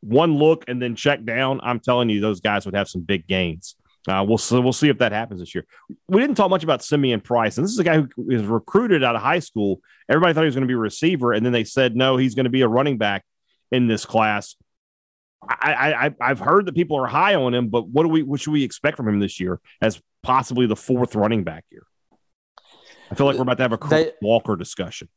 one 0.01 0.35
look 0.37 0.65
and 0.67 0.81
then 0.81 0.95
check 0.95 1.25
down, 1.25 1.59
I'm 1.63 1.79
telling 1.79 2.09
you, 2.09 2.21
those 2.21 2.39
guys 2.39 2.65
would 2.65 2.75
have 2.75 2.87
some 2.87 3.01
big 3.01 3.27
gains. 3.27 3.75
Uh, 4.07 4.23
we'll 4.27 4.37
see, 4.37 4.59
we'll 4.59 4.73
see 4.73 4.89
if 4.89 4.99
that 4.99 5.11
happens 5.11 5.39
this 5.39 5.55
year. 5.55 5.65
We 6.07 6.21
didn't 6.21 6.35
talk 6.35 6.49
much 6.49 6.63
about 6.63 6.83
Simeon 6.83 7.21
Price, 7.21 7.57
and 7.57 7.65
this 7.65 7.71
is 7.71 7.79
a 7.79 7.83
guy 7.83 8.01
who 8.01 8.09
was 8.17 8.43
recruited 8.43 9.03
out 9.03 9.15
of 9.15 9.21
high 9.21 9.39
school. 9.39 9.81
Everybody 10.07 10.33
thought 10.33 10.41
he 10.41 10.47
was 10.47 10.55
going 10.55 10.67
to 10.67 10.67
be 10.67 10.75
a 10.75 10.77
receiver, 10.77 11.33
and 11.33 11.45
then 11.45 11.53
they 11.53 11.63
said 11.63 11.95
no, 11.95 12.17
he's 12.17 12.35
going 12.35 12.43
to 12.43 12.51
be 12.51 12.61
a 12.61 12.67
running 12.67 12.97
back 12.97 13.23
in 13.71 13.87
this 13.87 14.05
class. 14.05 14.55
I, 15.47 15.73
I, 15.73 16.05
I 16.05 16.15
I've 16.21 16.39
heard 16.39 16.65
that 16.67 16.75
people 16.75 16.97
are 16.97 17.07
high 17.07 17.35
on 17.35 17.53
him, 17.53 17.69
but 17.69 17.87
what 17.87 18.03
do 18.03 18.09
we 18.09 18.23
what 18.23 18.39
should 18.39 18.51
we 18.51 18.63
expect 18.63 18.97
from 18.97 19.07
him 19.07 19.19
this 19.19 19.39
year 19.39 19.59
as 19.81 20.01
possibly 20.23 20.67
the 20.67 20.75
fourth 20.75 21.15
running 21.15 21.43
back 21.43 21.65
here? 21.69 21.83
I 23.11 23.15
feel 23.15 23.27
like 23.27 23.35
we're 23.35 23.43
about 23.43 23.57
to 23.57 23.63
have 23.63 23.73
a 23.73 23.77
Chris 23.77 24.05
They- 24.05 24.11
Walker 24.21 24.55
discussion. 24.55 25.09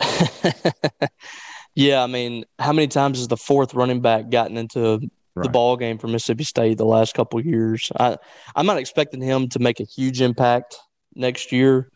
yeah, 1.74 2.02
I 2.02 2.06
mean, 2.06 2.44
how 2.58 2.72
many 2.72 2.88
times 2.88 3.18
has 3.18 3.28
the 3.28 3.36
fourth 3.36 3.74
running 3.74 4.00
back 4.00 4.30
gotten 4.30 4.56
into 4.56 5.00
the 5.42 5.48
ball 5.48 5.76
game 5.76 5.98
for 5.98 6.08
Mississippi 6.08 6.44
State 6.44 6.78
the 6.78 6.84
last 6.84 7.14
couple 7.14 7.38
of 7.38 7.46
years? 7.46 7.90
I, 7.98 8.16
I'm 8.56 8.66
not 8.66 8.78
expecting 8.78 9.20
him 9.20 9.48
to 9.50 9.58
make 9.58 9.80
a 9.80 9.84
huge 9.84 10.20
impact 10.20 10.76
next 11.14 11.52
year, 11.52 11.90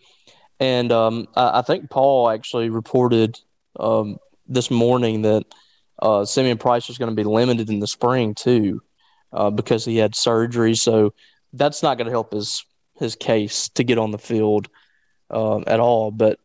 and 0.61 0.93
um, 0.93 1.29
I, 1.35 1.59
I 1.59 1.63
think 1.63 1.91
Paul 1.91 2.31
actually 2.31 2.71
reported 2.71 3.39
um, 3.79 4.19
this 4.47 4.71
morning 4.71 5.23
that 5.23 5.45
uh, 6.01 6.25
Simeon 6.25 6.59
Price 6.59 6.89
was 6.89 6.99
going 6.99 7.11
to 7.11 7.17
be 7.17 7.25
limited 7.25 7.71
in 7.71 7.81
the 7.81 7.87
spring 7.87 8.35
too, 8.35 8.83
uh, 9.33 9.51
because 9.51 9.85
he 9.85 9.97
had 9.97 10.15
surgery. 10.15 10.75
So 10.75 11.15
that's 11.53 11.83
not 11.83 11.99
going 11.99 12.07
to 12.07 12.13
help 12.13 12.33
his 12.33 12.65
his 12.99 13.17
case 13.17 13.69
to 13.71 13.85
get 13.85 13.99
on 13.99 14.11
the 14.11 14.19
field 14.19 14.69
um, 15.31 15.65
at 15.67 15.81
all. 15.81 16.11
But 16.11 16.39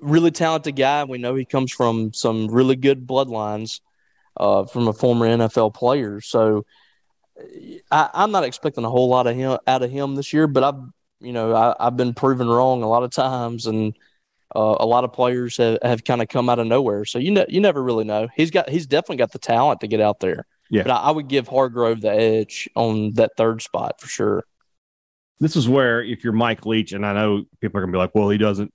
really 0.00 0.30
talented 0.30 0.76
guy. 0.76 1.04
We 1.04 1.18
know 1.18 1.34
he 1.34 1.44
comes 1.44 1.72
from 1.72 2.12
some 2.12 2.48
really 2.48 2.76
good 2.76 3.06
bloodlines 3.06 3.80
uh, 4.36 4.64
from 4.64 4.88
a 4.88 4.92
former 4.92 5.26
NFL 5.26 5.74
player. 5.74 6.20
So 6.20 6.64
I, 7.90 8.10
I'm 8.14 8.30
not 8.30 8.44
expecting 8.44 8.84
a 8.84 8.90
whole 8.90 9.08
lot 9.08 9.26
of 9.26 9.36
him 9.36 9.58
out 9.66 9.82
of 9.82 9.90
him 9.90 10.14
this 10.14 10.32
year. 10.32 10.46
But 10.46 10.64
I've 10.64 10.80
you 11.20 11.32
know 11.32 11.54
I, 11.54 11.74
I've 11.78 11.96
been 11.96 12.14
proven 12.14 12.48
wrong 12.48 12.82
a 12.82 12.88
lot 12.88 13.02
of 13.02 13.10
times, 13.10 13.66
and 13.66 13.94
uh, 14.54 14.76
a 14.80 14.86
lot 14.86 15.04
of 15.04 15.12
players 15.12 15.56
have, 15.56 15.78
have 15.82 16.04
kind 16.04 16.22
of 16.22 16.28
come 16.28 16.48
out 16.48 16.58
of 16.58 16.66
nowhere. 16.66 17.04
So 17.04 17.18
you 17.18 17.30
know 17.30 17.44
you 17.48 17.60
never 17.60 17.82
really 17.82 18.04
know. 18.04 18.28
He's 18.34 18.50
got 18.50 18.68
he's 18.68 18.86
definitely 18.86 19.16
got 19.16 19.32
the 19.32 19.38
talent 19.38 19.80
to 19.80 19.86
get 19.86 20.00
out 20.00 20.20
there. 20.20 20.46
Yeah. 20.70 20.82
But 20.84 20.92
I, 20.92 20.96
I 20.96 21.10
would 21.10 21.28
give 21.28 21.48
Hargrove 21.48 22.00
the 22.00 22.10
edge 22.10 22.68
on 22.74 23.12
that 23.12 23.32
third 23.36 23.62
spot 23.62 24.00
for 24.00 24.08
sure. 24.08 24.44
this 25.40 25.56
is 25.56 25.68
where 25.68 26.02
if 26.02 26.24
you're 26.24 26.32
Mike 26.32 26.64
Leach, 26.66 26.92
and 26.92 27.04
I 27.04 27.12
know 27.12 27.44
people 27.60 27.78
are 27.78 27.82
gonna 27.82 27.92
be 27.92 27.98
like, 27.98 28.14
well, 28.14 28.28
he 28.28 28.38
doesn't. 28.38 28.72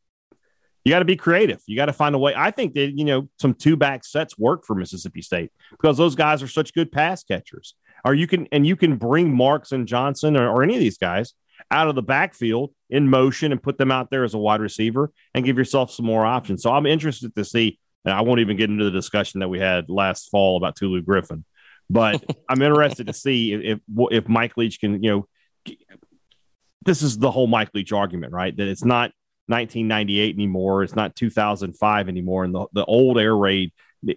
You 0.83 0.91
got 0.91 0.99
to 0.99 1.05
be 1.05 1.15
creative. 1.15 1.61
You 1.67 1.75
got 1.75 1.87
to 1.87 1.93
find 1.93 2.15
a 2.15 2.17
way. 2.17 2.33
I 2.35 2.51
think 2.51 2.73
that 2.75 2.97
you 2.97 3.05
know 3.05 3.29
some 3.39 3.53
two 3.53 3.75
back 3.75 4.05
sets 4.05 4.37
work 4.37 4.65
for 4.65 4.75
Mississippi 4.75 5.21
State 5.21 5.51
because 5.71 5.97
those 5.97 6.15
guys 6.15 6.41
are 6.41 6.47
such 6.47 6.73
good 6.73 6.91
pass 6.91 7.23
catchers. 7.23 7.75
Or 8.05 8.13
you 8.13 8.27
can 8.27 8.47
and 8.51 8.65
you 8.65 8.75
can 8.75 8.95
bring 8.95 9.35
Marks 9.35 9.71
and 9.71 9.87
Johnson 9.87 10.37
or, 10.37 10.49
or 10.49 10.63
any 10.63 10.75
of 10.75 10.79
these 10.79 10.97
guys 10.97 11.33
out 11.71 11.87
of 11.87 11.95
the 11.95 12.01
backfield 12.01 12.73
in 12.89 13.09
motion 13.09 13.51
and 13.51 13.61
put 13.61 13.77
them 13.77 13.91
out 13.91 14.09
there 14.09 14.23
as 14.23 14.33
a 14.33 14.37
wide 14.37 14.61
receiver 14.61 15.11
and 15.33 15.45
give 15.45 15.57
yourself 15.57 15.91
some 15.91 16.05
more 16.05 16.25
options. 16.25 16.63
So 16.63 16.71
I'm 16.71 16.85
interested 16.85 17.35
to 17.35 17.45
see. 17.45 17.79
And 18.05 18.13
I 18.13 18.21
won't 18.21 18.39
even 18.39 18.55
get 18.55 18.69
into 18.69 18.85
the 18.85 18.91
discussion 18.91 19.41
that 19.41 19.49
we 19.49 19.59
had 19.59 19.89
last 19.89 20.29
fall 20.29 20.55
about 20.55 20.77
Tulu 20.77 21.01
Griffin, 21.01 21.43
but 21.89 22.23
I'm 22.49 22.61
interested 22.61 23.07
to 23.07 23.13
see 23.13 23.53
if 23.53 23.61
if, 23.61 23.79
if 24.11 24.29
Mike 24.29 24.55
Leach 24.55 24.79
can 24.79 25.03
you 25.03 25.11
know 25.65 25.75
this 26.85 27.01
is 27.01 27.17
the 27.17 27.29
whole 27.29 27.47
Mike 27.47 27.71
Leach 27.73 27.91
argument, 27.91 28.31
right? 28.33 28.55
That 28.55 28.67
it's 28.67 28.85
not 28.85 29.11
1998 29.49 30.35
anymore. 30.35 30.83
It's 30.83 30.95
not 30.95 31.15
2005 31.15 32.09
anymore. 32.09 32.43
And 32.43 32.55
the, 32.55 32.67
the 32.73 32.85
old 32.85 33.17
air 33.19 33.35
raid 33.35 33.71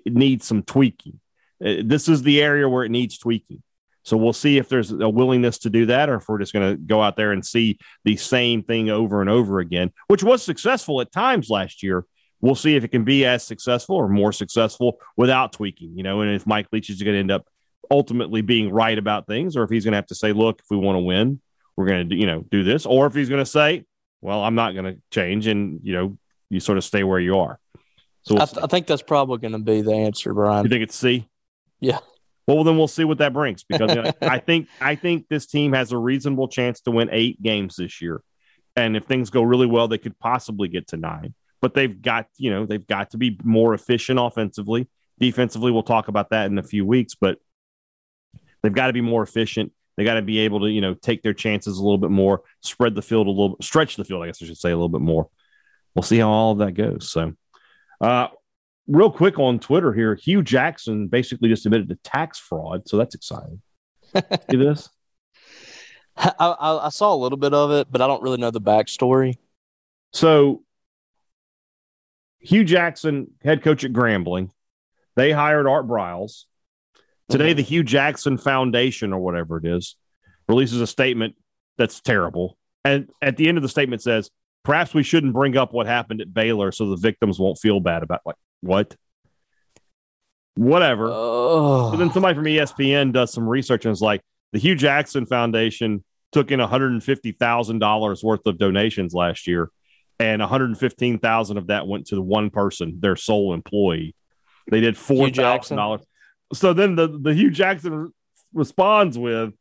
needs 0.07 0.47
some 0.47 0.63
tweaking. 0.63 1.21
Uh, 1.65 1.77
this 1.85 2.09
is 2.09 2.23
the 2.23 2.43
area 2.43 2.69
where 2.69 2.85
it 2.85 2.91
needs 2.91 3.19
tweaking. 3.19 3.63
So 4.05 4.17
we'll 4.17 4.33
see 4.33 4.59
if 4.59 4.69
there's 4.69 4.91
a 4.91 5.09
willingness 5.09 5.59
to 5.59 5.71
do 5.71 5.87
that, 5.87 6.09
or 6.09 6.17
if 6.17 6.29
we're 6.29 6.39
just 6.39 6.53
going 6.53 6.73
to 6.73 6.77
go 6.77 7.01
out 7.01 7.17
there 7.17 7.33
and 7.33 7.45
see 7.45 7.79
the 8.05 8.17
same 8.17 8.63
thing 8.63 8.91
over 8.91 9.21
and 9.21 9.31
over 9.31 9.61
again, 9.61 9.93
which 10.09 10.25
was 10.25 10.43
successful 10.43 11.01
at 11.01 11.13
times 11.13 11.49
last 11.49 11.83
year. 11.83 12.05
We'll 12.41 12.57
see 12.57 12.75
if 12.75 12.83
it 12.83 12.89
can 12.89 13.05
be 13.05 13.25
as 13.25 13.45
successful 13.45 13.95
or 13.95 14.09
more 14.09 14.33
successful 14.33 14.99
without 15.17 15.53
tweaking, 15.53 15.97
you 15.97 16.03
know, 16.03 16.23
and 16.23 16.33
if 16.33 16.45
Mike 16.45 16.67
Leach 16.73 16.91
is 16.91 17.01
going 17.01 17.15
to 17.15 17.21
end 17.21 17.31
up 17.31 17.47
ultimately 17.89 18.41
being 18.41 18.73
right 18.73 18.99
about 18.99 19.29
things, 19.29 19.57
or 19.57 19.63
if 19.63 19.71
he's 19.71 19.85
going 19.85 19.93
to 19.93 19.99
have 19.99 20.07
to 20.07 20.17
say, 20.17 20.33
look, 20.33 20.59
if 20.59 20.67
we 20.69 20.77
want 20.77 20.97
to 20.97 21.01
win, 21.01 21.41
we're 21.77 21.87
going 21.87 22.09
to, 22.09 22.17
you 22.17 22.27
know, 22.27 22.45
do 22.51 22.65
this, 22.65 22.85
or 22.85 23.07
if 23.07 23.15
he's 23.15 23.29
going 23.29 23.45
to 23.45 23.47
say, 23.49 23.85
well, 24.23 24.43
I'm 24.43 24.55
not 24.55 24.73
going 24.73 24.87
to 24.87 25.03
change, 25.11 25.47
and 25.49 25.81
you 25.83 25.93
know, 25.93 26.19
you 26.49 26.61
sort 26.61 26.79
of 26.79 26.85
stay 26.85 27.05
where 27.05 27.21
you 27.21 27.39
are. 27.39 27.59
So 28.23 28.35
we'll 28.35 28.43
I, 28.43 28.47
th- 28.47 28.65
I, 28.65 28.67
think 28.69 28.87
that's 28.87 29.03
probably 29.03 29.39
going 29.39 29.53
to 29.53 29.59
be 29.59 29.83
the 29.83 29.93
answer, 29.93 30.33
Brian. 30.33 30.65
You 30.65 30.71
think 30.71 30.85
it's 30.85 30.95
C? 30.95 31.29
Yeah. 31.81 31.99
Well, 32.47 32.65
then 32.65 32.77
we'll 32.79 32.89
see 32.89 33.05
what 33.05 33.19
that 33.19 33.33
brings 33.33 33.65
because 33.65 34.13
I 34.23 34.39
think 34.39 34.69
I 34.81 34.95
think 34.95 35.27
this 35.29 35.47
team 35.47 35.73
has 35.73 35.93
a 35.93 35.99
reasonable 35.99 36.49
chance 36.49 36.81
to 36.83 36.93
win 36.93 37.09
eight 37.13 37.43
games 37.43 37.77
this 37.77 38.01
year, 38.01 38.23
and 38.77 38.97
if 38.97 39.05
things 39.05 39.31
go 39.31 39.43
really 39.43 39.67
well, 39.67 39.89
they 39.89 39.99
could 39.99 40.19
possibly 40.19 40.69
get 40.69 40.89
to 40.89 40.97
nine. 40.97 41.35
But 41.61 41.75
they've 41.75 42.01
got 42.01 42.29
you 42.37 42.51
know 42.51 42.65
they've 42.65 42.87
got 42.87 43.11
to 43.11 43.19
be 43.19 43.39
more 43.43 43.75
efficient 43.75 44.19
offensively. 44.21 44.89
Defensively, 45.19 45.73
we'll 45.73 45.83
talk 45.83 46.09
about 46.09 46.31
that 46.31 46.47
in 46.47 46.59
a 46.59 46.63
few 46.63 46.87
weeks, 46.87 47.15
but 47.15 47.39
they've 48.63 48.73
got 48.73 48.87
to 48.87 48.93
be 48.93 49.01
more 49.01 49.23
efficient. 49.23 49.73
They 49.97 50.05
got 50.05 50.15
to 50.15 50.23
be 50.23 50.41
able 50.41 50.61
to 50.61 50.71
you 50.71 50.81
know 50.81 50.95
take 50.95 51.23
their 51.23 51.35
chances 51.35 51.79
a 51.79 51.83
little 51.83 51.99
bit 51.99 52.11
more, 52.11 52.43
spread 52.61 52.95
the 52.95 53.03
field 53.03 53.27
a 53.27 53.31
little, 53.31 53.57
stretch 53.61 53.97
the 53.97 54.05
field. 54.05 54.23
I 54.23 54.27
guess 54.27 54.43
I 54.43 54.47
should 54.47 54.59
say 54.59 54.71
a 54.71 54.77
little 54.77 54.89
bit 54.89 55.01
more. 55.01 55.29
We'll 55.95 56.03
see 56.03 56.19
how 56.19 56.31
all 56.31 56.53
of 56.53 56.59
that 56.59 56.73
goes. 56.73 57.11
So. 57.11 57.35
Uh, 58.01 58.29
real 58.89 59.11
quick 59.11 59.39
on 59.39 59.59
Twitter 59.59 59.93
here, 59.93 60.15
Hue 60.15 60.43
Jackson 60.43 61.09
basically 61.09 61.49
just 61.49 61.67
admitted 61.67 61.89
to 61.91 61.97
tax 61.97 62.39
fraud, 62.39 62.89
so 62.89 62.97
that's 62.97 63.15
exciting. 63.15 63.63
See 64.51 64.57
this? 64.57 64.89
I, 66.17 66.33
I, 66.39 66.87
I, 66.87 66.89
saw 66.91 67.15
a 67.15 67.17
little 67.17 67.39
bit 67.39 67.55
of 67.55 67.71
it, 67.71 67.89
but 67.91 68.03
I 68.03 68.07
don't 68.07 68.23
really 68.23 68.37
know 68.37 68.51
the 68.51 68.61
backstory. 68.61 69.35
So, 70.13 70.63
Hue 72.41 72.65
Jackson, 72.65 73.31
head 73.43 73.63
coach 73.63 73.85
at 73.85 73.93
Grambling, 73.93 74.51
they 75.17 75.33
hired 75.33 75.67
Art 75.67 75.87
Briles. 75.87 76.45
Today, 77.33 77.53
the 77.53 77.63
Hue 77.63 77.83
Jackson 77.83 78.39
Foundation, 78.39 79.13
or 79.13 79.21
whatever 79.21 79.59
it 79.59 79.65
is, 79.65 79.97
releases 80.49 80.81
a 80.81 80.87
statement 80.87 81.35
that's 81.79 82.01
terrible. 82.01 82.57
And 82.85 83.09
at 83.21 83.37
the 83.37 83.49
end 83.49 83.59
of 83.59 83.63
the 83.63 83.69
statement 83.69 84.03
says, 84.03 84.31
perhaps 84.65 84.95
we 84.95 85.03
shouldn't 85.03 85.33
bring 85.33 85.57
up 85.57 85.73
what 85.73 85.87
happened 85.87 86.21
at 86.21 86.33
Baylor 86.33 86.73
so 86.73 86.91
the 86.91 86.97
victims 86.97 87.39
won't 87.39 87.59
feel 87.59 87.81
bad 87.81 88.03
about 88.03 88.21
like 88.25 88.37
what? 88.61 88.97
Whatever. 90.55 91.09
Oh. 91.11 91.91
But 91.91 91.97
then 91.97 92.13
somebody 92.13 92.35
from 92.35 92.45
ESPN 92.45 93.13
does 93.13 93.33
some 93.33 93.49
research 93.49 93.85
and 93.85 93.93
is 93.93 94.01
like, 94.01 94.23
the 94.53 94.59
Hue 94.59 94.75
Jackson 94.75 95.27
Foundation 95.27 96.05
took 96.33 96.51
in 96.51 96.61
$150,000 96.61 98.25
worth 98.25 98.47
of 98.47 98.59
donations 98.59 99.15
last 99.15 99.47
year, 99.47 99.71
and 100.19 100.41
115,000 100.41 101.57
of 101.57 101.67
that 101.69 101.87
went 101.87 102.07
to 102.09 102.15
the 102.15 102.23
one 102.23 102.51
person, 102.51 102.99
their 103.01 103.17
sole 103.17 103.55
employee. 103.55 104.15
They 104.71 104.81
did 104.81 104.97
four 104.97 105.29
thousand 105.31 105.77
dollars. 105.77 106.03
So 106.53 106.73
then 106.73 106.95
the 106.95 107.09
the 107.09 107.35
Hue 107.35 107.51
Jackson 107.51 108.13
responds 108.53 109.19
with, 109.19 109.55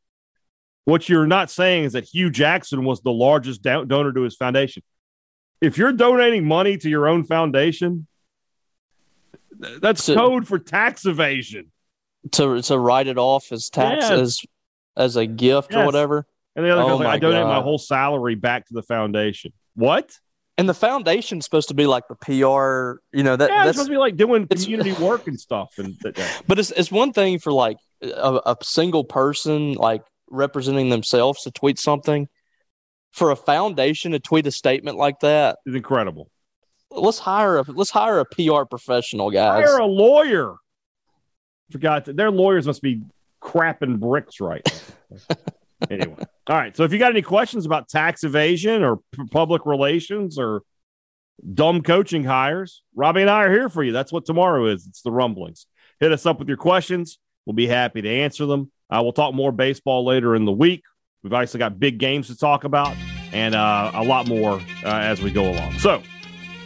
"What 0.85 1.07
you're 1.07 1.27
not 1.27 1.49
saying 1.49 1.85
is 1.85 1.93
that 1.93 2.05
Hue 2.05 2.29
Jackson 2.29 2.83
was 2.83 3.01
the 3.01 3.11
largest 3.11 3.61
do- 3.61 3.85
donor 3.85 4.11
to 4.13 4.21
his 4.21 4.35
foundation. 4.35 4.83
If 5.61 5.77
you're 5.77 5.93
donating 5.93 6.47
money 6.47 6.77
to 6.77 6.89
your 6.89 7.07
own 7.07 7.23
foundation, 7.23 8.07
that's 9.59 10.05
to, 10.07 10.15
code 10.15 10.47
for 10.47 10.59
tax 10.59 11.05
evasion. 11.05 11.71
To 12.33 12.61
to 12.61 12.77
write 12.77 13.07
it 13.07 13.17
off 13.17 13.51
as 13.51 13.69
tax 13.69 14.09
yes. 14.09 14.11
as 14.11 14.41
as 14.95 15.15
a 15.15 15.25
gift 15.25 15.71
yes. 15.71 15.81
or 15.81 15.85
whatever. 15.85 16.27
And 16.55 16.65
the 16.65 16.71
other 16.71 16.81
oh 16.81 16.97
like, 16.97 17.07
I 17.07 17.17
donate 17.17 17.43
God. 17.43 17.47
my 17.47 17.61
whole 17.61 17.77
salary 17.77 18.35
back 18.35 18.67
to 18.67 18.73
the 18.73 18.83
foundation. 18.83 19.53
What? 19.75 20.11
And 20.61 20.69
the 20.69 20.75
foundation's 20.75 21.43
supposed 21.43 21.69
to 21.69 21.73
be 21.73 21.87
like 21.87 22.03
the 22.07 22.13
PR, 22.13 23.01
you 23.17 23.23
know, 23.23 23.35
that 23.35 23.49
yeah, 23.49 23.65
that's 23.65 23.77
supposed 23.77 23.87
to 23.87 23.93
be 23.93 23.97
like 23.97 24.15
doing 24.15 24.47
community 24.47 24.91
work 24.93 25.25
and 25.25 25.39
stuff. 25.39 25.73
And 25.79 25.97
but 26.47 26.59
it's 26.59 26.69
it's 26.69 26.91
one 26.91 27.13
thing 27.13 27.39
for 27.39 27.51
like 27.51 27.77
a, 28.03 28.41
a 28.45 28.57
single 28.61 29.03
person 29.03 29.73
like 29.73 30.03
representing 30.29 30.89
themselves 30.89 31.41
to 31.45 31.51
tweet 31.51 31.79
something. 31.79 32.29
For 33.11 33.31
a 33.31 33.35
foundation 33.35 34.11
to 34.11 34.19
tweet 34.19 34.45
a 34.45 34.51
statement 34.51 34.97
like 34.97 35.21
that 35.21 35.57
is 35.65 35.73
incredible 35.73 36.29
let's 36.91 37.17
hire 37.17 37.57
a 37.57 37.63
let's 37.63 37.89
hire 37.89 38.19
a 38.19 38.25
PR 38.25 38.65
professional, 38.65 39.31
guys. 39.31 39.65
Hire 39.65 39.79
a 39.79 39.85
lawyer. 39.87 40.55
Forgot 41.71 42.05
that 42.05 42.17
their 42.17 42.29
lawyers 42.29 42.67
must 42.67 42.81
be 42.81 43.01
crapping 43.41 43.99
bricks 43.99 44.39
right 44.39 44.61
anyway, 45.89 46.23
all 46.47 46.55
right. 46.55 46.75
So 46.75 46.83
if 46.83 46.91
you 46.91 46.99
got 46.99 47.11
any 47.11 47.21
questions 47.21 47.65
about 47.65 47.87
tax 47.87 48.23
evasion 48.23 48.83
or 48.83 48.97
p- 49.11 49.23
public 49.29 49.65
relations 49.65 50.39
or 50.39 50.63
dumb 51.53 51.81
coaching 51.81 52.23
hires, 52.23 52.81
Robbie 52.95 53.21
and 53.21 53.29
I 53.29 53.43
are 53.43 53.51
here 53.51 53.69
for 53.69 53.83
you. 53.83 53.91
That's 53.91 54.11
what 54.11 54.25
tomorrow 54.25 54.65
is. 54.67 54.87
It's 54.87 55.01
the 55.01 55.11
rumblings. 55.11 55.67
Hit 55.99 56.11
us 56.11 56.25
up 56.25 56.39
with 56.39 56.47
your 56.47 56.57
questions. 56.57 57.19
We'll 57.45 57.53
be 57.53 57.67
happy 57.67 58.01
to 58.01 58.09
answer 58.09 58.45
them. 58.45 58.71
Uh, 58.89 59.01
we'll 59.03 59.13
talk 59.13 59.33
more 59.33 59.51
baseball 59.51 60.05
later 60.05 60.35
in 60.35 60.45
the 60.45 60.51
week. 60.51 60.83
We've 61.23 61.33
obviously 61.33 61.59
got 61.59 61.79
big 61.79 61.99
games 61.99 62.27
to 62.27 62.37
talk 62.37 62.63
about 62.63 62.95
and 63.31 63.55
uh, 63.55 63.91
a 63.93 64.03
lot 64.03 64.27
more 64.27 64.53
uh, 64.83 64.87
as 64.87 65.21
we 65.21 65.31
go 65.31 65.49
along. 65.49 65.77
So 65.79 66.01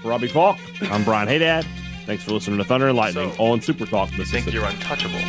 for 0.02 0.10
Robbie 0.10 0.28
Faulk, 0.28 0.58
I'm 0.84 1.04
Brian 1.04 1.28
Hadad. 1.28 1.66
Thanks 2.06 2.24
for 2.24 2.32
listening 2.32 2.58
to 2.60 2.64
Thunder 2.64 2.88
and 2.88 2.98
Lightning 2.98 3.34
so, 3.34 3.44
on 3.44 3.62
Super 3.62 3.86
Talk. 3.86 4.16
You 4.18 4.26
think 4.26 4.52
you're 4.54 4.64
untouchable? 4.64 5.20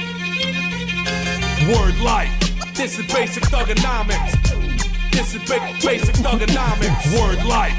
Word 1.69 1.99
life. 2.01 2.46
This 2.77 2.99
is 2.99 3.07
basic 3.07 3.43
thugonomics. 3.45 5.11
This 5.11 5.35
is 5.35 5.43
ba- 5.49 5.75
basic 5.83 6.15
thugonomics. 6.17 7.19
Word 7.19 7.45
life. 7.47 7.75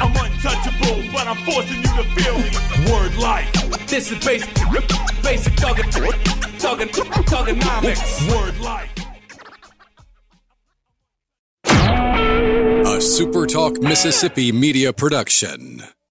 I'm 0.00 0.16
untouchable, 0.24 1.02
but 1.12 1.26
I'm 1.26 1.36
forcing 1.44 1.76
you 1.76 1.82
to 1.82 2.04
feel 2.14 2.38
me. 2.38 2.90
Word 2.90 3.14
life. 3.18 3.86
This 3.86 4.10
is 4.10 4.24
basic, 4.24 4.54
basic 5.22 5.52
thug, 5.54 5.76
thug, 6.58 6.80
thugonomics. 6.80 8.34
Word 8.34 8.58
life. 8.60 8.90
A 11.66 12.96
SuperTalk 12.98 13.82
Mississippi 13.82 14.50
media 14.50 14.92
production. 14.92 15.82